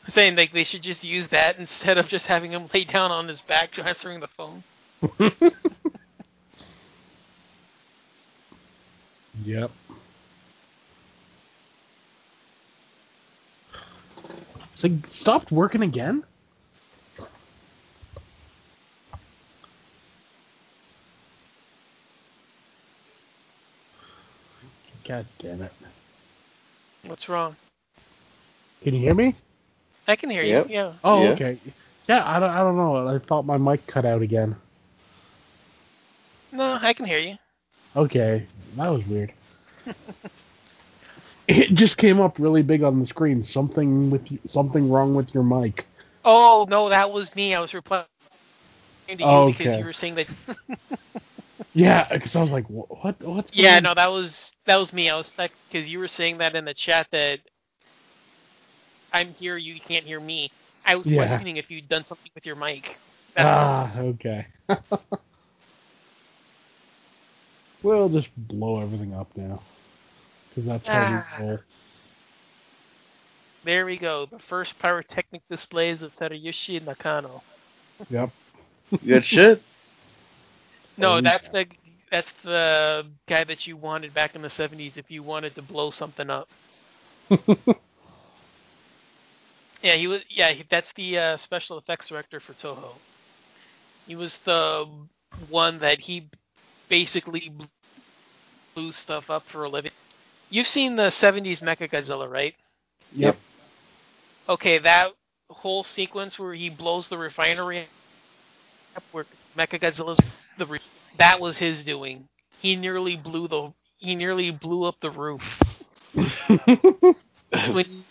saying 0.10 0.36
like 0.36 0.54
they 0.54 0.64
should 0.64 0.84
just 0.84 1.04
use 1.04 1.28
that 1.30 1.58
instead 1.58 1.98
of 1.98 2.08
just 2.08 2.28
having 2.28 2.52
him 2.52 2.70
lay 2.74 2.84
down 2.84 3.12
on 3.12 3.28
his 3.28 3.42
back 3.42 3.78
answering 3.84 4.20
the 4.20 4.30
phone. 4.38 4.64
Yep. 9.44 9.72
So 14.76 14.88
he 14.90 15.00
stopped 15.12 15.52
working 15.52 15.82
again? 15.82 16.24
God 25.08 25.26
damn 25.40 25.62
it. 25.62 25.72
What's 27.06 27.30
wrong? 27.30 27.56
Can 28.84 28.94
you 28.94 29.00
hear 29.02 29.16
me? 29.16 29.36
I 30.08 30.16
can 30.16 30.30
hear 30.30 30.44
Yep. 30.44 30.68
you. 30.68 30.74
Yeah. 30.74 30.94
Oh, 31.04 31.24
Yeah. 31.24 31.30
okay. 31.32 31.60
Yeah, 32.08 32.24
I 32.26 32.40
don't, 32.40 32.50
I 32.50 32.60
don't 32.60 32.78
know. 32.78 33.08
I 33.08 33.20
thought 33.20 33.46
my 33.46 33.58
mic 33.58 33.86
cut 33.88 34.06
out 34.06 34.22
again. 34.22 34.56
No, 36.52 36.78
I 36.82 36.94
can 36.94 37.06
hear 37.06 37.20
you. 37.20 37.36
Okay, 37.98 38.48
that 38.78 38.90
was 38.92 39.06
weird. 39.08 39.34
it 41.48 41.74
just 41.76 41.98
came 41.98 42.20
up 42.22 42.40
really 42.40 42.64
big 42.64 42.84
on 42.84 43.00
the 43.00 43.08
screen. 43.08 43.44
Something 43.44 44.10
with 44.12 44.32
you, 44.32 44.40
something 44.48 44.90
wrong 44.90 45.16
with 45.16 45.34
your 45.34 45.44
mic. 45.44 45.86
Oh 46.26 46.66
no, 46.70 46.90
that 46.90 47.12
was 47.12 47.34
me. 47.36 47.54
I 47.56 47.60
was 47.60 47.74
replying 47.74 48.06
to 49.10 49.24
you 49.24 49.42
Oh, 49.42 49.46
because 49.46 49.78
you 49.78 49.86
were 49.86 49.94
saying 49.94 50.16
that. 50.16 50.28
Yeah, 51.74 52.08
because 52.12 52.36
I 52.36 52.42
was 52.42 52.52
like, 52.52 52.66
what? 52.68 53.22
What's 53.24 53.52
going 53.52 53.70
yeah, 53.70 53.80
on?" 53.80 53.90
no, 53.90 53.94
that 53.96 54.08
was 54.08 54.52
that 54.66 54.76
was 54.78 54.94
me. 54.94 55.10
I 55.10 55.18
was 55.18 55.28
stuck 55.28 55.52
because 55.70 55.90
you 55.90 56.00
were 56.00 56.08
saying 56.08 56.38
that 56.40 56.56
in 56.56 56.66
the 56.66 56.74
chat 56.74 57.08
that 57.12 57.40
I'm 59.14 59.34
here, 59.34 59.58
you 59.58 59.80
can't 59.82 60.06
hear 60.06 60.20
me. 60.20 60.52
I 60.86 60.96
was 60.96 61.10
Yeah. 61.10 61.10
questioning 61.10 61.58
if 61.58 61.70
you'd 61.72 61.90
done 61.90 62.06
something 62.06 62.32
with 62.36 62.46
your 62.46 62.56
mic. 62.56 63.00
That's 63.36 63.54
Ah, 63.62 64.00
okay. 64.00 64.48
we'll 67.84 68.10
just 68.10 68.30
blow 68.36 68.82
everything 68.82 69.14
up 69.14 69.28
now, 69.36 69.62
because 70.50 70.66
that's 70.66 70.88
how 70.88 71.00
Ah. 71.00 71.36
we 71.40 71.46
roll. 71.46 71.60
There 73.64 73.86
we 73.86 73.98
go. 73.98 74.26
The 74.26 74.40
first 74.40 74.80
pyrotechnic 74.80 75.42
displays 75.50 76.02
of 76.02 76.14
Teruyoshi 76.16 76.84
Nakano. 76.84 77.44
Yep. 78.10 78.30
Good 79.06 79.26
shit. 79.26 79.62
No, 81.00 81.22
that's 81.22 81.48
the 81.50 81.68
that's 82.10 82.32
the 82.44 83.06
guy 83.28 83.44
that 83.44 83.68
you 83.68 83.78
wanted 83.78 84.16
back 84.16 84.34
in 84.36 84.42
the 84.42 84.48
'70s 84.50 84.98
if 84.98 85.12
you 85.12 85.22
wanted 85.22 85.54
to 85.54 85.62
blow 85.62 85.92
something 85.92 86.30
up. 86.30 86.48
Yeah, 89.84 89.96
he 89.96 90.08
was. 90.08 90.22
Yeah, 90.30 90.54
that's 90.70 90.92
the 90.96 91.18
uh, 91.18 91.38
special 91.38 91.78
effects 91.78 92.10
director 92.10 92.40
for 92.40 92.54
Toho. 92.54 92.94
He 94.08 94.16
was 94.16 94.40
the 94.46 94.88
one 95.50 95.80
that 95.80 96.00
he 96.00 96.28
basically 96.90 97.52
blew 98.76 98.92
stuff 98.92 99.30
up 99.30 99.44
for 99.52 99.64
a 99.64 99.70
living. 99.70 99.92
You've 100.50 100.68
seen 100.68 100.96
the 100.96 101.08
'70s 101.08 101.62
Mechagodzilla, 101.62 102.30
right? 102.30 102.56
Yep. 103.14 103.38
Okay, 104.50 104.78
that 104.80 105.12
whole 105.50 105.84
sequence 105.84 106.40
where 106.40 106.54
he 106.54 106.70
blows 106.70 107.08
the 107.08 107.18
refinery 107.18 107.88
up, 108.96 109.04
where 109.12 109.26
Mechagodzilla's 109.58 110.20
the 110.58 110.66
re- 110.66 110.80
that 111.18 111.40
was 111.40 111.58
his 111.58 111.84
doing. 111.84 112.28
He 112.60 112.76
nearly 112.76 113.16
blew 113.16 113.48
the 113.48 113.74
he 113.98 114.16
nearly 114.16 114.52
blew 114.52 114.84
up 114.84 114.96
the 115.02 115.12
roof 115.12 115.42
when 116.14 118.04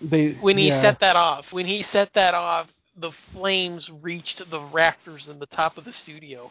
they 0.00 0.32
when 0.40 0.58
he 0.58 0.68
yeah. 0.68 0.82
set 0.82 1.00
that 1.00 1.16
off. 1.16 1.52
When 1.52 1.66
he 1.66 1.82
set 1.82 2.12
that 2.14 2.34
off, 2.34 2.68
the 2.96 3.12
flames 3.32 3.90
reached 3.90 4.48
the 4.50 4.60
rafters 4.60 5.28
in 5.28 5.38
the 5.38 5.46
top 5.46 5.78
of 5.78 5.84
the 5.84 5.92
studio. 5.92 6.50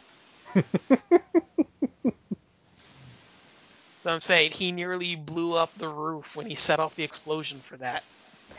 So 4.07 4.13
I'm 4.13 4.21
saying 4.21 4.51
he 4.51 4.71
nearly 4.71 5.17
blew 5.17 5.55
up 5.55 5.69
the 5.77 5.89
roof 5.89 6.25
when 6.33 6.45
he 6.45 6.55
set 6.55 6.79
off 6.79 6.95
the 6.95 7.03
explosion 7.03 7.61
for 7.67 7.75
that. 7.75 8.03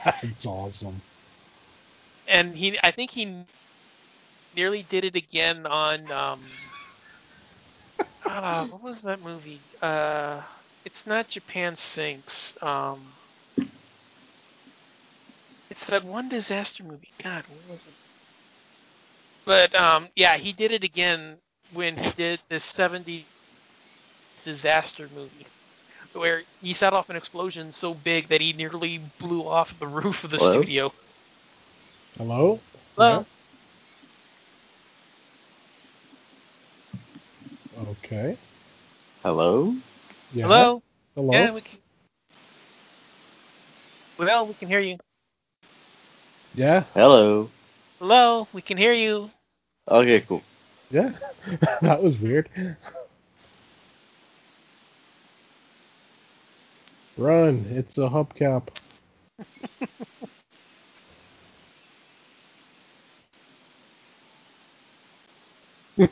That's 0.05 0.45
awesome. 0.45 1.01
And 2.27 2.55
he, 2.55 2.79
I 2.83 2.91
think 2.91 3.11
he 3.11 3.45
nearly 4.55 4.85
did 4.91 5.05
it 5.05 5.17
again 5.17 5.65
on, 5.67 6.13
um, 6.13 6.41
uh, 8.27 8.67
what 8.67 8.83
was 8.83 9.01
that 9.01 9.23
movie? 9.23 9.61
Uh, 9.81 10.43
it's 10.85 11.07
not 11.07 11.29
Japan 11.29 11.77
Sinks. 11.77 12.53
Um, 12.61 13.01
it's 15.71 15.87
that 15.87 16.05
one 16.05 16.29
disaster 16.29 16.83
movie. 16.83 17.09
God, 17.23 17.45
what 17.49 17.71
was 17.73 17.87
it? 17.87 17.95
But 19.47 19.75
um, 19.75 20.09
yeah, 20.15 20.37
he 20.37 20.53
did 20.53 20.73
it 20.73 20.85
again 20.85 21.39
when 21.75 21.97
he 21.97 22.11
did 22.13 22.41
this 22.49 22.65
70s 22.73 23.25
disaster 24.45 25.09
movie, 25.15 25.47
where 26.13 26.43
he 26.63 26.75
set 26.75 26.93
off 26.93 27.11
an 27.11 27.17
explosion 27.17 27.73
so 27.73 27.95
big 27.95 28.29
that 28.29 28.41
he 28.41 28.53
nearly 28.53 29.01
blew 29.19 29.47
off 29.47 29.73
the 29.79 29.87
roof 29.87 30.25
of 30.25 30.31
the 30.31 30.39
Hello? 30.39 30.53
studio. 30.53 30.93
Hello. 32.17 32.61
Hello. 32.97 33.27
Yeah. 37.77 37.85
Okay. 37.89 38.39
Hello? 39.23 39.75
Yeah. 40.33 40.45
Hello. 40.45 40.83
Hello. 41.15 41.33
Yeah, 41.33 41.55
we 41.55 41.61
can. 41.61 41.79
Well, 44.19 44.47
we 44.47 44.55
can 44.55 44.69
hear 44.69 44.81
you. 44.81 44.97
Yeah. 46.55 46.85
Hello? 46.95 47.51
Hello, 48.01 48.49
we 48.53 48.63
can 48.63 48.77
hear 48.77 48.93
you. 48.93 49.31
Okay, 49.89 50.21
cool. 50.23 50.43
Yeah. 50.91 51.13
that 51.83 52.03
was 52.03 52.19
weird. 52.19 52.49
Run! 57.17 57.67
It's 57.71 57.99
a 57.99 58.09
hubcap. 58.09 58.69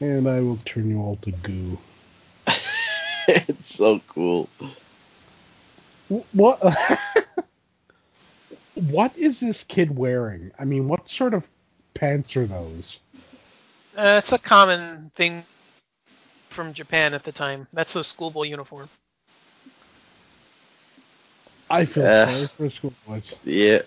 and 0.00 0.28
I 0.28 0.40
will 0.40 0.56
turn 0.64 0.88
you 0.90 0.98
all 1.00 1.16
to 1.16 1.30
goo. 1.30 1.78
it's 3.28 3.76
so 3.76 4.00
cool. 4.08 4.48
What? 6.32 6.62
what 8.74 9.16
is 9.16 9.38
this 9.40 9.64
kid 9.64 9.96
wearing? 9.96 10.50
I 10.58 10.64
mean, 10.64 10.88
what 10.88 11.08
sort 11.08 11.34
of 11.34 11.44
pants 11.96 12.36
are 12.36 12.46
those? 12.46 12.98
Uh, 13.96 14.20
it's 14.22 14.32
a 14.32 14.38
common 14.38 15.10
thing 15.16 15.44
from 16.50 16.72
Japan 16.72 17.14
at 17.14 17.24
the 17.24 17.32
time. 17.32 17.66
That's 17.72 17.96
a 17.96 18.04
schoolboy 18.04 18.44
uniform. 18.44 18.90
I 21.70 21.84
feel 21.86 22.10
Uh. 22.10 22.26
sorry 22.26 22.48
for 22.56 22.68
schoolboys. 22.70 23.34
Yeah. 23.44 23.82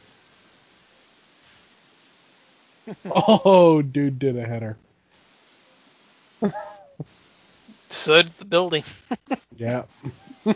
Oh, 3.10 3.82
dude 3.82 4.20
did 4.20 4.38
a 4.38 4.46
header. 4.46 4.78
So 7.90 8.22
did 8.22 8.34
the 8.40 8.46
building. 8.46 8.84
Yeah. 9.58 9.84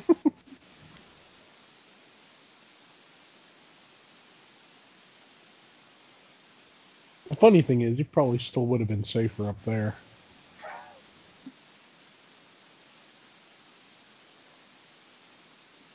funny 7.44 7.62
thing 7.62 7.82
is, 7.82 8.00
you 8.00 8.06
probably 8.06 8.38
still 8.38 8.66
would 8.66 8.80
have 8.80 8.88
been 8.88 9.04
safer 9.04 9.50
up 9.50 9.58
there. 9.66 9.96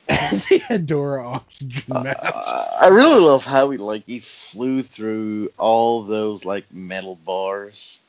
the 0.09 0.61
Hedorah 0.69 1.37
oxygen 1.37 2.03
mask. 2.03 2.21
Uh, 2.23 2.79
I 2.83 2.89
really 2.89 3.21
love 3.23 3.45
how 3.45 3.71
he 3.71 3.79
like 3.79 4.05
he 4.05 4.21
flew 4.21 4.83
through 4.83 5.51
all 5.57 6.05
those 6.05 6.45
like 6.45 6.67
metal 6.71 7.17
bars 7.17 8.03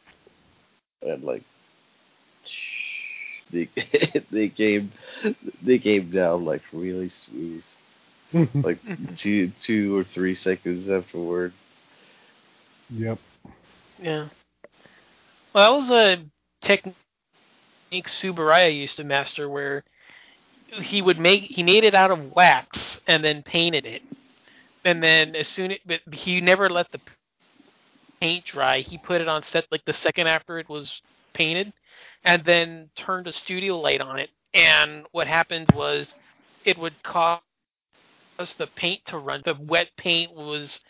and 1.01 1.23
like 1.23 1.43
they 3.51 3.69
they 4.31 4.49
came 4.49 4.91
they 5.61 5.79
came 5.79 6.11
down 6.11 6.43
like 6.43 6.63
really 6.73 7.07
smooth, 7.07 7.63
like 8.55 8.79
two 9.15 9.49
two 9.61 9.97
or 9.97 10.03
three 10.03 10.35
seconds 10.35 10.89
afterward. 10.89 11.53
Yep. 12.89 13.19
Yeah. 14.01 14.29
Well, 15.53 15.73
that 15.73 15.75
was 15.75 15.91
a 15.91 16.25
technique 16.61 16.95
Tsuburaya 17.93 18.75
used 18.75 18.97
to 18.97 19.03
master, 19.03 19.49
where 19.49 19.83
he 20.81 21.01
would 21.01 21.19
make 21.19 21.43
he 21.43 21.63
made 21.63 21.83
it 21.83 21.95
out 21.95 22.11
of 22.11 22.31
wax 22.33 22.99
and 23.07 23.23
then 23.23 23.43
painted 23.43 23.85
it, 23.85 24.03
and 24.85 25.01
then 25.03 25.35
as 25.35 25.47
soon 25.47 25.71
it, 25.71 25.81
but 25.85 26.01
he 26.13 26.41
never 26.41 26.69
let 26.69 26.91
the 26.91 27.01
paint 28.21 28.45
dry. 28.45 28.79
He 28.81 28.97
put 28.97 29.21
it 29.21 29.27
on 29.27 29.43
set 29.43 29.65
like 29.71 29.85
the 29.85 29.93
second 29.93 30.27
after 30.27 30.59
it 30.59 30.69
was 30.69 31.01
painted, 31.33 31.73
and 32.23 32.43
then 32.43 32.89
turned 32.95 33.27
a 33.27 33.31
studio 33.31 33.79
light 33.79 34.01
on 34.01 34.19
it. 34.19 34.29
And 34.53 35.05
what 35.11 35.27
happened 35.27 35.69
was, 35.73 36.15
it 36.65 36.77
would 36.77 37.01
cause 37.03 37.41
the 38.57 38.67
paint 38.75 39.05
to 39.07 39.17
run. 39.17 39.41
The 39.45 39.55
wet 39.55 39.89
paint 39.97 40.33
was 40.33 40.81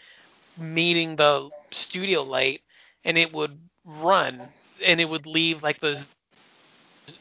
meeting 0.57 1.16
the 1.16 1.49
studio 1.72 2.24
light, 2.24 2.62
and 3.04 3.18
it 3.18 3.34
would 3.34 3.58
run, 3.86 4.50
and 4.86 5.00
it 5.00 5.06
would 5.06 5.26
leave 5.26 5.64
like 5.64 5.80
the 5.80 6.04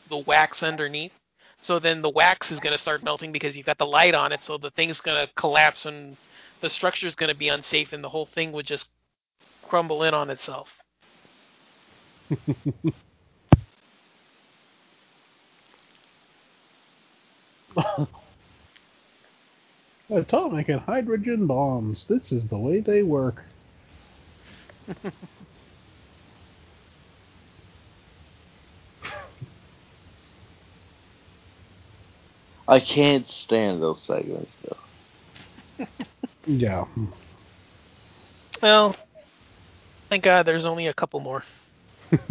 the 0.08 0.18
wax 0.18 0.62
underneath. 0.62 1.12
So 1.62 1.78
then 1.78 2.02
the 2.02 2.10
wax 2.10 2.50
is 2.52 2.60
going 2.60 2.74
to 2.74 2.78
start 2.80 3.02
melting 3.02 3.32
because 3.32 3.56
you've 3.56 3.66
got 3.66 3.78
the 3.78 3.86
light 3.86 4.14
on 4.14 4.32
it. 4.32 4.42
So 4.42 4.58
the 4.58 4.70
thing's 4.70 5.00
going 5.00 5.26
to 5.26 5.32
collapse 5.34 5.86
and 5.86 6.16
the 6.60 6.70
structure 6.70 7.06
is 7.06 7.14
going 7.14 7.28
to 7.28 7.36
be 7.36 7.48
unsafe, 7.48 7.92
and 7.92 8.02
the 8.02 8.08
whole 8.08 8.26
thing 8.26 8.50
would 8.52 8.66
just 8.66 8.88
crumble 9.62 10.02
in 10.02 10.14
on 10.14 10.30
itself. 10.30 10.68
Atomic 20.10 20.68
and 20.68 20.80
hydrogen 20.80 21.46
bombs. 21.46 22.06
This 22.08 22.32
is 22.32 22.48
the 22.48 22.58
way 22.58 22.80
they 22.80 23.02
work. 23.02 23.44
I 32.68 32.78
can't 32.80 33.26
stand 33.26 33.82
those 33.82 34.00
segments 34.02 34.54
though. 34.62 35.86
Yeah. 36.46 36.86
Well, 38.62 38.96
thank 40.08 40.24
God 40.24 40.44
there's 40.44 40.64
only 40.64 40.86
a 40.86 40.94
couple 40.94 41.20
more. 41.20 41.44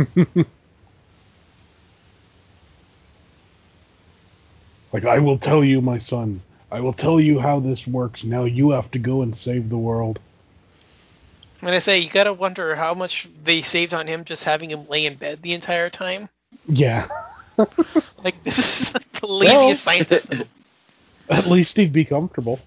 like, 4.92 5.06
I 5.06 5.20
will 5.20 5.38
tell 5.38 5.64
you, 5.64 5.82
my 5.82 6.00
son. 6.00 6.42
I 6.72 6.80
will 6.80 6.94
tell 6.94 7.20
you 7.20 7.40
how 7.40 7.60
this 7.60 7.86
works. 7.86 8.24
Now 8.24 8.46
you 8.46 8.72
have 8.72 8.90
to 8.92 8.98
go 8.98 9.22
and 9.22 9.38
save 9.38 9.70
the 9.70 9.78
world. 9.78 10.20
And 11.62 11.70
I 11.70 11.80
say, 11.80 12.00
you 12.00 12.10
gotta 12.10 12.34
wonder 12.34 12.76
how 12.76 12.96
much 12.96 13.28
they 13.44 13.62
saved 13.62 13.94
on 13.94 14.08
him 14.08 14.26
just 14.26 14.44
having 14.44 14.72
him 14.72 14.88
lay 14.88 15.06
in 15.06 15.16
bed 15.16 15.42
the 15.44 15.54
entire 15.54 15.92
time. 15.92 16.30
Yeah. 16.68 17.08
Like, 18.24 18.44
this 18.44 18.58
is 18.58 18.94
like 18.94 19.12
the 19.22 19.28
laziest 19.28 19.56
Well- 19.56 19.78
scientist. 19.78 20.28
At 21.30 21.48
least 21.48 21.76
he'd 21.76 21.92
be 21.94 22.06
comfortable. 22.06 22.60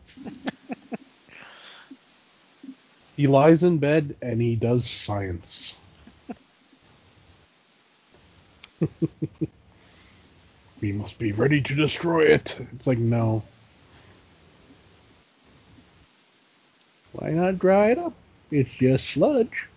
he 3.17 3.27
lies 3.27 3.63
in 3.63 3.79
bed 3.79 4.17
and 4.21 4.41
he 4.41 4.55
does 4.55 4.89
science. 4.89 5.73
we 10.81 10.93
must 10.93 11.19
be 11.19 11.33
ready 11.33 11.63
to 11.63 11.75
destroy 11.75 12.25
it. 12.27 12.59
It's 12.75 12.87
like, 12.87 12.99
no. 12.99 13.43
Why 17.13 17.31
not 17.31 17.59
dry 17.59 17.93
it 17.93 17.99
up? 17.99 18.13
It's 18.51 18.71
just 18.73 19.09
sludge. 19.09 19.69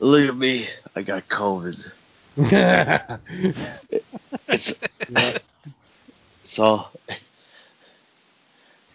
Look 0.00 0.28
at 0.28 0.36
me, 0.36 0.68
I 0.94 1.00
got 1.02 1.28
COVID. 1.28 1.92
It's 4.48 4.72
it's 6.46 6.58
all 6.58 6.92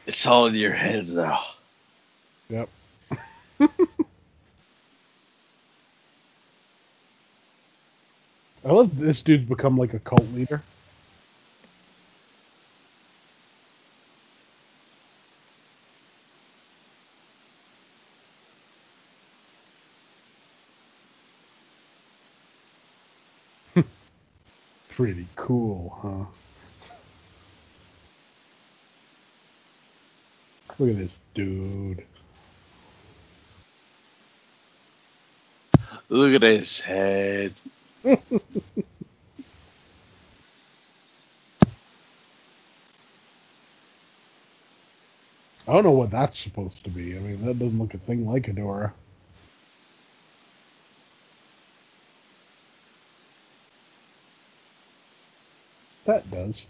it's 0.06 0.26
all 0.26 0.46
in 0.48 0.56
your 0.56 0.74
head 0.74 1.08
now. 1.10 1.40
Yep. 2.50 2.70
I 8.64 8.72
love 8.72 8.98
this 8.98 9.22
dude's 9.22 9.48
become 9.50 9.78
like 9.78 9.94
a 9.94 10.00
cult 10.00 10.28
leader. 10.34 10.62
Pretty 25.02 25.28
cool, 25.36 25.98
huh? 26.00 26.26
Look 30.78 30.92
at 30.92 30.98
this 30.98 31.12
dude. 31.34 32.06
Look 36.10 36.36
at 36.36 36.44
his 36.44 36.80
head. 36.82 37.56
I 38.06 38.20
don't 45.66 45.84
know 45.84 45.90
what 45.90 46.12
that's 46.12 46.38
supposed 46.38 46.84
to 46.84 46.92
be. 46.92 47.18
I 47.18 47.20
mean, 47.22 47.44
that 47.48 47.58
doesn't 47.58 47.80
look 47.80 47.96
a 47.96 47.98
thing 47.98 48.28
like 48.28 48.44
Hedorah. 48.44 48.92
That 56.12 56.30
does. 56.30 56.66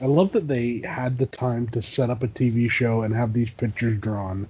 I 0.00 0.06
love 0.06 0.32
that 0.32 0.48
they 0.48 0.82
had 0.84 1.18
the 1.18 1.26
time 1.26 1.68
to 1.68 1.80
set 1.80 2.10
up 2.10 2.24
a 2.24 2.26
TV 2.26 2.68
show 2.68 3.02
and 3.02 3.14
have 3.14 3.32
these 3.32 3.52
pictures 3.52 4.00
drawn. 4.00 4.48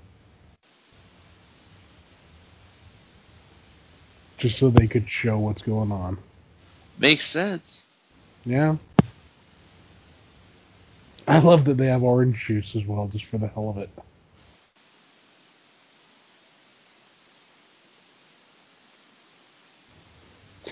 Just 4.39 4.59
so 4.59 4.71
they 4.71 4.87
could 4.87 5.11
show 5.11 5.39
what's 5.39 5.63
going 5.63 5.93
on. 5.93 6.19
Makes 6.99 7.29
sense. 7.29 7.83
Yeah. 8.45 8.77
I 11.27 11.41
love 11.41 11.65
that 11.67 11.77
they 11.77 11.87
have 11.87 12.03
orange 12.03 12.45
juice 12.47 12.75
as 12.75 12.87
well, 12.87 13.09
just 13.09 13.27
for 13.27 13.39
the 13.39 13.49
hell 13.49 13.69
of 13.69 13.79
it. 13.79 13.91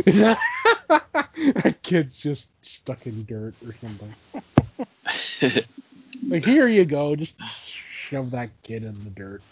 that 1.65 1.83
kid's 1.83 2.17
just 2.17 2.47
stuck 2.63 3.07
in 3.07 3.25
dirt 3.27 3.55
or 3.65 3.75
something. 3.81 4.15
Like, 6.29 6.45
here 6.45 6.67
you 6.67 6.85
go, 6.85 7.15
just 7.15 7.35
shove 8.09 8.33
that 8.33 8.51
kid 8.65 8.83
in 8.83 9.05
the 9.05 9.11
dirt. 9.11 9.43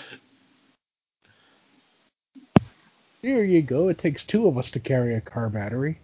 Here 3.24 3.42
you 3.42 3.62
go, 3.62 3.88
it 3.88 3.96
takes 3.96 4.22
two 4.22 4.46
of 4.46 4.58
us 4.58 4.70
to 4.72 4.78
carry 4.78 5.14
a 5.14 5.20
car 5.22 5.48
battery. 5.48 5.98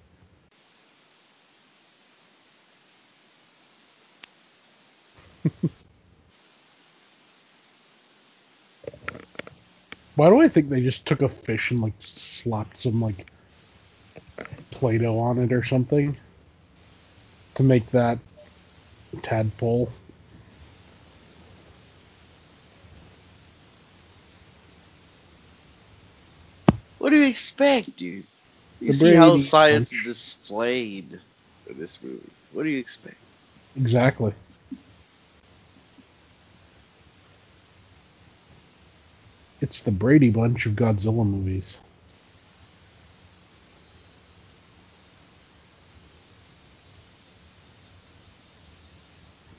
Why 10.15 10.31
do 10.31 10.41
I 10.41 10.49
think 10.49 10.71
they 10.71 10.81
just 10.81 11.05
took 11.05 11.21
a 11.21 11.29
fish 11.29 11.71
and 11.71 11.83
like 11.83 11.93
slapped 12.03 12.79
some 12.79 13.03
like 13.03 13.27
Play-Doh 14.71 15.19
on 15.19 15.39
it 15.41 15.53
or 15.53 15.63
something 15.63 16.17
to 17.57 17.63
make 17.63 17.91
that 17.91 18.19
tadpole? 19.23 19.93
What 27.01 27.11
do 27.11 27.17
you 27.17 27.20
expect, 27.31 27.97
dude? 27.97 28.25
You 28.81 28.89
The 28.89 28.93
see 28.93 29.15
how 29.15 29.37
science 29.39 29.93
is 29.93 30.05
displayed 30.05 31.21
in 31.69 31.79
this 31.79 31.99
movie. 32.03 32.19
What 32.53 32.65
do 32.65 32.69
you 32.71 32.79
expect? 32.79 33.17
Exactly. 33.77 34.35
It's 39.61 39.81
the 39.81 39.91
Brady 39.91 40.31
Bunch 40.31 40.67
of 40.67 40.73
Godzilla 40.73 41.27
movies. 41.27 41.77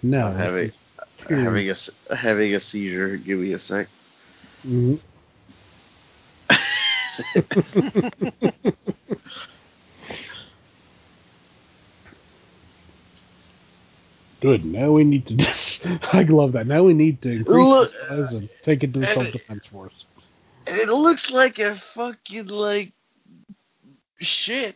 No. 0.04 0.28
I'm 0.28 0.38
having, 0.38 0.72
having 1.30 1.70
a 1.70 2.16
having 2.16 2.56
a 2.56 2.60
seizure. 2.60 3.18
Give 3.18 3.40
me 3.40 3.54
a 3.54 3.60
sec. 3.60 3.88
Mhm. 4.66 5.00
Good. 14.42 14.66
Now 14.66 14.92
we 14.92 15.04
need 15.04 15.28
to 15.28 15.36
just. 15.36 15.86
I 16.14 16.24
love 16.24 16.54
that. 16.54 16.66
Now 16.68 16.84
we 16.84 16.94
need 16.94 17.22
to 17.22 17.30
increase 17.32 17.56
Look- 17.56 17.92
the 17.92 18.08
size 18.28 18.34
and 18.34 18.50
take 18.64 18.84
it 18.84 18.94
to 18.94 19.00
the 19.00 19.08
self 19.08 19.32
defense 19.32 19.66
force. 19.72 20.06
And 20.68 20.78
it 20.78 20.88
looks 20.88 21.30
like 21.30 21.60
a 21.60 21.76
fucking 21.94 22.48
like 22.48 22.92
shit. 24.20 24.76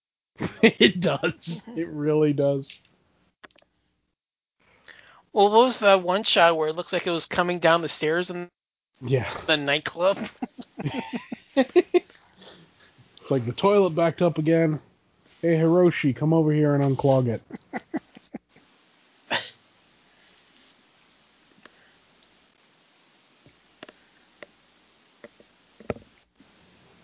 it 0.62 1.00
does. 1.00 1.32
It 1.76 1.88
really 1.88 2.32
does. 2.32 2.70
Well, 5.32 5.50
what 5.50 5.64
was 5.66 5.78
that 5.80 6.02
one 6.02 6.22
shot 6.22 6.56
where 6.56 6.68
it 6.68 6.76
looks 6.76 6.92
like 6.92 7.06
it 7.06 7.10
was 7.10 7.26
coming 7.26 7.58
down 7.58 7.82
the 7.82 7.88
stairs 7.88 8.30
in 8.30 8.48
Yeah. 9.00 9.40
the 9.46 9.56
nightclub? 9.56 10.18
It's 11.56 13.30
like 13.30 13.46
the 13.46 13.52
toilet 13.52 13.90
backed 13.94 14.22
up 14.22 14.38
again. 14.38 14.80
Hey 15.42 15.56
Hiroshi, 15.56 16.14
come 16.14 16.34
over 16.34 16.52
here 16.52 16.74
and 16.74 16.84
unclog 16.96 17.28
it. 17.28 17.42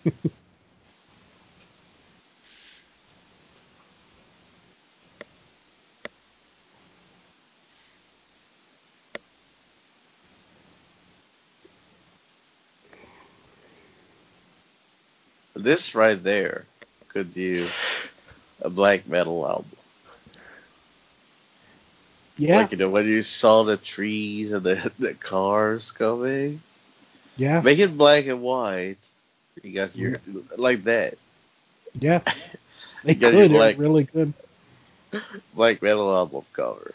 This 15.71 15.95
right 15.95 16.21
there 16.21 16.65
could 17.07 17.33
do 17.33 17.69
a 18.61 18.69
black 18.69 19.07
metal 19.07 19.47
album. 19.47 19.71
Yeah. 22.37 22.57
Like 22.57 22.71
you 22.71 22.77
know 22.77 22.89
when 22.89 23.05
you 23.07 23.21
saw 23.21 23.63
the 23.63 23.77
trees 23.77 24.51
and 24.51 24.63
the 24.65 24.91
the 24.99 25.13
cars 25.13 25.91
coming. 25.91 26.61
yeah. 27.37 27.61
Make 27.61 27.79
it 27.79 27.97
black 27.97 28.25
and 28.25 28.41
white. 28.41 28.97
You 29.63 29.73
got 29.73 29.95
your 29.95 30.19
like 30.57 30.83
that. 30.85 31.17
Yeah. 31.93 32.21
They 33.03 33.13
Yeah, 33.13 33.31
could. 33.31 33.51
like- 33.51 33.77
really 33.79 34.05
could. 34.05 34.33
Black 35.55 35.81
metal 35.81 36.13
album 36.15 36.43
cover. 36.53 36.93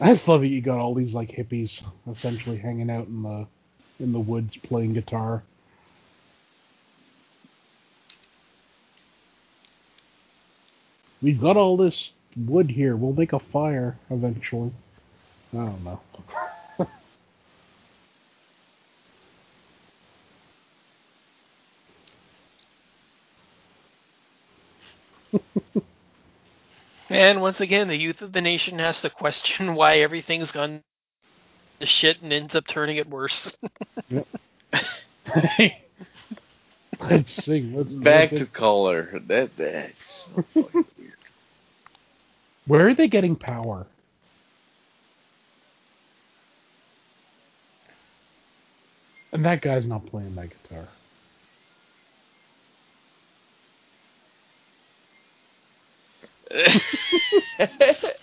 I 0.00 0.14
just 0.14 0.28
love 0.28 0.40
that 0.42 0.48
you 0.48 0.60
got 0.60 0.78
all 0.78 0.94
these 0.94 1.14
like 1.14 1.30
hippies 1.30 1.82
essentially 2.10 2.58
hanging 2.58 2.90
out 2.90 3.06
in 3.06 3.22
the 3.22 3.46
in 4.04 4.12
the 4.12 4.20
woods 4.20 4.56
playing 4.58 4.94
guitar. 4.94 5.42
We've 11.22 11.40
got 11.40 11.56
all 11.56 11.76
this 11.76 12.10
wood 12.36 12.70
here. 12.70 12.96
We'll 12.96 13.14
make 13.14 13.32
a 13.32 13.40
fire 13.40 13.98
eventually. 14.10 14.72
I 15.52 15.56
don't 15.56 15.84
know. 15.84 16.00
And 27.10 27.40
once 27.42 27.60
again, 27.60 27.88
the 27.88 27.96
youth 27.98 28.22
of 28.22 28.32
the 28.32 28.40
nation 28.40 28.78
has 28.80 29.02
to 29.02 29.10
question 29.10 29.74
why 29.76 29.98
everything's 29.98 30.52
gone 30.52 30.82
to 31.84 31.90
shit 31.90 32.22
and 32.22 32.32
ends 32.32 32.54
up 32.54 32.66
turning 32.66 32.96
it 32.96 33.08
worse. 33.08 33.52
Let's 37.00 37.44
sing. 37.44 37.74
Let's 37.76 37.92
Back 37.96 38.30
to 38.30 38.46
color. 38.46 39.20
That 39.26 39.50
that's 39.56 40.28
so 40.54 40.68
weird. 40.72 40.86
Where 42.66 42.88
are 42.88 42.94
they 42.94 43.08
getting 43.08 43.36
power? 43.36 43.86
And 49.32 49.44
that 49.44 49.60
guy's 49.60 49.84
not 49.84 50.06
playing 50.06 50.34
that 50.36 50.50
guitar. 50.62 50.88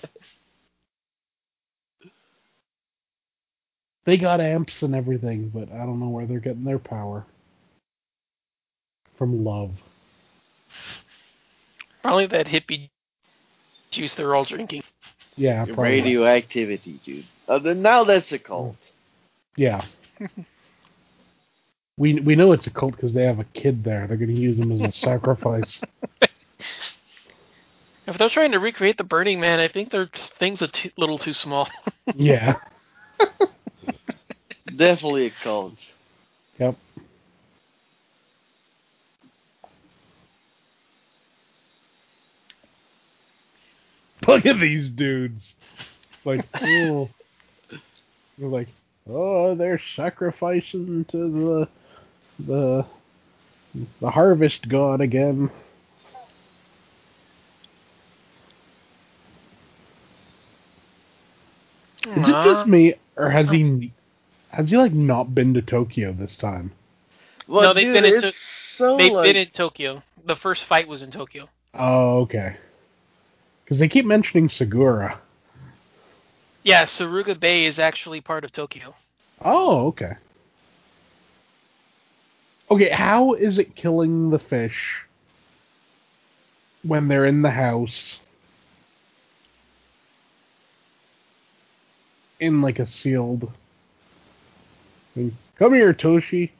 They 4.11 4.17
got 4.17 4.41
amps 4.41 4.83
and 4.83 4.93
everything, 4.93 5.47
but 5.53 5.71
I 5.71 5.85
don't 5.85 6.01
know 6.01 6.09
where 6.09 6.25
they're 6.25 6.41
getting 6.41 6.65
their 6.65 6.79
power. 6.79 7.25
From 9.15 9.45
love. 9.45 9.71
Probably 12.01 12.27
that 12.27 12.45
hippie 12.45 12.89
juice 13.89 14.13
they're 14.13 14.35
all 14.35 14.43
drinking. 14.43 14.83
Yeah, 15.37 15.63
probably. 15.63 16.01
Radioactivity, 16.01 16.99
dude. 17.05 17.23
Uh, 17.47 17.59
then 17.59 17.81
now 17.81 18.03
that's 18.03 18.33
a 18.33 18.39
cult. 18.39 18.91
Yeah. 19.55 19.85
we 21.97 22.15
we 22.15 22.35
know 22.35 22.51
it's 22.51 22.67
a 22.67 22.71
cult 22.71 22.97
because 22.97 23.13
they 23.13 23.23
have 23.23 23.39
a 23.39 23.45
kid 23.45 23.81
there. 23.85 24.07
They're 24.07 24.17
going 24.17 24.35
to 24.35 24.41
use 24.41 24.59
him 24.59 24.73
as 24.73 24.81
a 24.81 24.91
sacrifice. 25.07 25.79
If 28.07 28.17
they're 28.17 28.27
trying 28.27 28.51
to 28.51 28.59
recreate 28.59 28.97
the 28.97 29.05
Burning 29.05 29.39
Man, 29.39 29.61
I 29.61 29.69
think 29.69 29.89
their 29.89 30.09
thing's 30.37 30.61
a 30.61 30.67
t- 30.67 30.91
little 30.97 31.17
too 31.17 31.31
small. 31.31 31.69
yeah. 32.13 32.57
Definitely 34.75 35.27
a 35.27 35.31
cult. 35.43 35.77
Yep. 36.59 36.75
Look 44.27 44.45
at 44.45 44.59
these 44.59 44.89
dudes. 44.89 45.55
Like, 46.23 46.45
oh. 46.61 47.09
They're 48.37 48.49
like, 48.49 48.69
oh, 49.09 49.55
they're 49.55 49.79
sacrificing 49.95 51.05
to 51.05 51.17
the 51.17 51.67
the 52.39 52.85
the 53.99 54.09
harvest 54.09 54.67
god 54.67 55.01
again. 55.01 55.51
Is 62.03 62.27
it 62.27 62.43
just 62.43 62.67
me, 62.67 62.95
or 63.15 63.29
has 63.29 63.49
he 63.49 63.93
has 64.51 64.69
he 64.69 64.77
like 64.77 64.93
not 64.93 65.33
been 65.33 65.53
to 65.53 65.61
Tokyo 65.61 66.13
this 66.13 66.35
time? 66.35 66.71
Well, 67.47 67.63
no, 67.63 67.73
they've 67.73 67.85
dude, 67.85 67.93
been 67.93 68.05
in 68.05 68.13
it's 68.13 68.21
to- 68.21 68.33
so 68.75 68.97
They've 68.97 69.11
like, 69.11 69.25
been 69.25 69.35
in 69.35 69.49
Tokyo. 69.49 70.03
The 70.25 70.35
first 70.35 70.65
fight 70.65 70.87
was 70.87 71.03
in 71.03 71.11
Tokyo. 71.11 71.49
Oh, 71.73 72.19
okay. 72.21 72.57
Because 73.63 73.79
they 73.79 73.87
keep 73.87 74.05
mentioning 74.05 74.49
Segura. 74.49 75.19
Yeah, 76.63 76.83
Suruga 76.83 77.39
Bay 77.39 77.65
is 77.65 77.79
actually 77.79 78.21
part 78.21 78.43
of 78.43 78.51
Tokyo. 78.51 78.93
Oh, 79.41 79.87
okay. 79.87 80.13
Okay, 82.69 82.89
how 82.89 83.33
is 83.33 83.57
it 83.57 83.75
killing 83.75 84.29
the 84.29 84.39
fish 84.39 85.05
when 86.83 87.07
they're 87.07 87.25
in 87.25 87.41
the 87.41 87.51
house 87.51 88.19
in 92.39 92.61
like 92.61 92.79
a 92.79 92.85
sealed? 92.85 93.51
Mean, 95.15 95.37
come 95.57 95.73
here, 95.73 95.93
Toshi. 95.93 96.51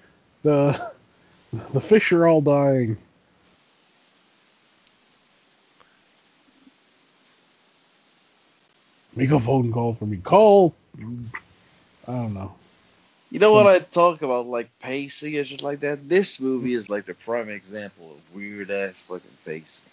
The 0.44 0.92
the 1.74 1.82
fish 1.82 2.12
are 2.12 2.28
all 2.28 2.42
dying. 2.42 2.98
Make 9.16 9.32
a 9.32 9.40
phone 9.40 9.72
call 9.72 9.96
for 9.96 10.06
me. 10.06 10.18
Call. 10.18 10.74
I 10.98 11.02
don't 12.08 12.34
know. 12.34 12.56
You 13.30 13.40
know 13.40 13.54
what 13.54 13.66
I 13.66 13.80
talk 13.80 14.22
about, 14.22 14.48
like 14.48 14.70
pacing 14.80 15.38
and 15.38 15.48
shit 15.48 15.62
like 15.62 15.82
that? 15.82 16.10
This 16.10 16.40
movie 16.40 16.74
is 16.74 16.90
like 16.90 17.06
the 17.06 17.14
prime 17.14 17.50
example 17.50 18.12
of 18.12 18.36
weird 18.36 18.70
ass 18.70 18.94
fucking 19.08 19.38
pacing. 19.46 19.86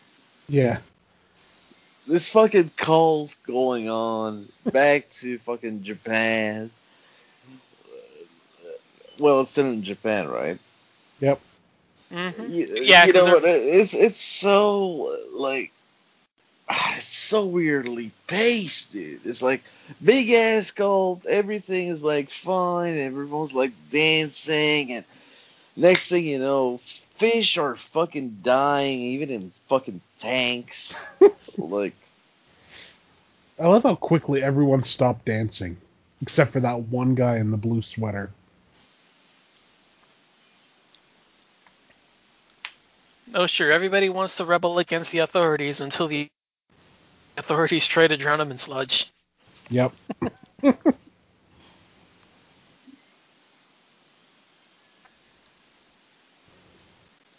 Yeah. 0.49 0.79
This 2.07 2.29
fucking 2.31 2.73
call's 2.77 3.37
going 3.47 3.89
on 3.89 4.49
back 4.73 5.07
to 5.21 5.39
fucking 5.41 5.85
Japan. 5.85 6.71
Well, 9.19 9.41
it's 9.43 9.51
still 9.51 9.67
in 9.67 9.83
Japan, 9.83 10.29
right? 10.29 10.59
Yep. 11.21 11.41
hmm 12.11 12.49
You, 12.49 12.67
Yeah, 12.83 13.07
you 13.07 13.13
'cause 13.13 13.23
know 13.23 13.29
what? 13.29 13.45
It's 13.45 13.95
it's 13.95 14.21
so 14.23 14.85
like 15.35 15.73
it's 16.97 17.07
so 17.29 17.47
weirdly 17.47 18.13
paced, 18.27 18.93
dude. 18.93 19.21
It's 19.25 19.43
like 19.43 19.63
big 20.03 20.31
ass 20.31 20.71
gold. 20.71 21.27
Everything 21.29 21.89
is 21.89 22.03
like 22.03 22.31
fun. 22.31 22.97
Everyone's 22.99 23.53
like 23.53 23.73
dancing, 23.91 24.93
and 24.93 25.05
next 25.77 26.09
thing 26.09 26.25
you 26.27 26.39
know, 26.39 26.81
fish 27.19 27.57
are 27.59 27.77
fucking 27.77 28.39
dying, 28.43 29.01
even 29.01 29.31
in 29.31 29.53
fucking 29.69 30.01
tanks. 30.21 30.95
like, 31.59 31.95
I 33.59 33.67
love 33.69 33.83
how 33.85 33.95
quickly 33.95 34.43
everyone 34.43 34.83
stopped 34.83 35.25
dancing, 35.27 35.77
except 36.21 36.53
for 36.53 36.61
that 36.61 36.83
one 36.89 37.15
guy 37.15 37.37
in 37.39 37.51
the 37.51 37.57
blue 37.57 37.83
sweater. 37.83 38.31
Oh, 43.35 43.47
sure. 43.47 43.71
Everybody 43.71 44.09
wants 44.09 44.37
to 44.37 44.45
rebel 44.45 44.79
against 44.79 45.13
the 45.13 45.19
authorities 45.19 45.81
until 45.81 46.09
the 46.09 46.29
authorities 47.37 47.87
try 47.87 48.07
to 48.07 48.17
drown 48.17 48.39
them 48.39 48.51
in 48.51 48.59
sludge. 48.59 49.13
Yep. 49.71 49.93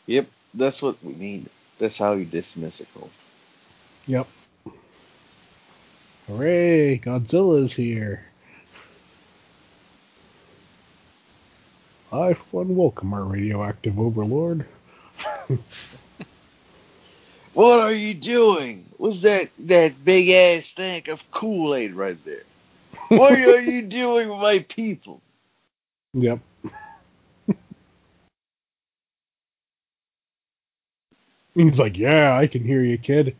yep, 0.06 0.28
that's 0.54 0.82
what 0.82 1.04
we 1.04 1.16
need. 1.16 1.50
That's 1.80 1.98
how 1.98 2.14
you 2.14 2.26
dismiss 2.26 2.80
a 2.82 2.86
cult. 2.86 3.10
Yep. 4.06 4.28
Hooray! 6.28 7.00
Godzilla's 7.00 7.74
here. 7.74 8.26
I, 12.12 12.34
for 12.34 12.64
one, 12.64 12.76
welcome 12.76 13.14
our 13.14 13.24
radioactive 13.24 14.00
overlord. 14.00 14.66
What 17.54 17.80
are 17.80 17.92
you 17.92 18.14
doing? 18.14 18.86
What's 18.98 19.22
that 19.24 19.50
that 19.60 20.06
big 20.06 20.30
ass 20.30 20.72
tank 20.74 21.08
of 21.08 21.20
Kool 21.32 21.76
Aid 21.76 21.94
right 21.94 22.18
there? 22.24 22.44
What 23.10 23.34
are 23.40 23.62
you 23.62 23.82
doing 23.82 24.30
with 24.30 24.40
my 24.40 24.66
people? 24.70 25.22
Yep. 26.14 26.40
He's 31.56 31.78
like, 31.78 31.98
yeah, 31.98 32.38
I 32.38 32.48
can 32.48 32.64
hear 32.64 32.84
you, 32.84 32.98
kid. 32.98 33.36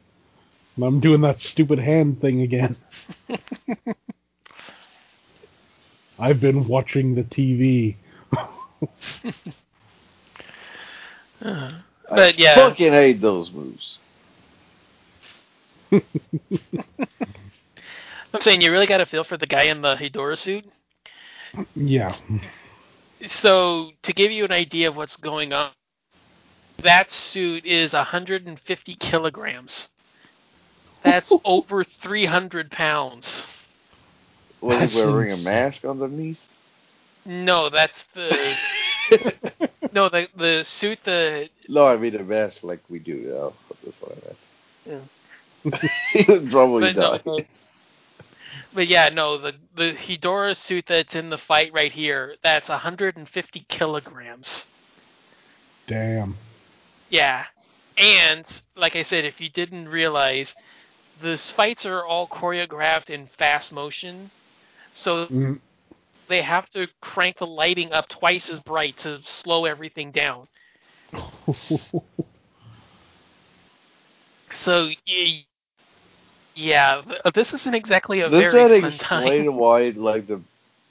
And 0.76 0.86
I'm 0.86 1.00
doing 1.00 1.22
that 1.22 1.40
stupid 1.40 1.80
hand 1.80 2.20
thing 2.20 2.42
again. 2.42 2.76
I've 6.20 6.42
been 6.42 6.68
watching 6.68 7.16
the 7.16 7.24
TV. 7.24 7.96
Uh, 11.42 11.72
I 12.12 12.16
But, 12.16 12.38
yeah. 12.40 12.56
fucking 12.56 12.92
hate 12.94 13.22
those 13.22 13.52
moves. 13.52 14.00
I'm 18.34 18.42
saying 18.42 18.62
you 18.62 18.72
really 18.72 18.88
got 18.88 18.98
to 19.00 19.06
feel 19.06 19.24
for 19.24 19.38
the 19.38 19.48
guy 19.48 19.64
in 19.64 19.82
the 19.82 19.96
Hedorah 19.96 20.38
suit. 20.38 20.66
yeah. 21.76 22.16
So, 23.32 23.92
to 24.04 24.14
give 24.14 24.32
you 24.32 24.46
an 24.46 24.52
idea 24.52 24.90
of 24.90 24.96
what's 24.96 25.18
going 25.18 25.54
on, 25.54 25.72
that 26.84 27.12
suit 27.12 27.66
is 27.66 27.94
150 27.94 28.96
kilograms. 28.96 29.90
That's 31.04 31.38
over 31.46 31.84
300 31.84 32.72
pounds. 32.72 33.50
Was 34.62 34.80
That's 34.80 34.94
he 34.94 34.98
wearing 34.98 35.32
a 35.32 35.38
insane. 35.38 35.44
mask 35.44 35.86
underneath? 35.86 36.42
No, 37.26 37.70
that's 37.70 38.04
the 38.14 38.60
no 39.94 40.10
the 40.10 40.28
the 40.36 40.64
suit 40.64 41.00
the 41.04 41.50
no, 41.68 41.88
I 41.88 41.98
mean 41.98 42.16
a 42.16 42.24
mask 42.24 42.64
like 42.64 42.82
we 42.90 43.00
do 43.00 43.16
now. 43.16 43.54
That's 43.84 44.02
what 44.02 44.18
I 44.18 44.90
Yeah. 44.90 45.00
meant. 46.28 46.52
Probably 46.52 46.94
but 46.94 46.96
no, 46.96 47.12
die. 47.18 47.22
the- 47.26 47.46
but 48.74 48.88
yeah, 48.88 49.10
no, 49.10 49.38
the 49.38 49.54
the 49.76 49.94
Hedorah 49.94 50.56
suit 50.56 50.86
that's 50.88 51.16
in 51.16 51.30
the 51.30 51.38
fight 51.38 51.72
right 51.74 51.92
here, 51.92 52.36
that's 52.44 52.70
150 52.70 53.66
kilograms. 53.68 54.66
Damn. 55.88 56.38
Yeah. 57.10 57.46
And 57.98 58.46
like 58.76 58.96
I 58.96 59.04
said, 59.04 59.26
if 59.26 59.42
you 59.42 59.50
didn't 59.50 59.90
realize, 59.90 60.56
the 61.22 61.38
fights 61.38 61.86
are 61.86 62.06
all 62.06 62.28
choreographed 62.28 63.10
in 63.10 63.28
fast 63.38 63.72
motion. 63.72 64.32
So 64.94 65.26
Mm. 65.28 65.60
They 66.30 66.42
have 66.44 66.70
to 66.72 66.88
crank 67.02 67.40
the 67.40 67.48
lighting 67.48 67.94
up 67.94 68.10
twice 68.10 68.50
as 68.50 68.60
bright 68.62 68.98
to 69.00 69.22
slow 69.26 69.66
everything 69.66 70.12
down. 70.12 70.48
So 74.64 74.90
yeah, 76.56 77.02
this 77.34 77.54
isn't 77.54 77.76
exactly 77.76 78.22
a 78.22 78.30
Does 78.30 78.32
very 78.32 78.54
that 78.54 78.72
fun 78.72 78.98
time. 78.98 79.48
explain 79.48 79.56
why 79.56 79.90
like 79.90 80.28
the 80.28 80.42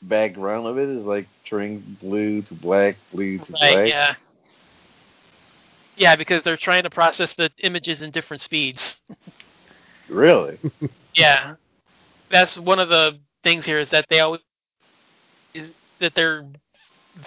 background 0.02 0.66
of 0.66 0.78
it 0.78 0.88
is 0.88 1.04
like 1.04 1.28
turning 1.44 1.80
blue 2.00 2.42
to 2.42 2.54
black, 2.54 2.96
blue 3.12 3.38
to 3.38 3.52
Right, 3.52 3.60
black? 3.60 3.86
yeah. 3.86 4.16
Yeah, 5.96 6.16
because 6.16 6.42
they're 6.42 6.56
trying 6.56 6.84
to 6.84 6.90
process 6.90 7.34
the 7.34 7.50
images 7.58 8.02
in 8.02 8.10
different 8.10 8.42
speeds. 8.42 9.00
Really? 10.08 10.58
Yeah, 11.14 11.56
that's 12.30 12.58
one 12.58 12.78
of 12.80 12.88
the 12.88 13.20
things 13.42 13.64
here 13.66 13.78
is 13.78 13.90
that 13.90 14.06
they 14.08 14.20
always 14.20 14.40
is 15.54 15.72
that 15.98 16.14
they're 16.14 16.46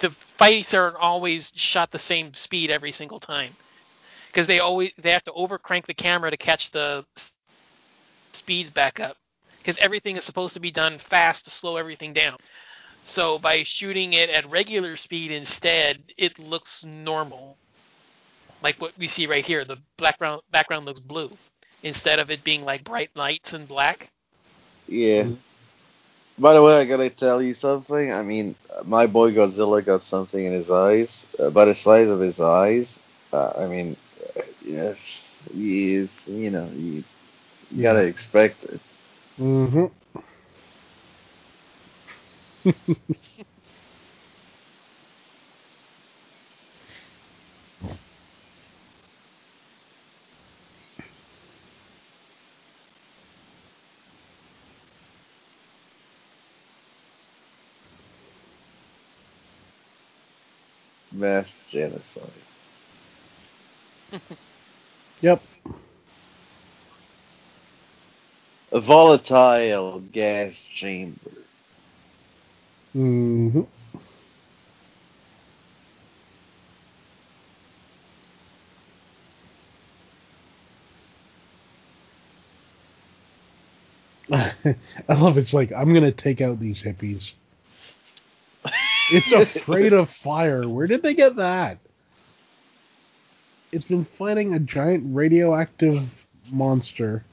the 0.00 0.10
fights 0.38 0.72
aren't 0.72 0.96
always 0.96 1.52
shot 1.54 1.90
the 1.90 1.98
same 1.98 2.32
speed 2.34 2.70
every 2.70 2.92
single 2.92 3.20
time 3.20 3.54
because 4.28 4.46
they 4.46 4.60
always 4.60 4.92
they 5.02 5.10
have 5.10 5.24
to 5.24 5.32
overcrank 5.32 5.86
the 5.86 5.94
camera 5.94 6.30
to 6.30 6.36
catch 6.36 6.70
the 6.70 7.04
speeds 8.32 8.70
back 8.70 8.98
up 9.00 9.16
because 9.58 9.76
everything 9.78 10.16
is 10.16 10.24
supposed 10.24 10.54
to 10.54 10.60
be 10.60 10.70
done 10.70 10.98
fast 11.10 11.44
to 11.44 11.50
slow 11.50 11.76
everything 11.76 12.12
down. 12.12 12.36
So 13.04 13.38
by 13.38 13.62
shooting 13.64 14.12
it 14.14 14.30
at 14.30 14.48
regular 14.50 14.96
speed 14.96 15.30
instead, 15.30 16.02
it 16.16 16.38
looks 16.38 16.82
normal. 16.84 17.56
Like 18.62 18.80
what 18.80 18.96
we 18.96 19.08
see 19.08 19.26
right 19.26 19.44
here, 19.44 19.64
the 19.64 19.78
background 19.98 20.42
background 20.50 20.86
looks 20.86 21.00
blue 21.00 21.36
instead 21.82 22.18
of 22.18 22.30
it 22.30 22.44
being 22.44 22.64
like 22.64 22.84
bright 22.84 23.10
lights 23.14 23.52
and 23.52 23.68
black. 23.68 24.10
Yeah. 24.86 25.24
Mm-hmm. 25.24 25.34
By 26.38 26.54
the 26.54 26.62
way, 26.62 26.74
I 26.80 26.84
gotta 26.84 27.10
tell 27.10 27.42
you 27.42 27.54
something. 27.54 28.12
I 28.12 28.22
mean, 28.22 28.56
my 28.84 29.06
boy 29.06 29.32
Godzilla 29.32 29.84
got 29.84 30.02
something 30.04 30.44
in 30.44 30.52
his 30.52 30.70
eyes. 30.70 31.24
Uh, 31.38 31.50
by 31.50 31.66
the 31.66 31.74
size 31.74 32.08
of 32.08 32.20
his 32.20 32.40
eyes, 32.40 32.98
uh, 33.32 33.52
I 33.58 33.66
mean, 33.66 33.96
yes, 34.64 35.28
he 35.52 35.94
is. 35.94 36.10
You 36.26 36.50
know, 36.50 36.70
you, 36.76 37.04
you 37.70 37.82
gotta 37.82 38.06
expect 38.06 38.64
it. 38.64 38.80
hmm 39.36 39.86
Mass 61.22 61.46
genocide. 61.70 62.22
Yep. 65.20 65.40
A 68.72 68.80
volatile 68.80 70.00
gas 70.00 70.68
chamber. 70.74 71.30
Mm-hmm. 72.96 73.60
I 84.32 85.14
love 85.14 85.38
it's 85.38 85.52
like 85.54 85.70
I'm 85.70 85.94
gonna 85.94 86.10
take 86.10 86.40
out 86.40 86.58
these 86.58 86.82
hippies. 86.82 87.34
It's 89.10 89.32
afraid 89.32 89.92
of 89.92 90.08
fire. 90.22 90.68
Where 90.68 90.86
did 90.86 91.02
they 91.02 91.14
get 91.14 91.36
that? 91.36 91.78
It's 93.72 93.84
been 93.84 94.06
fighting 94.18 94.54
a 94.54 94.58
giant 94.58 95.04
radioactive 95.14 96.02
monster. 96.50 97.24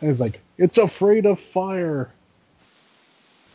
And 0.00 0.10
it's 0.10 0.20
like, 0.20 0.40
it's 0.58 0.78
afraid 0.78 1.26
of 1.26 1.38
fire. 1.52 2.12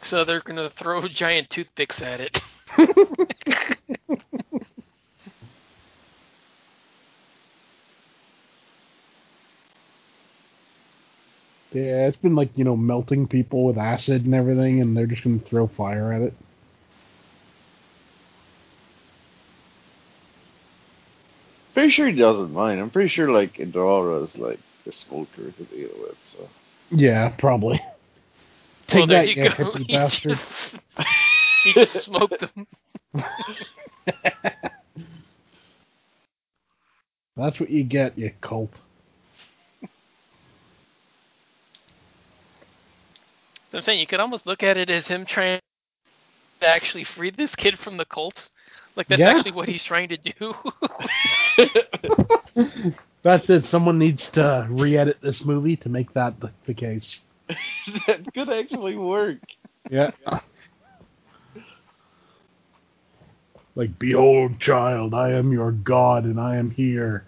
So 0.01 0.25
they're 0.25 0.41
gonna 0.41 0.69
throw 0.69 1.07
giant 1.07 1.49
toothpicks 1.49 2.01
at 2.01 2.21
it. 2.21 2.41
Yeah, 11.73 12.07
it's 12.07 12.17
been 12.17 12.35
like, 12.35 12.51
you 12.55 12.63
know, 12.63 12.77
melting 12.77 13.27
people 13.27 13.65
with 13.65 13.79
acid 13.79 14.25
and 14.25 14.35
everything, 14.35 14.79
and 14.79 14.95
they're 14.95 15.07
just 15.07 15.23
gonna 15.23 15.39
throw 15.39 15.65
fire 15.65 16.13
at 16.13 16.21
it. 16.21 16.33
Pretty 21.83 21.95
sure 21.95 22.07
he 22.07 22.15
doesn't 22.15 22.53
mind. 22.53 22.79
I'm 22.79 22.89
pretty 22.89 23.09
sure 23.09 23.29
like 23.29 23.55
Hedorah 23.55 24.23
is 24.23 24.37
like 24.37 24.57
the 24.85 24.93
smoker 24.93 25.51
to 25.51 25.63
begin 25.63 25.89
with. 25.99 26.15
So 26.23 26.47
Yeah, 26.91 27.27
probably. 27.37 27.77
Take 28.87 28.99
well, 28.99 29.07
there 29.07 29.25
that, 29.25 29.35
you 29.35 29.43
you 29.43 29.49
go. 29.49 29.71
He 29.79 29.93
bastard. 29.93 30.39
just- 30.39 30.75
he 31.65 31.73
just 31.73 32.05
smoked 32.05 32.39
them. 32.39 32.67
That's 37.35 37.59
what 37.59 37.69
you 37.69 37.83
get, 37.83 38.17
you 38.17 38.31
cult. 38.39 38.81
So 43.71 43.79
I'm 43.79 43.81
saying 43.81 43.99
you 43.99 44.07
could 44.07 44.21
almost 44.21 44.47
look 44.47 44.63
at 44.63 44.77
it 44.77 44.89
as 44.89 45.05
him 45.07 45.25
trying 45.25 45.59
to 46.61 46.65
actually 46.69 47.03
free 47.03 47.31
this 47.31 47.53
kid 47.57 47.77
from 47.77 47.97
the 47.97 48.05
cult. 48.05 48.51
Like 48.95 49.07
that's 49.07 49.19
Yeah. 49.19 49.29
actually 49.31 49.51
what 49.53 49.67
he's 49.67 49.83
trying 49.83 50.09
to 50.09 50.17
do. 50.17 50.53
That's 53.23 53.49
it. 53.49 53.63
Someone 53.65 53.97
needs 53.97 54.29
to 54.31 54.67
re-edit 54.69 55.17
this 55.21 55.43
movie 55.45 55.77
to 55.77 55.89
make 55.89 56.13
that 56.13 56.39
the, 56.41 56.51
the 56.65 56.73
case. 56.73 57.21
that 58.07 58.21
could 58.33 58.49
actually 58.49 58.97
work. 58.97 59.39
Yeah. 59.89 60.11
Like, 63.75 63.97
behold, 63.97 64.59
child, 64.59 65.13
I 65.13 65.31
am 65.31 65.51
your 65.51 65.71
God, 65.71 66.25
and 66.25 66.39
I 66.39 66.57
am 66.57 66.69
here. 66.69 67.25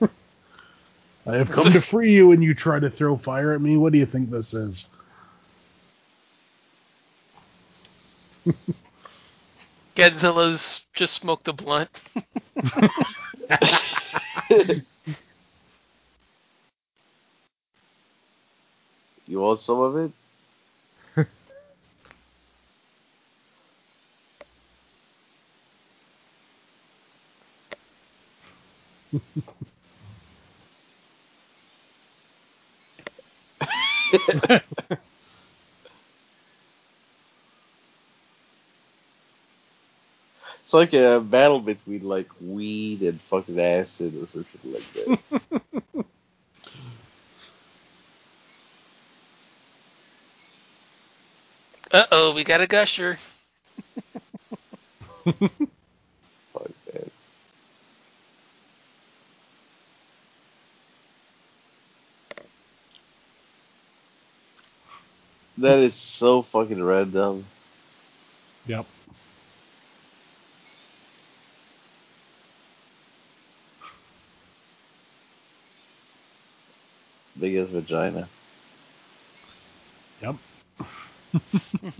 I 0.00 1.36
have 1.36 1.50
come 1.50 1.72
to 1.72 1.80
free 1.82 2.12
you, 2.14 2.32
and 2.32 2.42
you 2.42 2.54
try 2.54 2.80
to 2.80 2.90
throw 2.90 3.16
fire 3.16 3.52
at 3.52 3.60
me. 3.60 3.76
What 3.76 3.92
do 3.92 3.98
you 3.98 4.06
think 4.06 4.30
this 4.30 4.54
is? 4.54 4.86
Godzilla's 9.96 10.80
just 10.94 11.14
smoked 11.14 11.48
a 11.48 11.52
blunt. 11.52 11.90
You 19.30 19.38
want 19.38 19.60
some 19.60 19.78
of 19.78 19.96
it? 19.96 20.10
It's 40.70 40.74
like 40.76 40.92
a 40.92 41.18
battle 41.18 41.58
between 41.58 42.04
like 42.04 42.28
weed 42.40 43.02
and 43.02 43.20
fucking 43.22 43.58
acid 43.58 44.14
or 44.14 44.28
something 44.28 44.72
like 44.72 44.84
that. 44.94 46.04
Uh 51.92 52.06
oh, 52.12 52.32
we 52.32 52.44
got 52.44 52.60
a 52.60 52.68
gusher. 52.68 53.18
Fuck 55.24 56.70
that. 56.92 57.10
That 65.58 65.78
is 65.78 65.94
so 65.96 66.42
fucking 66.42 66.80
random. 66.80 67.44
Yep. 68.66 68.86
Biggest 77.40 77.72
vagina. 77.72 78.28
Yep. 80.20 80.36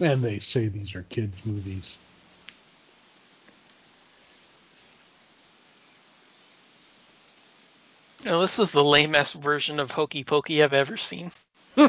and 0.00 0.24
they 0.24 0.38
say 0.38 0.68
these 0.68 0.94
are 0.94 1.02
kids' 1.10 1.44
movies. 1.44 1.98
Now, 8.24 8.40
this 8.40 8.58
is 8.58 8.70
the 8.72 8.82
lamest 8.82 9.34
version 9.34 9.78
of 9.78 9.90
Hokey 9.90 10.24
Pokey 10.24 10.62
I've 10.62 10.72
ever 10.72 10.96
seen. 10.96 11.30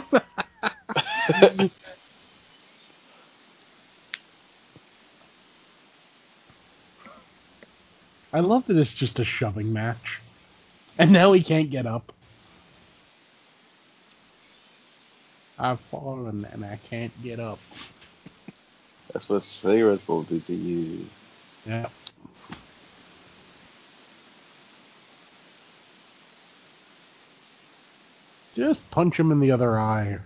I 8.31 8.41
love 8.41 8.65
that 8.67 8.77
it's 8.77 8.93
just 8.93 9.19
a 9.19 9.23
shoving 9.23 9.73
match. 9.73 10.19
And 10.97 11.11
now 11.11 11.33
he 11.33 11.43
can't 11.43 11.69
get 11.69 11.85
up. 11.85 12.11
I've 15.57 15.79
fallen 15.91 16.45
and 16.51 16.63
I 16.63 16.79
can't 16.89 17.11
get 17.23 17.39
up. 17.39 17.59
That's 19.13 19.27
what 19.27 19.43
cigarettes 19.43 20.07
will 20.07 20.23
do 20.23 20.39
to 20.41 20.53
you. 20.53 21.05
Yeah. 21.65 21.89
Just 28.55 28.89
punch 28.91 29.19
him 29.19 29.31
in 29.31 29.39
the 29.39 29.51
other 29.51 29.79
eye. 29.79 30.19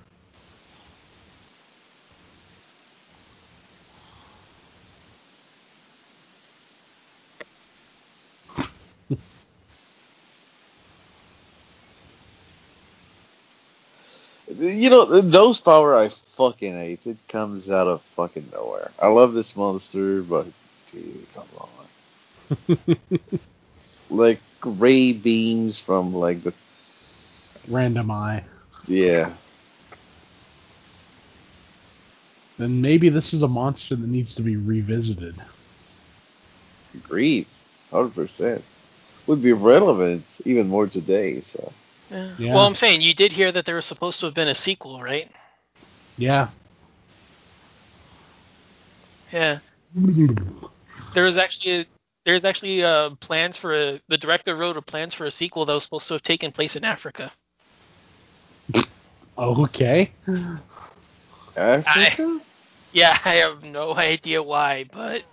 You 14.47 14.82
know, 14.94 15.22
those 15.22 15.60
power 15.60 15.95
I 15.98 16.10
fucking 16.38 16.74
hate. 16.74 17.06
It 17.06 17.18
comes 17.28 17.70
out 17.70 17.88
of 17.88 18.02
fucking 18.15 18.49
nowhere. 18.53 18.91
I 18.99 19.07
love 19.07 19.34
this 19.34 19.56
monster, 19.56 20.22
but 20.22 20.48
gee, 20.91 21.26
come 21.34 21.48
on. 21.57 21.70
like 24.10 24.40
ray 24.64 25.14
beams 25.14 25.80
from 25.80 26.14
like 26.14 26.44
the 26.44 26.53
Random 27.68 28.11
eye. 28.11 28.44
yeah. 28.88 29.34
Then 32.57 32.82
maybe 32.82 33.10
this 33.10 33.34
is 33.34 33.41
a 33.41 33.48
monster 33.48 33.95
that 33.95 34.07
needs 34.07 34.36
to 34.36 34.41
be 34.44 34.57
revisited. 34.57 35.41
Agreed. 36.94 37.48
Hundred 37.91 38.14
percent. 38.14 38.64
Would 39.28 39.41
be 39.41 39.53
relevant 39.53 40.26
even 40.45 40.68
more 40.68 40.88
today, 40.88 41.41
so 41.41 41.72
Yeah. 42.14 42.35
Yeah. 42.38 42.53
Well, 42.53 42.68
I'm 42.68 42.76
saying 42.76 43.02
you 43.02 43.14
did 43.14 43.34
hear 43.34 43.52
that 43.52 43.65
there 43.65 43.76
was 43.76 43.85
supposed 43.85 44.19
to 44.19 44.27
have 44.27 44.35
been 44.35 44.48
a 44.48 44.56
sequel, 44.56 45.02
right? 45.02 45.31
Yeah. 46.18 46.49
Yeah. 49.31 49.60
There 51.15 51.23
was 51.23 51.38
actually 51.38 51.81
a, 51.81 51.85
there's 52.26 52.45
actually 52.45 52.84
uh, 52.84 53.11
plans 53.19 53.57
for 53.57 53.73
a 53.73 53.99
the 54.07 54.18
director 54.18 54.56
wrote 54.56 54.77
a 54.77 54.81
plans 54.81 55.15
for 55.15 55.26
a 55.26 55.31
sequel 55.31 55.65
that 55.65 55.73
was 55.73 55.84
supposed 55.84 56.07
to 56.07 56.14
have 56.14 56.23
taken 56.23 56.52
place 56.52 56.76
in 56.76 56.84
Africa. 56.84 57.31
Okay. 59.38 60.11
Africa? 61.57 62.40
Yeah, 62.91 63.18
I 63.26 63.35
have 63.35 63.64
no 63.64 63.95
idea 63.95 64.44
why, 64.44 64.85
but 64.91 65.23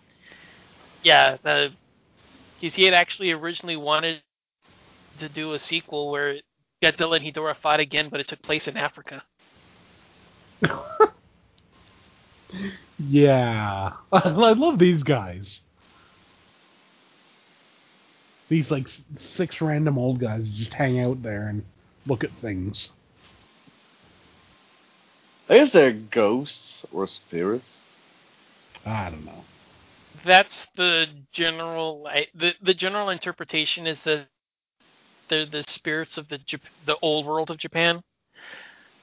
yeah, 1.03 1.37
the 1.43 1.73
because 2.59 2.75
he 2.75 2.85
had 2.85 2.95
actually 2.95 3.33
originally 3.33 3.77
wanted 3.77 4.23
to 5.19 5.29
do 5.29 5.53
a 5.53 5.59
sequel 5.59 6.11
where 6.11 6.41
Godzilla 6.83 7.17
and 7.17 7.25
Hedorah 7.25 7.57
fought 7.57 7.81
again, 7.81 8.09
but 8.11 8.21
it 8.21 8.29
took 8.29 8.43
place 8.43 8.69
in 8.69 8.77
Africa. 8.77 9.23
Yeah. 13.09 13.93
I 14.13 14.29
love 14.31 14.79
these 14.79 15.03
guys. 15.03 15.61
These 18.49 18.71
like 18.71 18.89
six 19.17 19.61
random 19.61 19.97
old 19.97 20.19
guys 20.19 20.49
just 20.51 20.73
hang 20.73 21.01
out 21.01 21.23
there 21.23 21.47
and 21.49 21.65
look 22.07 22.25
at 22.25 22.31
things. 22.41 22.89
I 25.49 25.59
guess 25.59 25.73
they're 25.73 25.93
ghosts 25.93 26.85
or 26.93 27.07
spirits. 27.07 27.87
I 28.85 29.11
don't 29.11 29.25
know. 29.25 29.45
That's 30.25 30.67
the 30.77 31.07
general 31.33 32.09
the 32.35 32.55
the 32.61 32.75
general 32.75 33.09
interpretation 33.11 33.87
is 33.87 34.03
that 34.03 34.27
they're 35.31 35.47
the 35.47 35.65
spirits 35.67 36.19
of 36.19 36.29
the 36.29 36.39
Jap- 36.39 36.61
the 36.85 36.97
old 37.01 37.25
world 37.25 37.51
of 37.51 37.57
Japan. 37.57 38.03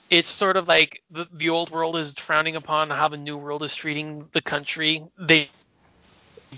It's 0.10 0.30
sort 0.30 0.56
of 0.56 0.68
like 0.68 1.02
the 1.10 1.28
the 1.34 1.50
old 1.50 1.72
world 1.72 1.98
is 1.98 2.14
frowning 2.26 2.56
upon 2.56 2.90
how 2.92 3.08
the 3.08 3.18
new 3.18 3.38
world 3.38 3.64
is 3.64 3.76
treating 3.76 4.28
the 4.34 4.42
country. 4.42 5.04
They've 5.20 5.50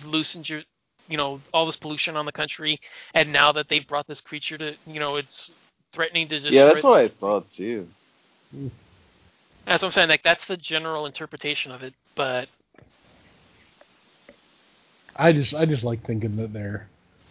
loosened 0.04 0.50
your, 0.50 0.64
you 1.08 1.18
know, 1.18 1.40
all 1.54 1.66
this 1.66 1.78
pollution 1.78 2.18
on 2.18 2.26
the 2.26 2.32
country, 2.32 2.80
and 3.14 3.32
now 3.32 3.54
that 3.54 3.70
they've 3.70 3.88
brought 3.88 4.08
this 4.08 4.22
creature 4.22 4.58
to, 4.58 4.76
you 4.86 5.00
know, 5.00 5.16
it's 5.16 5.54
threatening 5.94 6.28
to 6.28 6.40
destroy. 6.40 6.56
yeah, 6.56 6.74
that's 6.74 6.84
what 6.84 7.00
I 7.00 7.08
thought 7.08 7.50
too. 7.52 7.88
That's 9.66 9.84
what 9.84 9.88
I'm 9.88 9.92
saying. 9.92 10.10
Like 10.10 10.24
that's 10.24 10.46
the 10.46 10.58
general 10.58 11.06
interpretation 11.06 11.72
of 11.72 11.82
it, 11.84 11.94
but 12.16 12.50
I 15.16 15.34
just 15.34 15.54
I 15.54 15.66
just 15.66 15.84
like 15.84 16.06
thinking 16.06 16.36
that 16.38 16.54
they're 16.54 16.88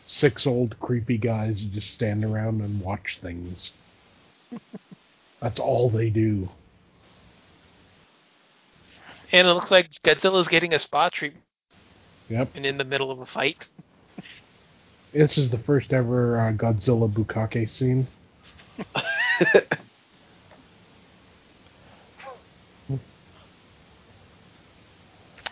six 0.08 0.46
old 0.46 0.80
creepy 0.80 1.18
guys 1.18 1.60
who 1.62 1.68
just 1.68 1.90
stand 1.90 2.24
around 2.24 2.60
and 2.62 2.80
watch 2.80 3.18
things. 3.22 3.70
That's 5.40 5.60
all 5.60 5.88
they 5.90 6.10
do. 6.10 6.48
And 9.30 9.46
it 9.46 9.52
looks 9.52 9.70
like 9.70 9.90
Godzilla's 10.02 10.48
getting 10.48 10.72
a 10.74 10.78
spa 10.78 11.10
treatment 11.10 11.44
Yep. 12.30 12.48
and 12.54 12.66
in 12.66 12.78
the 12.78 12.84
middle 12.84 13.10
of 13.10 13.20
a 13.20 13.26
fight. 13.26 13.58
This 15.12 15.38
is 15.38 15.50
the 15.50 15.58
first 15.58 15.92
ever 15.92 16.38
uh, 16.40 16.52
Godzilla 16.52 17.10
Bukake 17.10 17.70
scene. 17.70 18.06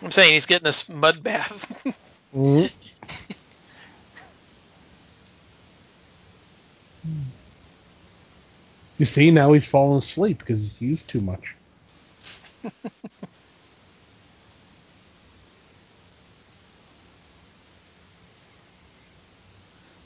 I'm 0.01 0.11
saying 0.11 0.33
he's 0.33 0.45
getting 0.45 0.67
a 0.67 0.91
mud 0.91 1.23
bath. 1.23 1.53
Mhm. 2.35 2.71
You 8.97 9.05
see, 9.05 9.31
now 9.31 9.53
he's 9.53 9.65
falling 9.67 9.99
asleep 9.99 10.39
because 10.39 10.59
he's 10.61 10.81
used 10.81 11.07
too 11.07 11.21
much. 11.21 11.55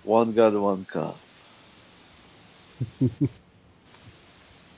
One 0.04 0.34
gun, 0.34 0.62
one 0.62 0.86
cup. 0.86 1.18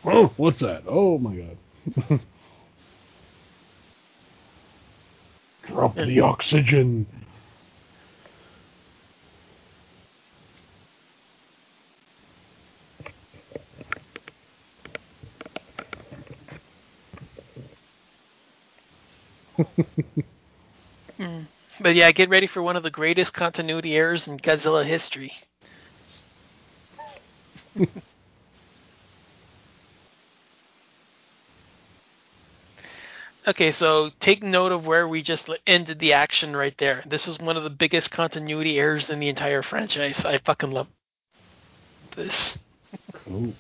Oh, 0.05 0.33
what's 0.35 0.59
that? 0.59 0.83
Oh 0.85 1.17
my 1.17 1.33
god. 1.35 2.19
Drop 5.65 5.95
the 5.95 6.19
oxygen. 6.19 7.07
Mm. 21.19 21.47
But 21.79 21.81
yeah, 21.93 22.11
get 22.11 22.29
ready 22.29 22.47
for 22.47 22.61
one 22.61 22.75
of 22.75 22.83
the 22.83 22.91
greatest 22.91 23.33
continuity 23.33 23.95
errors 23.95 24.27
in 24.27 24.37
Godzilla 24.37 24.85
history. 24.85 25.33
okay, 33.47 33.71
so 33.71 34.11
take 34.19 34.43
note 34.43 34.71
of 34.71 34.85
where 34.85 35.07
we 35.07 35.21
just 35.21 35.49
ended 35.65 35.99
the 35.99 36.13
action 36.13 36.55
right 36.55 36.77
there. 36.77 37.03
This 37.05 37.27
is 37.27 37.39
one 37.39 37.57
of 37.57 37.63
the 37.63 37.69
biggest 37.69 38.11
continuity 38.11 38.79
errors 38.79 39.09
in 39.09 39.19
the 39.19 39.29
entire 39.29 39.61
franchise. 39.61 40.23
I 40.23 40.37
fucking 40.39 40.71
love 40.71 40.87
this. 42.15 42.57
Cool. 43.13 43.53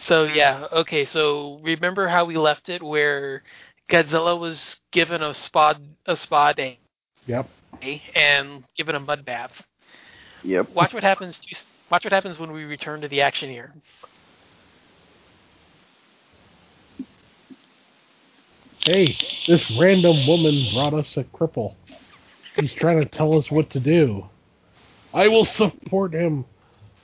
So 0.00 0.24
yeah, 0.24 0.66
okay, 0.72 1.04
so 1.04 1.60
remember 1.62 2.08
how 2.08 2.24
we 2.24 2.36
left 2.36 2.68
it 2.68 2.82
where 2.82 3.42
Godzilla 3.88 4.38
was 4.38 4.76
given 4.90 5.22
a 5.22 5.32
spa 5.34 5.74
a 6.06 6.16
spa 6.16 6.52
day 6.52 6.78
Yep. 7.28 7.46
and 8.14 8.64
give 8.76 8.88
it 8.88 8.94
a 8.94 9.00
mud 9.00 9.24
bath. 9.24 9.52
Yep. 10.42 10.70
Watch 10.74 10.94
what 10.94 11.02
happens. 11.02 11.38
To, 11.38 11.56
watch 11.90 12.04
what 12.04 12.12
happens 12.12 12.38
when 12.38 12.50
we 12.52 12.64
return 12.64 13.02
to 13.02 13.08
the 13.08 13.20
action 13.20 13.50
here. 13.50 13.72
Hey, 18.80 19.16
this 19.46 19.70
random 19.78 20.26
woman 20.26 20.72
brought 20.72 20.94
us 20.94 21.16
a 21.18 21.24
cripple. 21.24 21.74
He's 22.56 22.72
trying 22.72 22.98
to 23.00 23.04
tell 23.04 23.36
us 23.36 23.50
what 23.50 23.68
to 23.70 23.80
do. 23.80 24.24
I 25.12 25.28
will 25.28 25.44
support 25.44 26.14
him. 26.14 26.46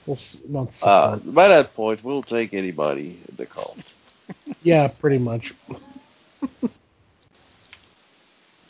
Well, 0.06 0.16
s- 0.16 0.38
not 0.48 0.68
Uh, 0.82 1.16
by 1.16 1.48
that 1.48 1.74
point, 1.74 2.02
we'll 2.02 2.22
take 2.22 2.54
anybody 2.54 3.18
in 3.28 3.36
the 3.36 3.44
cult. 3.46 3.78
yeah, 4.62 4.88
pretty 4.88 5.18
much. 5.18 5.52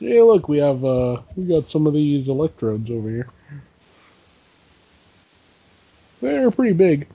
hey, 0.04 0.22
look, 0.22 0.48
we 0.48 0.58
have 0.58 0.84
uh, 0.84 1.22
we 1.36 1.44
got 1.46 1.68
some 1.68 1.86
of 1.86 1.94
these 1.94 2.28
electrodes 2.28 2.90
over 2.90 3.08
here. 3.08 3.28
They're 6.20 6.50
pretty 6.50 6.74
big. 6.74 7.08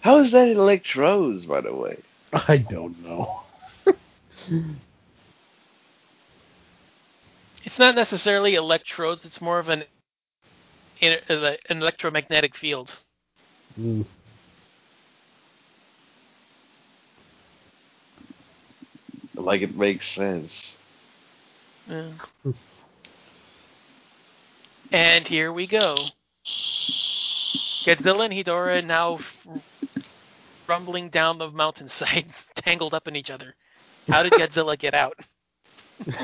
How 0.00 0.18
is 0.18 0.30
that 0.32 0.48
electrodes, 0.48 1.46
by 1.46 1.60
the 1.62 1.74
way? 1.74 1.98
I 2.32 2.58
don't 2.58 3.02
know. 3.04 3.40
It's 7.64 7.80
not 7.80 7.96
necessarily 7.96 8.54
electrodes. 8.54 9.24
It's 9.24 9.40
more 9.40 9.58
of 9.58 9.68
an 9.68 9.82
an 11.02 11.18
an 11.28 11.82
electromagnetic 11.82 12.56
field. 12.56 13.00
Mm. 13.78 14.06
Like 19.36 19.62
it 19.62 19.76
makes 19.76 20.08
sense. 20.08 20.76
Yeah. 21.88 22.10
and 24.90 25.26
here 25.26 25.52
we 25.52 25.66
go. 25.66 25.94
Godzilla 27.84 28.24
and 28.24 28.34
Hedorah 28.34 28.84
now 28.84 29.16
f- 29.16 29.62
rumbling 30.68 31.10
down 31.10 31.38
the 31.38 31.50
mountainside, 31.50 32.26
tangled 32.56 32.94
up 32.94 33.06
in 33.06 33.14
each 33.14 33.30
other. 33.30 33.54
How 34.08 34.22
did 34.22 34.32
Godzilla 34.32 34.78
get 34.78 34.94
out? 34.94 35.18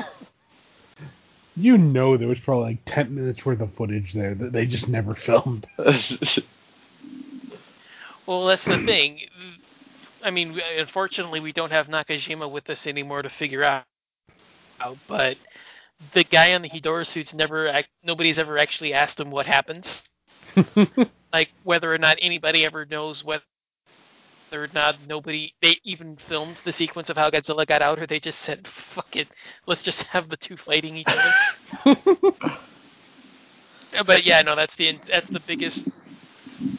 You 1.55 1.77
know, 1.77 2.17
there 2.17 2.27
was 2.27 2.39
probably 2.39 2.63
like 2.63 2.79
ten 2.85 3.13
minutes 3.13 3.45
worth 3.45 3.61
of 3.61 3.71
footage 3.75 4.11
there 4.13 4.33
that 4.33 4.53
they 4.53 4.65
just 4.65 4.87
never 4.87 5.13
filmed. 5.13 5.67
Well, 8.25 8.47
that's 8.47 8.65
the 8.65 8.83
thing. 8.85 9.19
I 10.23 10.31
mean, 10.31 10.59
unfortunately, 10.77 11.39
we 11.39 11.51
don't 11.51 11.71
have 11.71 11.87
Nakajima 11.87 12.49
with 12.49 12.69
us 12.69 12.87
anymore 12.87 13.21
to 13.21 13.29
figure 13.29 13.63
out. 13.63 13.83
But 15.07 15.37
the 16.13 16.23
guy 16.23 16.53
on 16.53 16.61
the 16.61 16.69
Hedorah 16.69 17.05
suits 17.05 17.33
never. 17.33 17.83
Nobody's 18.03 18.39
ever 18.39 18.57
actually 18.57 18.93
asked 18.93 19.19
him 19.19 19.31
what 19.31 19.45
happens. 19.45 20.03
like 21.33 21.49
whether 21.63 21.93
or 21.93 21.97
not 21.97 22.17
anybody 22.21 22.65
ever 22.65 22.85
knows 22.85 23.23
whether 23.23 23.43
or 24.51 24.67
not 24.73 24.95
nobody 25.07 25.53
they 25.61 25.77
even 25.83 26.15
filmed 26.15 26.61
the 26.63 26.73
sequence 26.73 27.09
of 27.09 27.17
how 27.17 27.29
Godzilla 27.29 27.65
got 27.65 27.81
out, 27.81 27.99
or 27.99 28.07
they 28.07 28.19
just 28.19 28.39
said, 28.39 28.67
"Fuck 28.93 29.15
it, 29.15 29.27
let's 29.65 29.83
just 29.83 30.03
have 30.03 30.29
the 30.29 30.37
two 30.37 30.57
fighting 30.57 30.97
each 30.97 31.07
other." 31.07 31.97
But 34.05 34.25
yeah, 34.25 34.41
no, 34.41 34.55
that's 34.55 34.75
the 34.75 34.97
that's 35.07 35.29
the 35.29 35.39
biggest 35.39 35.83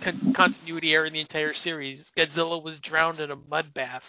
con- 0.01 0.21
continuity 0.35 0.95
error 0.95 1.07
in 1.07 1.13
the 1.15 1.21
entire 1.21 1.55
series. 1.55 2.05
Godzilla 2.17 2.63
was 2.63 2.81
drowned 2.81 3.21
in 3.21 3.31
a 3.31 3.37
mud 3.37 3.75
bath, 3.75 4.05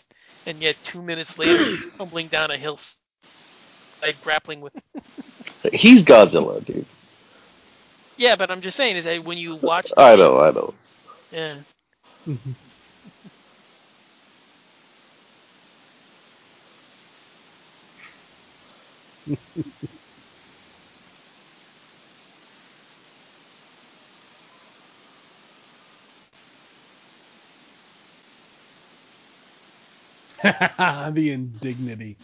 and 0.46 0.62
yet 0.62 0.78
two 0.84 1.02
minutes 1.02 1.38
later 1.38 1.66
he's 1.66 1.88
tumbling 1.98 2.30
down 2.30 2.52
a 2.52 2.58
hill, 2.58 2.80
like 4.02 4.22
grappling 4.22 4.62
with. 4.62 4.74
He's 5.74 6.04
Godzilla, 6.04 6.64
dude. 6.66 6.86
Yeah, 8.18 8.36
but 8.36 8.52
I'm 8.52 8.62
just 8.62 8.78
saying 8.78 8.98
is 8.98 9.06
that 9.06 9.24
when 9.26 9.38
you 9.38 9.56
watch, 9.56 9.94
the 9.96 10.02
I 10.02 10.16
know, 10.16 10.40
I 10.40 10.52
know. 10.52 10.74
Yeah. 11.32 11.62
the 31.16 31.32
indignity. 31.32 32.18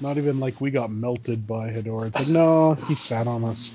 Not 0.00 0.18
even 0.18 0.40
like 0.40 0.60
we 0.60 0.70
got 0.72 0.90
melted 0.90 1.46
by 1.46 1.70
Hedorah. 1.70 2.08
It's 2.08 2.16
like, 2.16 2.28
no, 2.28 2.74
he 2.74 2.94
sat 2.96 3.26
on 3.28 3.44
us. 3.44 3.72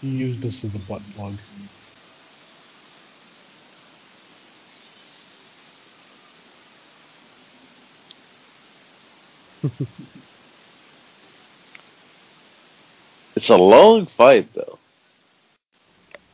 he 0.00 0.08
used 0.08 0.44
us 0.44 0.64
as 0.64 0.74
a 0.74 0.78
butt 0.78 1.02
plug. 1.14 1.40
It's 13.36 13.50
a 13.50 13.56
long 13.56 14.06
fight, 14.06 14.48
though. 14.54 14.78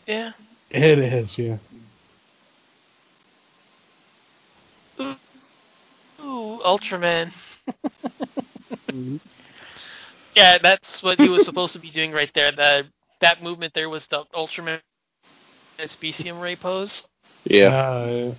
Yeah. 0.06 0.32
It 0.70 0.98
is, 0.98 1.38
yeah. 1.38 1.58
Ultraman. 6.68 7.32
Mm-hmm. 8.90 9.16
Yeah, 10.36 10.58
that's 10.58 11.02
what 11.02 11.18
he 11.20 11.28
was 11.28 11.44
supposed 11.44 11.72
to 11.74 11.78
be 11.80 11.90
doing 11.90 12.12
right 12.12 12.30
there. 12.34 12.52
That 12.52 12.86
that 13.20 13.42
movement 13.42 13.74
there 13.74 13.88
was 13.88 14.06
the 14.08 14.24
Ultraman 14.34 14.80
Specium 15.80 16.40
Ray 16.40 16.56
pose. 16.56 17.06
Yeah. 17.44 17.68
Uh, 17.68 18.34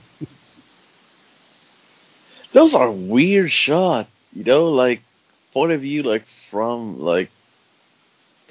Those 2.53 2.75
are 2.75 2.91
weird 2.91 3.51
shots, 3.51 4.09
you 4.33 4.43
know, 4.43 4.65
like 4.65 5.01
point 5.53 5.71
of 5.71 5.81
view, 5.81 6.03
like 6.03 6.25
from 6.51 6.99
like 6.99 7.31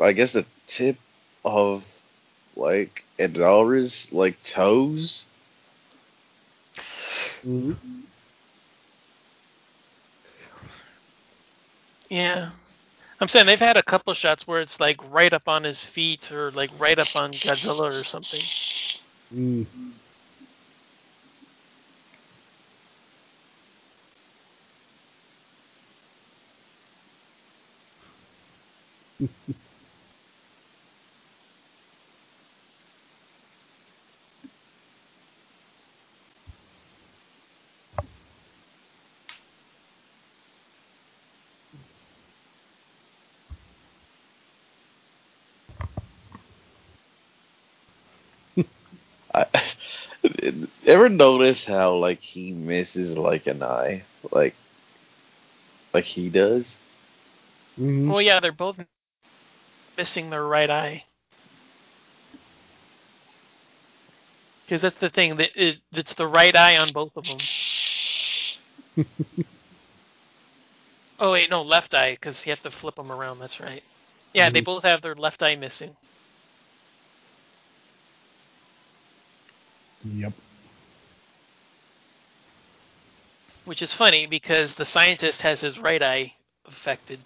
I 0.03 0.12
guess 0.12 0.33
the 0.33 0.45
tip 0.66 0.97
of 1.45 1.85
like 2.57 3.05
Hedorah's 3.19 4.09
like 4.12 4.43
toes. 4.45 5.27
Yeah. 12.09 12.51
I'm 13.20 13.29
saying 13.29 13.47
they've 13.47 13.59
had 13.59 13.77
a 13.77 13.83
couple 13.83 14.12
shots 14.15 14.47
where 14.47 14.61
it's 14.61 14.81
like 14.81 14.99
right 15.11 15.33
up 15.33 15.49
on 15.49 15.65
his 15.65 15.83
feet 15.83 16.33
or 16.33 16.51
like 16.51 16.70
right 16.79 16.99
up 16.99 17.15
on 17.15 17.33
Godzilla 17.33 18.01
or 18.01 18.05
something. 18.05 18.43
Mm. 19.33 19.66
I 49.35 49.47
ever 50.93 51.09
notice 51.09 51.64
how 51.64 51.97
like 51.97 52.20
he 52.20 52.52
misses 52.52 53.16
like 53.16 53.47
an 53.47 53.62
eye, 53.62 54.02
like 54.32 54.55
like 55.94 56.05
he 56.05 56.28
does. 56.31 56.78
Mhm. 57.78 58.09
Well, 58.10 58.23
yeah, 58.23 58.40
they're 58.40 58.52
both 58.52 58.77
missing 59.98 60.31
their 60.31 60.44
right 60.47 60.70
eye. 60.70 61.05
Because 64.66 64.82
that's 64.82 64.97
the 64.97 65.10
thing 65.10 65.36
that 65.39 65.51
it, 65.56 65.78
it's 65.93 66.14
the 66.14 66.27
right 66.28 66.55
eye 66.56 66.78
on 66.78 66.93
both 66.93 67.16
of 67.16 67.27
them. 67.27 67.39
oh 71.20 71.32
wait, 71.32 71.51
no, 71.51 71.62
left 71.62 71.94
eye 71.94 72.12
because 72.12 72.44
you 72.47 72.51
have 72.51 72.62
to 72.62 72.70
flip 72.70 72.97
them 72.97 73.12
around. 73.12 73.39
That's 73.40 73.60
right. 73.60 73.82
Yeah, 74.35 74.51
they 74.51 74.60
Mhm. 74.60 74.66
both 74.66 74.85
have 74.85 75.02
their 75.02 75.14
left 75.16 75.43
eye 75.43 75.56
missing. 75.56 75.97
Yep. 80.05 80.32
Which 83.65 83.83
is 83.83 83.93
funny 83.93 84.27
because 84.27 84.75
the 84.75 84.85
scientist 84.85 85.41
has 85.43 85.61
his 85.61 85.79
right 85.79 86.03
eye 86.03 86.33
affected. 86.67 87.21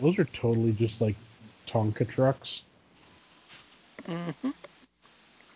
Those 0.00 0.18
are 0.18 0.24
totally 0.24 0.72
just 0.72 1.00
like 1.00 1.16
Tonka 1.66 2.08
trucks. 2.08 2.62
hmm 4.06 4.30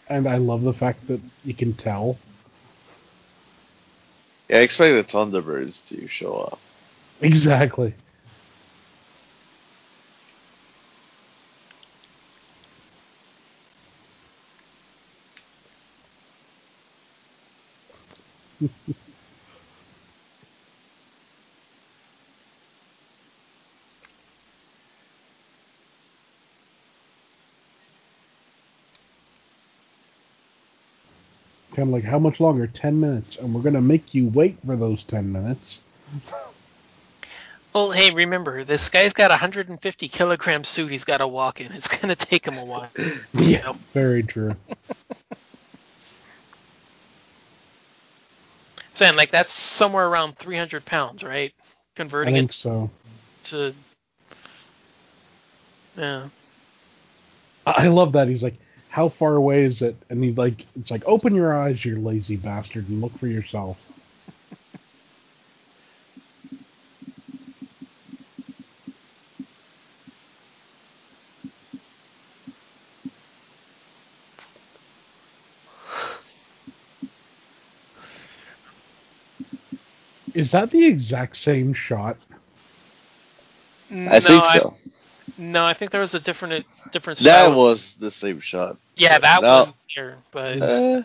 And 0.08 0.28
I 0.28 0.36
love 0.36 0.62
the 0.62 0.74
fact 0.74 1.06
that 1.08 1.20
you 1.44 1.54
can 1.54 1.72
tell. 1.72 2.18
Yeah, 4.50 4.58
I 4.58 4.60
expect 4.60 5.10
the 5.10 5.18
Thunderbirds 5.18 5.82
to 5.88 6.06
show 6.08 6.34
up. 6.34 6.60
Exactly. 7.20 7.94
Kind 31.74 31.88
of 31.88 31.92
like, 31.94 32.04
how 32.04 32.18
much 32.18 32.40
longer? 32.40 32.66
10 32.66 32.98
minutes. 33.00 33.36
And 33.36 33.54
we're 33.54 33.62
going 33.62 33.74
to 33.74 33.80
make 33.80 34.14
you 34.14 34.28
wait 34.28 34.58
for 34.64 34.76
those 34.76 35.04
10 35.04 35.30
minutes. 35.32 35.80
Well, 37.74 37.90
hey, 37.90 38.12
remember 38.12 38.62
this 38.62 38.88
guy's 38.88 39.12
got 39.12 39.32
a 39.32 39.34
150 39.34 40.08
kilogram 40.08 40.62
suit. 40.62 40.92
He's 40.92 41.02
got 41.02 41.16
to 41.18 41.26
walk 41.26 41.60
in. 41.60 41.72
It's 41.72 41.88
gonna 41.88 42.14
take 42.14 42.46
him 42.46 42.56
a 42.56 42.64
while. 42.64 42.88
Yeah, 43.34 43.72
very 43.92 44.22
true. 44.22 44.54
Saying 48.94 49.16
like 49.16 49.32
that's 49.32 49.52
somewhere 49.52 50.06
around 50.06 50.38
300 50.38 50.84
pounds, 50.86 51.24
right? 51.24 51.52
Converting 51.96 52.36
I 52.36 52.38
think 52.38 52.50
it 52.52 52.54
so. 52.54 52.90
to 53.44 53.74
yeah. 55.96 56.28
I 57.66 57.70
I 57.72 57.88
love 57.88 58.12
that. 58.12 58.28
He's 58.28 58.44
like, 58.44 58.54
how 58.88 59.08
far 59.08 59.34
away 59.34 59.64
is 59.64 59.82
it? 59.82 59.96
And 60.10 60.22
he's 60.22 60.36
like, 60.36 60.64
it's 60.76 60.92
like, 60.92 61.02
open 61.06 61.34
your 61.34 61.52
eyes, 61.52 61.84
you 61.84 61.98
lazy 61.98 62.36
bastard, 62.36 62.88
and 62.88 63.00
look 63.00 63.18
for 63.18 63.26
yourself. 63.26 63.76
Is 80.44 80.50
that 80.50 80.70
the 80.70 80.84
exact 80.84 81.38
same 81.38 81.72
shot? 81.72 82.18
I 83.90 84.20
think 84.20 84.44
so. 84.44 84.74
no, 85.38 85.64
I 85.64 85.72
think 85.72 85.90
there 85.90 86.02
was 86.02 86.14
a 86.14 86.20
different 86.20 86.66
different. 86.92 87.18
That 87.20 87.46
style. 87.46 87.54
was 87.56 87.94
the 87.98 88.10
same 88.10 88.40
shot. 88.40 88.76
yeah, 88.94 89.18
that 89.18 89.40
No. 89.40 89.64
one 89.64 89.74
here, 89.86 90.18
but 90.32 90.60
Uh, 90.60 91.02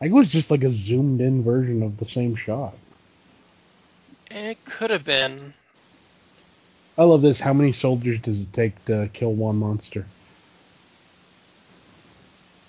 I 0.00 0.04
think 0.04 0.12
it 0.12 0.14
was 0.14 0.30
just 0.30 0.50
like 0.50 0.64
a 0.64 0.72
zoomed 0.72 1.20
in 1.20 1.44
version 1.44 1.82
of 1.82 1.98
the 1.98 2.06
same 2.06 2.36
shot. 2.36 2.74
it 4.30 4.64
could 4.64 4.88
have 4.88 5.04
been. 5.04 5.52
I 6.96 7.02
love 7.04 7.20
this. 7.20 7.38
How 7.40 7.52
many 7.52 7.72
soldiers 7.72 8.18
does 8.18 8.38
it 8.40 8.50
take 8.54 8.82
to 8.86 9.10
kill 9.12 9.34
one 9.34 9.56
monster? 9.56 10.06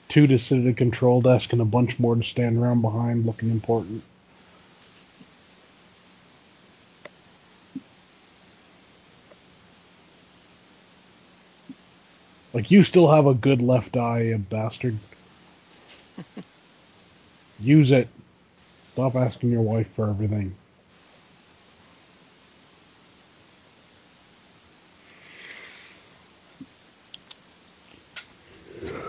Two 0.10 0.28
to 0.28 0.38
sit 0.38 0.60
at 0.60 0.68
a 0.68 0.74
control 0.74 1.22
desk 1.22 1.54
and 1.54 1.62
a 1.62 1.66
bunch 1.66 1.98
more 2.00 2.16
to 2.16 2.24
stand 2.24 2.58
around 2.58 2.82
behind 2.82 3.26
looking 3.26 3.50
important. 3.50 4.04
Like, 12.56 12.72
you 12.72 12.84
still 12.84 13.12
have 13.14 13.28
a 13.28 13.34
good 13.36 13.62
left 13.62 13.98
eye, 13.98 14.22
you 14.22 14.38
bastard. 14.38 14.98
Use 17.60 17.92
it. 17.92 18.08
Stop 18.94 19.16
asking 19.16 19.52
your 19.52 19.62
wife 19.62 19.88
for 19.96 20.10
everything. 20.10 20.56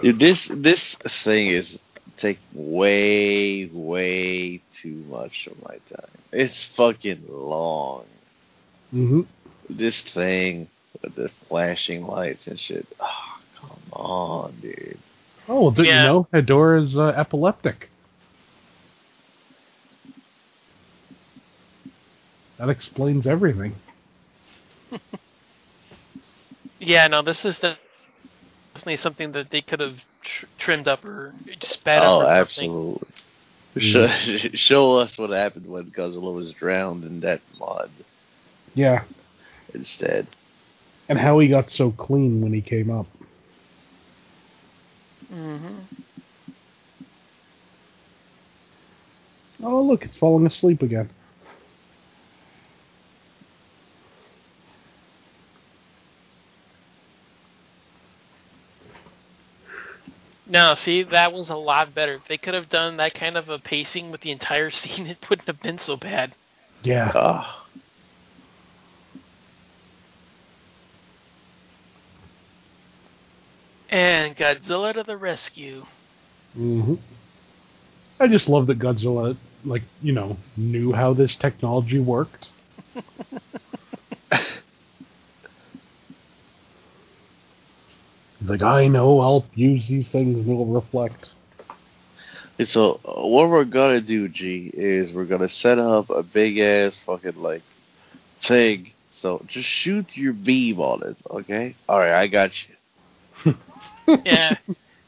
dude, 0.03 0.19
this 0.19 0.51
this 0.53 0.97
thing 1.25 1.49
is 1.49 1.79
take 2.17 2.39
way 2.53 3.67
way 3.67 4.61
too 4.81 5.05
much 5.09 5.49
of 5.51 5.63
my 5.63 5.79
time. 5.89 6.11
It's 6.33 6.65
fucking 6.77 7.25
long. 7.29 8.05
Mm-hmm. 8.95 9.23
This 9.69 10.01
thing 10.03 10.69
with 11.03 11.15
the 11.15 11.29
flashing 11.49 12.07
lights 12.07 12.47
and 12.47 12.59
shit. 12.59 12.87
Oh, 13.01 13.36
come 13.69 13.93
on, 13.93 14.55
dude. 14.61 14.99
Oh, 15.49 15.63
well, 15.63 15.71
didn't 15.71 15.87
Yeah. 15.87 16.03
you 16.03 16.09
know? 16.09 16.29
Hedorah's 16.33 16.97
uh, 16.97 17.09
epileptic. 17.09 17.89
That 22.59 22.69
explains 22.71 23.27
everything. 23.27 23.75
Yeah, 26.81 27.07
no, 27.09 27.23
this 27.23 27.45
is 27.45 27.59
the- 27.61 27.77
definitely 28.75 28.97
something 28.97 29.33
that 29.33 29.51
they 29.51 29.63
could 29.63 29.81
have 29.81 29.99
tr- 30.23 30.47
trimmed 30.59 30.89
up 30.89 31.05
or 31.05 31.35
sped 31.63 32.05
up. 32.05 32.05
Oh, 32.05 32.21
or 32.21 32.27
something. 32.27 32.41
absolutely. 32.41 33.09
Show, 33.79 34.07
show 34.55 34.97
us 34.97 35.19
what 35.19 35.31
happened 35.31 35.67
when 35.67 35.91
Godzilla 35.91 36.35
was 36.35 36.53
drowned 36.53 37.05
in 37.05 37.21
that 37.21 37.41
mud 37.59 37.91
Yeah, 38.75 39.05
instead. 39.75 40.27
and 41.09 41.19
how 41.19 41.39
he 41.39 41.49
got 41.49 41.71
so 41.71 41.91
clean 41.91 42.41
when 42.41 42.53
he 42.53 42.61
came 42.63 42.91
up. 42.91 43.07
hmm 45.31 45.79
Oh, 49.63 49.76
look, 49.87 50.05
it's 50.05 50.17
falling 50.17 50.47
asleep 50.47 50.83
again. 50.83 51.11
No, 60.49 60.75
see, 60.75 61.03
that 61.03 61.33
was 61.33 61.51
a 61.51 61.57
lot 61.57 61.93
better. 61.95 62.15
If 62.15 62.29
they 62.29 62.39
could 62.39 62.55
have 62.55 62.69
done 62.69 62.99
that 62.99 63.15
kind 63.15 63.37
of 63.37 63.49
a 63.49 63.59
pacing 63.59 64.11
with 64.11 64.21
the 64.21 64.31
entire 64.31 64.71
scene, 64.71 65.07
it 65.07 65.19
wouldn't 65.29 65.49
have 65.49 65.61
been 65.61 65.79
so 65.79 65.97
bad. 65.97 66.35
Yeah. 66.83 67.11
Ah. 67.15 67.67
And 73.91 74.37
Godzilla 74.37 74.95
to 74.95 75.03
the 75.03 75.17
rescue. 75.17 75.85
Mm-hmm. 76.57 76.95
I 78.19 78.29
just 78.29 78.49
love 78.49 78.67
that 78.69 78.79
Godzilla, 78.79 79.37
like, 79.67 79.83
you 80.03 80.13
know, 80.13 80.37
knew 80.57 80.93
how 80.93 81.13
this 81.13 81.37
technology 81.37 81.99
worked. 81.99 82.49
He's 88.41 88.51
like, 88.51 88.63
I 88.63 88.87
know, 88.89 89.21
I'll 89.21 89.47
use 89.55 89.89
these 89.89 90.09
things 90.09 90.37
and 90.37 90.49
it'll 90.49 90.67
reflect. 90.67 91.31
So 92.65 93.01
uh, 93.05 93.27
what 93.27 93.51
we're 93.51 93.65
gonna 93.65 94.01
do, 94.01 94.29
G, 94.29 94.71
is 94.73 95.13
we're 95.13 95.25
gonna 95.25 95.49
set 95.49 95.79
up 95.79 96.11
a 96.11 96.23
big 96.23 96.59
ass 96.59 97.03
fucking 97.05 97.43
like 97.43 97.63
thing. 98.41 98.93
So 99.13 99.43
just 99.47 99.69
shoot 99.69 100.17
your 100.17 100.33
beam 100.33 100.81
on 100.81 101.03
it, 101.03 101.17
okay? 101.31 101.75
All 101.89 101.99
right, 101.99 102.15
I 102.15 102.27
got 102.29 102.53
you. 103.45 103.55
yeah. 104.25 104.57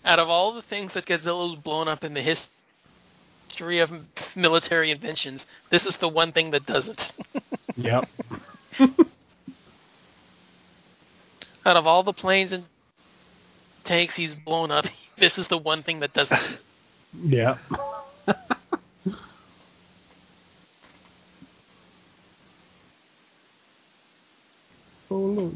Out 0.05 0.19
of 0.19 0.29
all 0.29 0.55
the 0.55 0.63
things 0.63 0.95
that 0.95 1.07
Godzilla's 1.07 1.57
blown 1.57 1.89
up 1.89 2.05
in 2.05 2.15
the 2.15 2.23
his- 2.23 2.49
history 3.49 3.79
of 3.79 3.91
military 4.37 4.91
inventions, 4.91 5.47
this 5.71 5.87
is 5.87 5.97
the 5.97 6.09
one 6.09 6.33
thing 6.33 6.51
that 6.51 6.67
doesn't. 6.67 7.13
Yep. 7.77 8.09
Out 11.65 11.77
of 11.77 11.87
all 11.87 12.03
the 12.03 12.13
planes 12.13 12.53
and 12.53 12.65
tanks 13.85 14.17
he's 14.17 14.35
blown 14.35 14.73
up, 14.73 14.85
this 15.19 15.39
is 15.39 15.47
the 15.47 15.59
one 15.59 15.85
thing 15.85 16.01
that 16.01 16.13
doesn't. 16.13 16.41
Yeah. 17.25 17.57
oh, 25.09 25.17
look. 25.17 25.55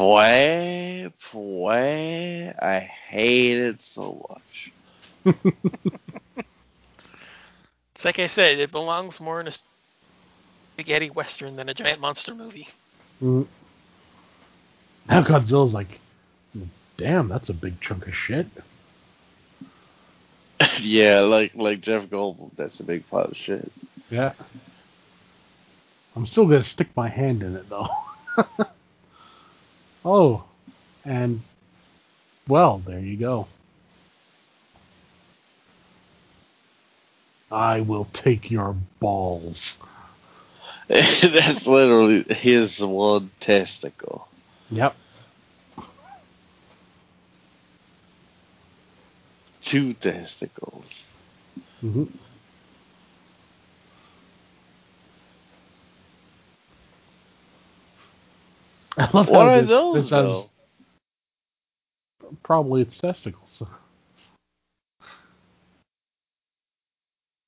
Fway, 0.00 1.12
fway. 1.30 2.54
I 2.58 2.78
hate 2.80 3.58
it 3.58 3.82
so 3.82 4.26
much. 4.30 5.36
It's 7.94 8.04
like 8.06 8.18
I 8.18 8.28
said, 8.28 8.58
it 8.58 8.72
belongs 8.72 9.20
more 9.20 9.42
in 9.42 9.48
a 9.48 9.52
spaghetti 10.72 11.10
western 11.10 11.56
than 11.56 11.68
a 11.68 11.74
giant 11.74 12.00
monster 12.00 12.34
movie. 12.34 12.66
Mm. 13.20 13.46
Now 15.06 15.22
Godzilla's 15.22 15.74
like, 15.74 16.00
damn, 16.96 17.28
that's 17.28 17.50
a 17.50 17.52
big 17.52 17.78
chunk 17.82 18.06
of 18.06 18.14
shit. 18.14 18.46
yeah, 20.80 21.20
like 21.20 21.54
like 21.54 21.82
Jeff 21.82 22.06
Goldblum. 22.06 22.52
That's 22.56 22.80
a 22.80 22.84
big 22.84 23.06
pile 23.10 23.26
of 23.26 23.36
shit. 23.36 23.70
Yeah. 24.08 24.32
I'm 26.16 26.24
still 26.24 26.46
gonna 26.46 26.64
stick 26.64 26.88
my 26.96 27.10
hand 27.10 27.42
in 27.42 27.54
it 27.54 27.68
though. 27.68 27.90
oh, 30.04 30.44
and 31.04 31.40
well, 32.48 32.82
there 32.86 33.00
you 33.00 33.16
go. 33.16 33.46
I 37.50 37.80
will 37.80 38.06
take 38.12 38.50
your 38.50 38.76
balls. 39.00 39.74
That's 40.88 41.66
literally 41.66 42.24
his 42.34 42.80
one 42.80 43.30
testicle. 43.40 44.26
Yep. 44.70 44.94
Two 49.62 49.94
testicles. 49.94 51.04
hmm 51.80 52.04
I 52.04 52.04
love 52.04 52.18
What 59.12 59.30
are 59.30 59.60
this, 59.60 59.68
those, 59.68 59.94
this 59.94 60.10
has 60.10 60.46
probably 62.42 62.82
its 62.82 62.96
testicles. 62.98 63.62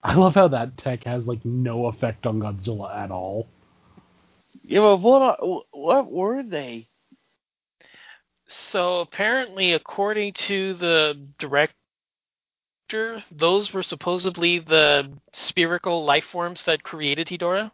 I 0.02 0.14
love 0.14 0.34
how 0.34 0.48
that 0.48 0.76
tech 0.76 1.04
has 1.04 1.26
like 1.26 1.44
no 1.44 1.86
effect 1.86 2.26
on 2.26 2.40
Godzilla 2.40 2.94
at 2.96 3.10
all. 3.10 3.46
Yeah, 4.62 4.80
but 4.80 4.96
what 4.98 5.22
are, 5.22 5.62
what 5.72 6.10
were 6.10 6.42
they? 6.42 6.88
So 8.48 9.00
apparently, 9.00 9.72
according 9.72 10.34
to 10.34 10.74
the 10.74 11.18
director, 11.38 11.74
those 13.30 13.72
were 13.72 13.82
supposedly 13.82 14.58
the 14.58 15.10
spherical 15.32 16.04
life 16.04 16.24
forms 16.24 16.64
that 16.64 16.82
created 16.82 17.28
Hedorah. 17.28 17.70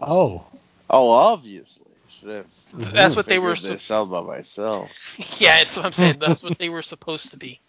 Oh, 0.00 0.44
Oh, 0.96 1.10
obviously. 1.10 1.82
That's 2.94 3.16
what 3.16 3.26
they 3.26 3.40
were. 3.40 3.56
figured 3.56 3.62
Su- 3.62 3.68
this 3.74 3.90
out 3.90 4.10
by 4.12 4.20
myself. 4.20 4.90
yeah, 5.40 5.64
that's 5.64 5.76
what 5.76 5.86
I'm 5.86 5.92
saying. 5.92 6.18
That's 6.20 6.40
what 6.40 6.56
they 6.60 6.68
were 6.68 6.82
supposed 6.82 7.32
to 7.32 7.36
be. 7.36 7.60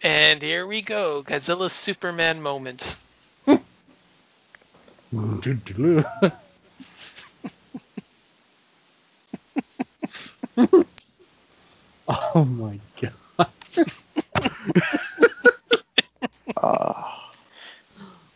And 0.00 0.40
here 0.42 0.64
we 0.68 0.80
go, 0.80 1.24
Godzilla's 1.26 1.72
Superman 1.72 2.40
moment. 2.40 2.98
oh 12.08 12.44
my 12.44 12.78
god! 13.00 13.48
Ah. 16.56 17.13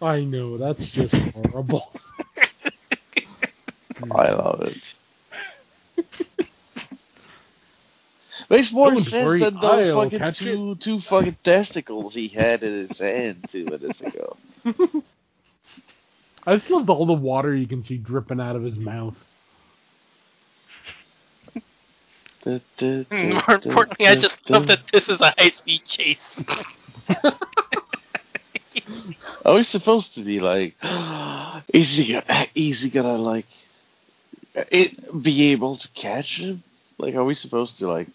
I 0.03 0.23
know 0.25 0.59
that's 0.59 0.91
just 0.91 1.15
horrible. 1.35 1.93
I 4.03 4.31
love 4.33 4.63
it. 4.63 4.79
Makes 8.51 8.73
more 8.73 8.93
Don't 8.93 9.01
sense 9.01 9.39
than 9.41 9.61
those 9.61 9.91
I'll 9.91 10.11
fucking 10.11 10.21
catch 10.21 10.41
two 10.41 10.77
two 10.77 11.01
fucking 11.01 11.39
testicles 11.45 12.15
he 12.15 12.29
had 12.29 12.63
in 12.63 12.73
his 12.73 12.99
hand 12.99 13.49
two 13.51 13.67
minutes 13.67 14.01
ago. 14.01 14.37
I 16.47 16.57
just 16.57 16.71
love 16.71 16.91
all 16.91 17.07
the 17.07 17.13
water 17.15 17.55
you 17.55 17.67
can 17.69 17.85
see 17.85 17.99
dripping 17.99 18.41
out 18.41 18.57
of 18.57 18.63
his 18.65 18.79
mouth. 18.79 19.17
Du- 22.45 22.61
du- 22.79 23.07
mm, 23.13 23.33
du- 23.33 23.45
More 23.47 23.57
importantly, 23.57 24.07
I 24.07 24.17
just 24.17 24.39
love 24.51 24.67
that 24.69 24.81
this 24.93 25.09
is 25.09 25.21
a 25.21 25.35
high-speed 25.39 25.85
chase. 25.87 26.41
Are 29.49 29.55
we 29.55 29.65
supposed 29.65 30.15
to 30.17 30.23
be 30.23 30.41
like, 30.41 30.75
is 31.73 31.97
he 31.97 32.13
gonna, 32.13 32.49
is 32.55 32.83
he 32.83 32.91
gonna 32.91 33.17
like, 33.17 33.47
it 34.55 35.23
be 35.23 35.53
able 35.53 35.79
to 35.79 35.89
catch 35.95 36.37
him? 36.37 36.63
Like, 36.99 37.15
are 37.15 37.25
we 37.25 37.35
supposed 37.35 37.79
to 37.79 37.89
like? 37.89 38.09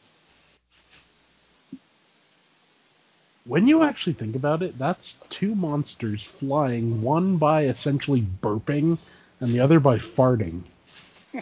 When 3.45 3.67
you 3.67 3.81
actually 3.81 4.13
think 4.13 4.35
about 4.35 4.61
it, 4.61 4.77
that's 4.77 5.15
two 5.31 5.55
monsters 5.55 6.23
flying, 6.39 7.01
one 7.01 7.37
by 7.37 7.63
essentially 7.63 8.21
burping 8.21 8.99
and 9.39 9.51
the 9.51 9.59
other 9.59 9.79
by 9.79 9.97
farting. 9.97 10.61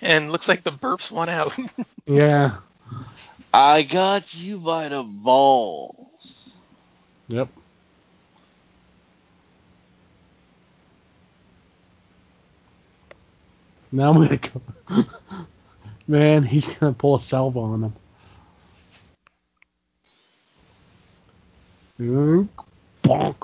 and 0.00 0.30
looks 0.30 0.46
like 0.46 0.62
the 0.62 0.70
burps 0.70 1.10
won 1.10 1.28
out. 1.28 1.58
Yeah. 2.08 2.58
I 3.52 3.82
got 3.82 4.32
you 4.32 4.58
by 4.58 4.90
the 4.90 5.02
balls. 5.02 6.35
Yep. 7.28 7.48
Now 13.90 14.10
I'm 14.10 14.16
gonna 14.16 14.36
go. 14.36 14.60
Man, 16.08 16.44
he's 16.44 16.66
gonna 16.66 16.92
pull 16.92 17.16
a 17.16 17.22
salvo 17.22 17.62
on 17.62 17.94
him. 21.98 22.48
Bonk. 23.02 23.36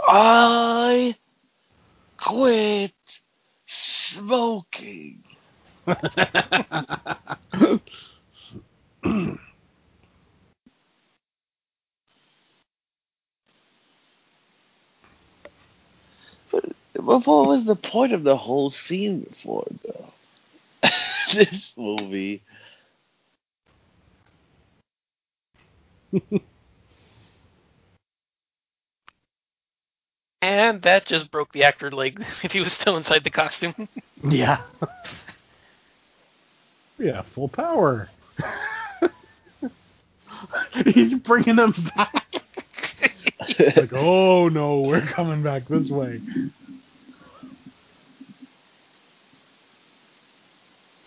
I 0.00 1.14
quit 2.16 2.92
smoking. 3.66 5.22
But 16.50 16.64
what 16.98 17.26
was 17.26 17.64
the 17.64 17.76
point 17.76 18.12
of 18.12 18.24
the 18.24 18.36
whole 18.36 18.70
scene 18.70 19.20
before, 19.20 19.66
though? 19.84 20.12
this 21.32 21.72
movie. 21.76 22.42
And 30.40 30.82
that 30.82 31.04
just 31.04 31.30
broke 31.30 31.52
the 31.52 31.64
actor 31.64 31.90
leg 31.90 32.24
if 32.42 32.52
he 32.52 32.60
was 32.60 32.72
still 32.72 32.96
inside 32.96 33.24
the 33.24 33.30
costume. 33.30 33.88
Yeah. 34.28 34.62
yeah, 36.98 37.22
full 37.22 37.46
power. 37.46 38.08
He's 40.84 41.14
bringing 41.14 41.54
them 41.54 41.72
back. 41.94 42.34
like, 43.76 43.92
oh 43.92 44.48
no, 44.48 44.80
we're 44.80 45.06
coming 45.06 45.44
back 45.44 45.68
this 45.68 45.88
way. 45.88 46.20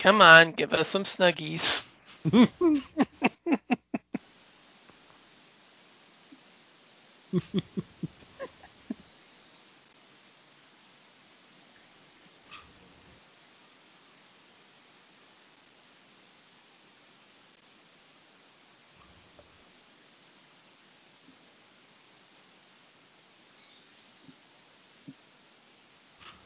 Come 0.02 0.22
on, 0.22 0.54
give 0.54 0.74
us 0.74 0.90
some 0.90 1.06
snuggies. 1.06 1.64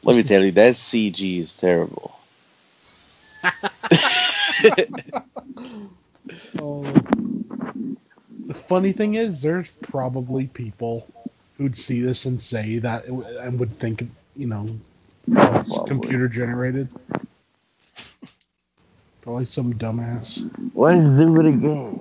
Let 0.04 0.16
me 0.16 0.24
tell 0.24 0.44
you, 0.44 0.52
that 0.52 0.74
CG 0.76 1.42
is 1.42 1.54
terrible. 1.54 2.16
Oh. 6.58 6.82
The 8.46 8.54
funny 8.68 8.92
thing 8.92 9.14
is, 9.14 9.40
there's 9.40 9.68
probably 9.82 10.46
people 10.48 11.06
who'd 11.56 11.76
see 11.76 12.00
this 12.00 12.24
and 12.24 12.40
say 12.40 12.78
that 12.80 13.06
and 13.06 13.58
would 13.60 13.78
think, 13.78 14.04
you 14.34 14.46
know, 14.46 14.68
it's 15.28 15.68
Probably. 15.68 15.88
computer 15.88 16.28
generated. 16.28 16.88
Probably 19.22 19.46
some 19.46 19.74
dumbass. 19.74 20.38
Let's 20.74 21.00
do 21.00 21.40
it 21.40 21.46
again. 21.46 22.00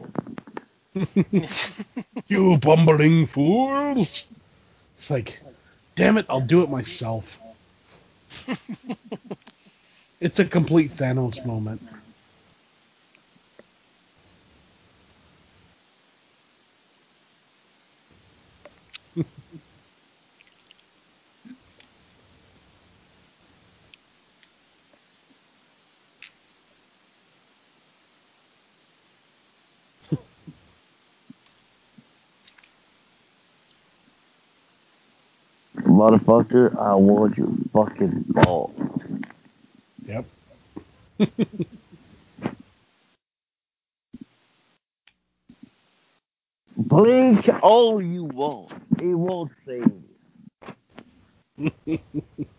You 2.27 2.57
bumbling 2.57 3.27
fools! 3.27 4.23
It's 4.97 5.09
like, 5.09 5.39
damn 5.95 6.17
it, 6.17 6.26
I'll 6.30 6.39
do 6.39 6.61
it 6.63 6.69
myself. 6.69 7.26
it's 10.19 10.39
a 10.39 10.45
complete 10.45 10.91
Thanos 10.97 11.45
moment. 11.45 11.81
Motherfucker, 35.77 36.77
I 36.77 36.95
want 36.95 37.37
your 37.37 37.49
fucking 37.73 38.25
ball. 38.27 38.73
Yep. 40.06 40.26
Blink 46.77 47.49
all 47.64 48.02
you 48.02 48.26
want. 48.26 48.72
It 48.99 49.15
won't 49.15 49.52
save 49.68 50.03
you. 51.88 51.99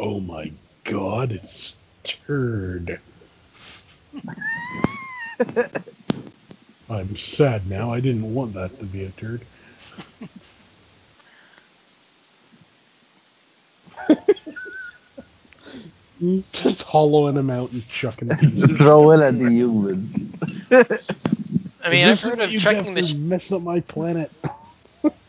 Oh 0.00 0.20
my 0.20 0.52
god, 0.84 1.32
it's 1.32 1.74
turd. 2.04 3.00
I'm 6.90 7.16
sad 7.16 7.68
now. 7.68 7.92
I 7.92 8.00
didn't 8.00 8.32
want 8.34 8.54
that 8.54 8.78
to 8.80 8.84
be 8.86 9.04
a 9.04 9.10
turd. 9.10 9.42
Just 16.52 16.82
hollowing 16.82 17.36
him 17.36 17.50
out 17.50 17.70
and 17.72 17.86
chucking 17.88 18.28
pieces. 18.38 18.70
Throw 18.78 19.10
it 19.12 19.20
at 19.20 19.38
the 19.38 19.50
humans. 19.50 20.34
I 21.82 21.90
mean, 21.90 22.06
I've 22.06 22.10
This 22.10 22.24
is 22.24 22.26
heard 22.30 22.38
what 22.38 22.40
of 22.40 22.50
you 22.50 22.60
chucking 22.60 22.94
the. 22.94 23.06
Sh- 23.06 23.14
messing 23.14 23.56
up 23.56 23.62
my 23.62 23.80
planet. 23.80 24.30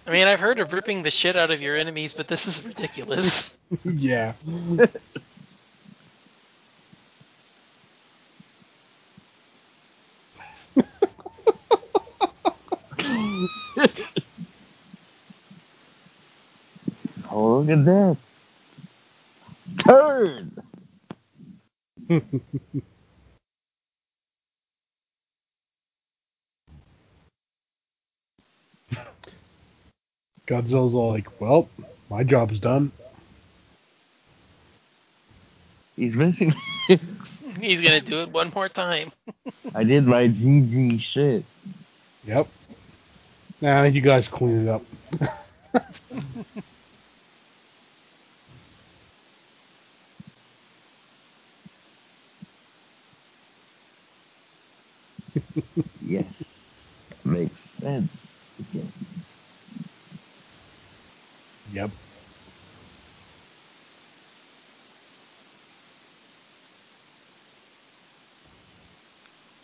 I 0.06 0.12
mean, 0.12 0.28
I've 0.28 0.40
heard 0.40 0.60
of 0.60 0.74
ripping 0.74 1.04
the 1.04 1.12
shit 1.12 1.36
out 1.36 1.52
of 1.52 1.62
your 1.62 1.78
enemies, 1.78 2.14
but 2.16 2.28
this 2.28 2.48
is 2.48 2.64
ridiculous. 2.66 3.52
yeah. 3.84 4.34
Oh, 17.32 17.60
look 17.60 17.70
at 17.70 17.86
that. 17.86 18.18
Turn! 19.86 20.52
Godzilla's 30.48 30.94
all 30.94 31.12
like, 31.12 31.40
well, 31.40 31.70
my 32.10 32.24
job's 32.24 32.60
done. 32.60 32.92
He's 35.96 36.14
missing. 36.14 36.54
He's 37.60 37.82
gonna 37.82 38.02
do 38.02 38.22
it 38.22 38.32
one 38.32 38.52
more 38.56 38.70
time. 38.70 39.12
I 39.76 39.84
did 39.84 40.06
my 40.06 40.28
GG 40.28 41.02
shit. 41.14 41.46
Yep. 42.26 42.48
Nah, 43.62 43.84
you 43.84 44.02
guys 44.02 44.28
clean 44.28 44.68
it 44.68 44.70
up. 44.70 44.82
Yes. 56.12 56.26
Makes 57.24 57.56
sense. 57.80 58.12
Yes. 58.74 58.86
Yep. 61.74 61.92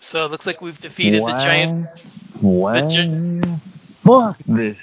So 0.01 0.25
it 0.25 0.31
looks 0.31 0.45
like 0.45 0.61
we've 0.61 0.79
defeated 0.79 1.25
the 1.25 1.33
giant. 1.33 1.71
What? 2.41 2.89
gi- 2.89 3.09
Fuck 4.03 4.37
this. 4.47 4.77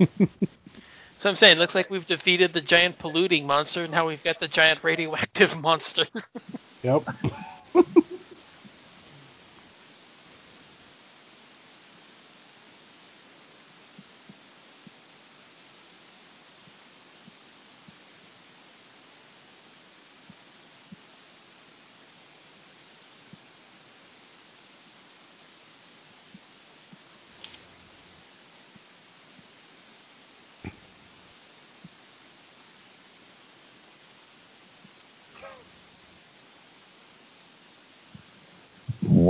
So 1.18 1.28
I'm 1.28 1.36
saying, 1.36 1.56
it 1.56 1.60
looks 1.60 1.74
like 1.74 1.90
we've 1.90 2.06
defeated 2.06 2.52
the 2.52 2.60
giant 2.60 2.98
polluting 2.98 3.46
monster, 3.46 3.84
and 3.84 3.92
now 3.92 4.06
we've 4.06 4.22
got 4.22 4.40
the 4.40 4.48
giant 4.48 4.84
radioactive 4.84 5.56
monster. 5.58 6.06
Yep. 6.82 7.04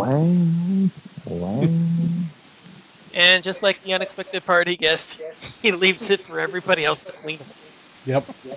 Wang. 0.08 0.90
Wang. 1.26 2.30
and 3.14 3.42
just 3.44 3.62
like 3.62 3.82
the 3.82 3.92
unexpected 3.92 4.44
party 4.44 4.76
guest, 4.76 5.04
he 5.62 5.72
leaves 5.72 6.08
it 6.10 6.24
for 6.24 6.40
everybody 6.40 6.84
else 6.84 7.04
to 7.04 7.12
clean. 7.12 7.40
up. 7.40 7.46
Yep. 8.06 8.26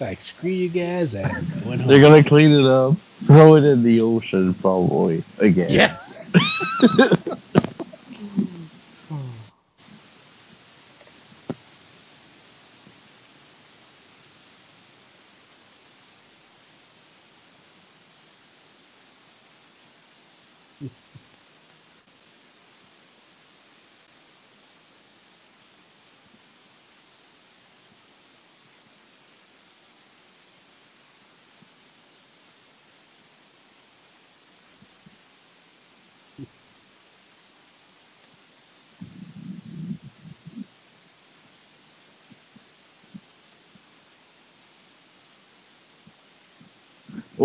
like 0.00 0.20
screw 0.20 0.50
you 0.50 0.68
guys, 0.68 1.14
I'm 1.14 1.48
going 1.64 1.78
home. 1.80 1.88
They're 1.88 2.00
gonna 2.00 2.24
clean 2.24 2.52
it 2.52 2.66
up, 2.66 2.96
throw 3.26 3.56
it 3.56 3.64
in 3.64 3.82
the 3.82 4.00
ocean, 4.00 4.54
probably 4.54 5.24
again. 5.38 5.70
Yeah. 5.70 5.98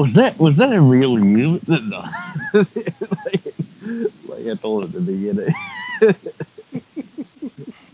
Was 0.02 0.14
that 0.16 0.40
was 0.40 0.56
that 0.58 0.74
a 0.74 0.82
real 0.82 1.20
you? 1.20 1.62
No. 1.68 2.04
like, 2.56 3.54
like 4.28 4.48
I 4.48 4.56
told 4.60 4.86
at 4.86 4.94
the 4.94 5.00
beginning. 5.00 5.54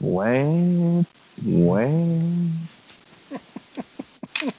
When, 0.00 1.06
when? 1.44 2.68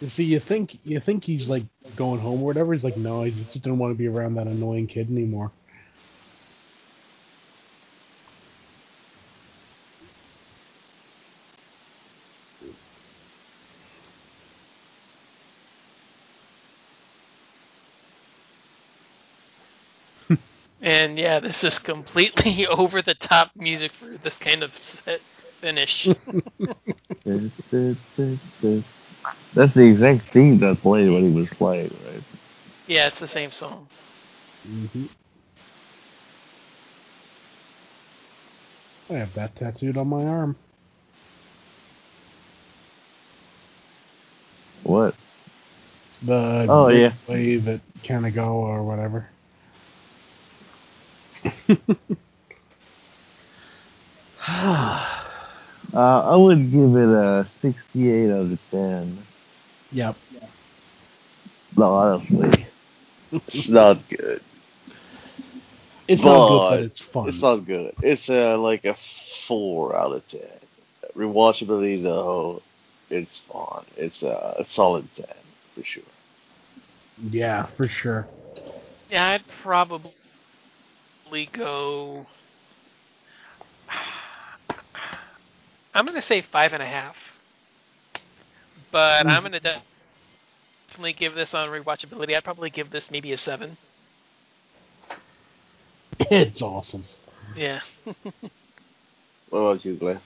You 0.00 0.08
see, 0.08 0.24
you 0.24 0.40
think 0.40 0.78
you 0.84 1.00
think 1.00 1.24
he's 1.24 1.48
like 1.48 1.64
going 1.96 2.20
home 2.20 2.42
or 2.42 2.46
whatever. 2.46 2.72
He's 2.72 2.84
like, 2.84 2.96
no, 2.96 3.24
he 3.24 3.32
just 3.32 3.52
didn't 3.52 3.78
want 3.78 3.92
to 3.94 3.98
be 3.98 4.06
around 4.06 4.34
that 4.36 4.46
annoying 4.46 4.86
kid 4.86 5.10
anymore. 5.10 5.50
And 20.80 21.18
yeah, 21.18 21.40
this 21.40 21.64
is 21.64 21.78
completely 21.78 22.66
over 22.68 23.02
the 23.02 23.14
top 23.14 23.52
music 23.56 23.92
for 23.98 24.18
this 24.18 24.38
kind 24.38 24.62
of 24.62 24.72
set 25.04 25.22
finish. 25.60 26.10
That's 29.54 29.74
the 29.74 29.82
exact 29.82 30.32
theme 30.32 30.60
that 30.60 30.80
played 30.82 31.10
when 31.10 31.24
he 31.24 31.30
was 31.40 31.48
playing, 31.58 31.90
right? 32.04 32.24
yeah, 32.86 33.08
it's 33.08 33.20
the 33.20 33.28
same 33.28 33.52
song. 33.52 33.88
hmm 34.66 35.06
I 39.10 39.14
have 39.14 39.34
that 39.34 39.56
tattooed 39.56 39.98
on 39.98 40.08
my 40.08 40.24
arm. 40.24 40.56
What? 44.84 45.14
The 46.22 46.68
Oh, 46.68 46.88
yeah. 46.88 47.14
way 47.28 47.58
that 47.58 47.80
can 48.02 48.24
I 48.24 48.30
go 48.30 48.44
or 48.48 48.84
whatever. 48.84 49.28
Uh, 55.94 55.98
I 56.32 56.36
would 56.36 56.70
give 56.70 56.94
it 56.96 57.08
a 57.08 57.48
68 57.60 58.30
out 58.30 58.52
of 58.52 58.58
10. 58.70 59.26
Yep. 59.92 60.16
No, 61.76 61.94
honestly. 61.94 62.66
It's 63.32 63.68
not 63.68 64.08
good. 64.08 64.42
It's 66.08 66.22
not 66.22 66.48
good, 66.48 66.58
But 66.58 66.70
but 66.70 66.80
it's 66.84 67.00
fun. 67.00 67.28
It's 67.28 67.42
not 67.42 67.56
good. 67.66 67.94
It's 68.02 68.30
uh, 68.30 68.58
like 68.58 68.84
a 68.86 68.96
four 69.46 69.94
out 69.94 70.12
of 70.12 70.26
ten. 70.28 70.40
Rewatchability 71.14 72.02
though, 72.02 72.62
it's 73.10 73.40
fun. 73.40 73.84
It's 73.96 74.22
uh, 74.22 74.54
a 74.58 74.64
solid 74.64 75.06
ten 75.16 75.26
for 75.74 75.82
sure. 75.84 76.02
Yeah, 77.30 77.66
for 77.76 77.86
sure. 77.86 78.26
Yeah, 79.10 79.28
I'd 79.28 79.44
probably 79.62 80.12
go. 81.52 82.26
I'm 85.94 86.06
gonna 86.06 86.22
say 86.22 86.42
five 86.42 86.72
and 86.72 86.82
a 86.82 86.86
half, 86.86 87.16
but 88.92 89.26
I'm 89.26 89.42
gonna 89.42 89.60
definitely 89.60 91.12
give 91.12 91.34
this 91.34 91.54
on 91.54 91.68
rewatchability. 91.70 92.36
I'd 92.36 92.44
probably 92.44 92.70
give 92.70 92.90
this 92.90 93.10
maybe 93.10 93.32
a 93.32 93.36
seven. 93.36 93.76
It's 96.18 96.62
awesome. 96.62 97.04
Yeah. 97.56 97.80
What 99.50 99.60
about 99.60 99.84
you, 99.84 99.94
Glenn? 99.96 100.20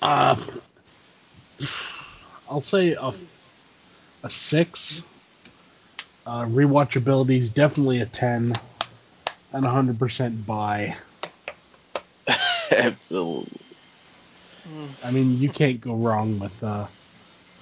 Uh, 0.00 0.36
I'll 2.48 2.60
say 2.60 2.92
a, 2.92 3.12
a 4.22 4.30
six. 4.30 5.02
Uh, 6.24 6.44
rewatchability 6.46 7.40
is 7.40 7.50
definitely 7.50 8.00
a 8.00 8.06
ten, 8.06 8.54
and 9.54 9.64
a 9.64 9.70
hundred 9.70 9.98
percent 9.98 10.44
buy. 10.44 10.96
Absolutely. 12.70 13.60
I 15.02 15.10
mean, 15.10 15.38
you 15.38 15.48
can't 15.48 15.80
go 15.80 15.94
wrong 15.94 16.38
with 16.40 16.62
uh, 16.62 16.88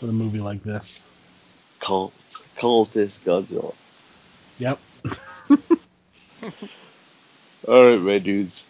with 0.01 0.10
a 0.10 0.12
movie 0.12 0.40
like 0.40 0.64
this. 0.64 0.98
Cult. 1.81 2.12
Cultist 2.59 3.12
Godzilla. 3.27 3.74
Yep. 4.59 4.78
Alright, 7.69 8.01
my 8.01 8.19
dudes. 8.19 8.62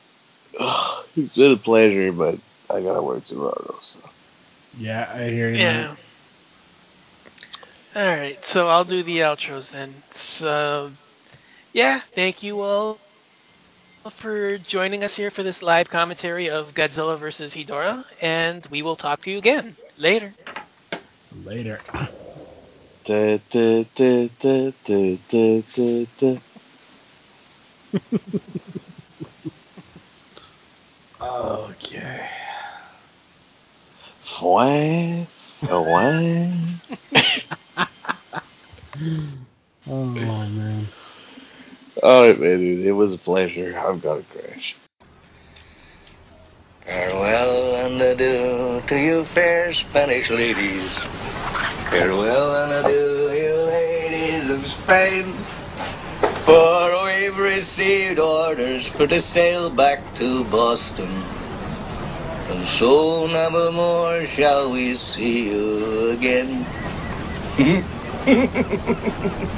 It's 1.15 1.35
been 1.35 1.53
a 1.53 1.57
pleasure, 1.59 2.11
but 2.11 2.37
I 2.71 2.81
gotta 2.81 3.03
work 3.03 3.27
tomorrow, 3.27 3.77
so. 3.83 4.01
Yeah, 4.79 5.13
I 5.15 5.29
hear 5.29 5.51
you. 5.51 5.59
Yeah. 5.59 5.95
All 7.95 8.07
right, 8.07 8.39
so 8.47 8.69
I'll 8.69 8.87
do 8.87 9.03
the 9.03 9.19
outros 9.19 9.71
then. 9.71 10.03
So, 10.15 10.91
yeah, 11.75 12.01
thank 12.15 12.43
you 12.43 12.63
all 12.63 12.99
for 14.11 14.59
joining 14.59 15.05
us 15.05 15.15
here 15.15 15.31
for 15.31 15.43
this 15.43 15.63
live 15.63 15.89
commentary 15.89 16.51
of 16.51 16.75
Godzilla 16.75 17.19
vs. 17.19 17.55
Hedorah, 17.55 18.05
and 18.21 18.67
we 18.71 18.83
will 18.83 18.97
talk 18.97 19.23
to 19.23 19.31
you 19.31 19.39
again 19.39 19.77
later. 19.97 20.35
Later. 21.45 21.81
Da, 23.05 23.39
da, 23.51 23.85
da, 23.95 24.29
da, 24.41 24.73
da, 24.85 25.19
da, 25.29 25.63
da, 25.75 26.07
da. 26.19 26.41
Okay. 31.21 32.29
Fwah, 34.25 35.27
fwah. 35.61 36.81
Oh 39.85 40.05
man. 40.05 40.89
Alright, 42.01 42.41
man, 42.41 42.59
dude. 42.59 42.87
It 42.87 42.93
was 42.93 43.13
a 43.13 43.19
pleasure. 43.19 43.79
I've 43.79 44.01
got 44.01 44.17
to 44.17 44.25
crash. 44.25 44.77
Farewell 46.87 47.77
and 47.77 48.01
adieu 48.01 48.83
to 48.89 48.97
you 48.97 49.25
fair 49.35 49.73
Spanish 49.75 50.31
ladies. 50.31 50.91
Farewell 51.91 52.57
and 52.57 52.87
adieu, 52.87 53.31
you 53.31 53.55
ladies 53.55 54.51
of 54.51 54.67
Spain. 54.67 55.37
For 56.47 57.05
we've 57.05 57.37
received 57.37 58.19
orders 58.19 58.89
for 58.89 59.07
to 59.07 59.21
sail 59.21 59.71
back 59.71 60.17
to 60.17 60.45
Boston. 60.45 61.11
And 61.11 62.69
so 62.71 63.27
never 63.27 63.71
more 63.71 64.25
shall 64.27 64.73
we 64.73 64.95
see 64.95 65.45
you 65.51 66.11
again. 66.11 66.67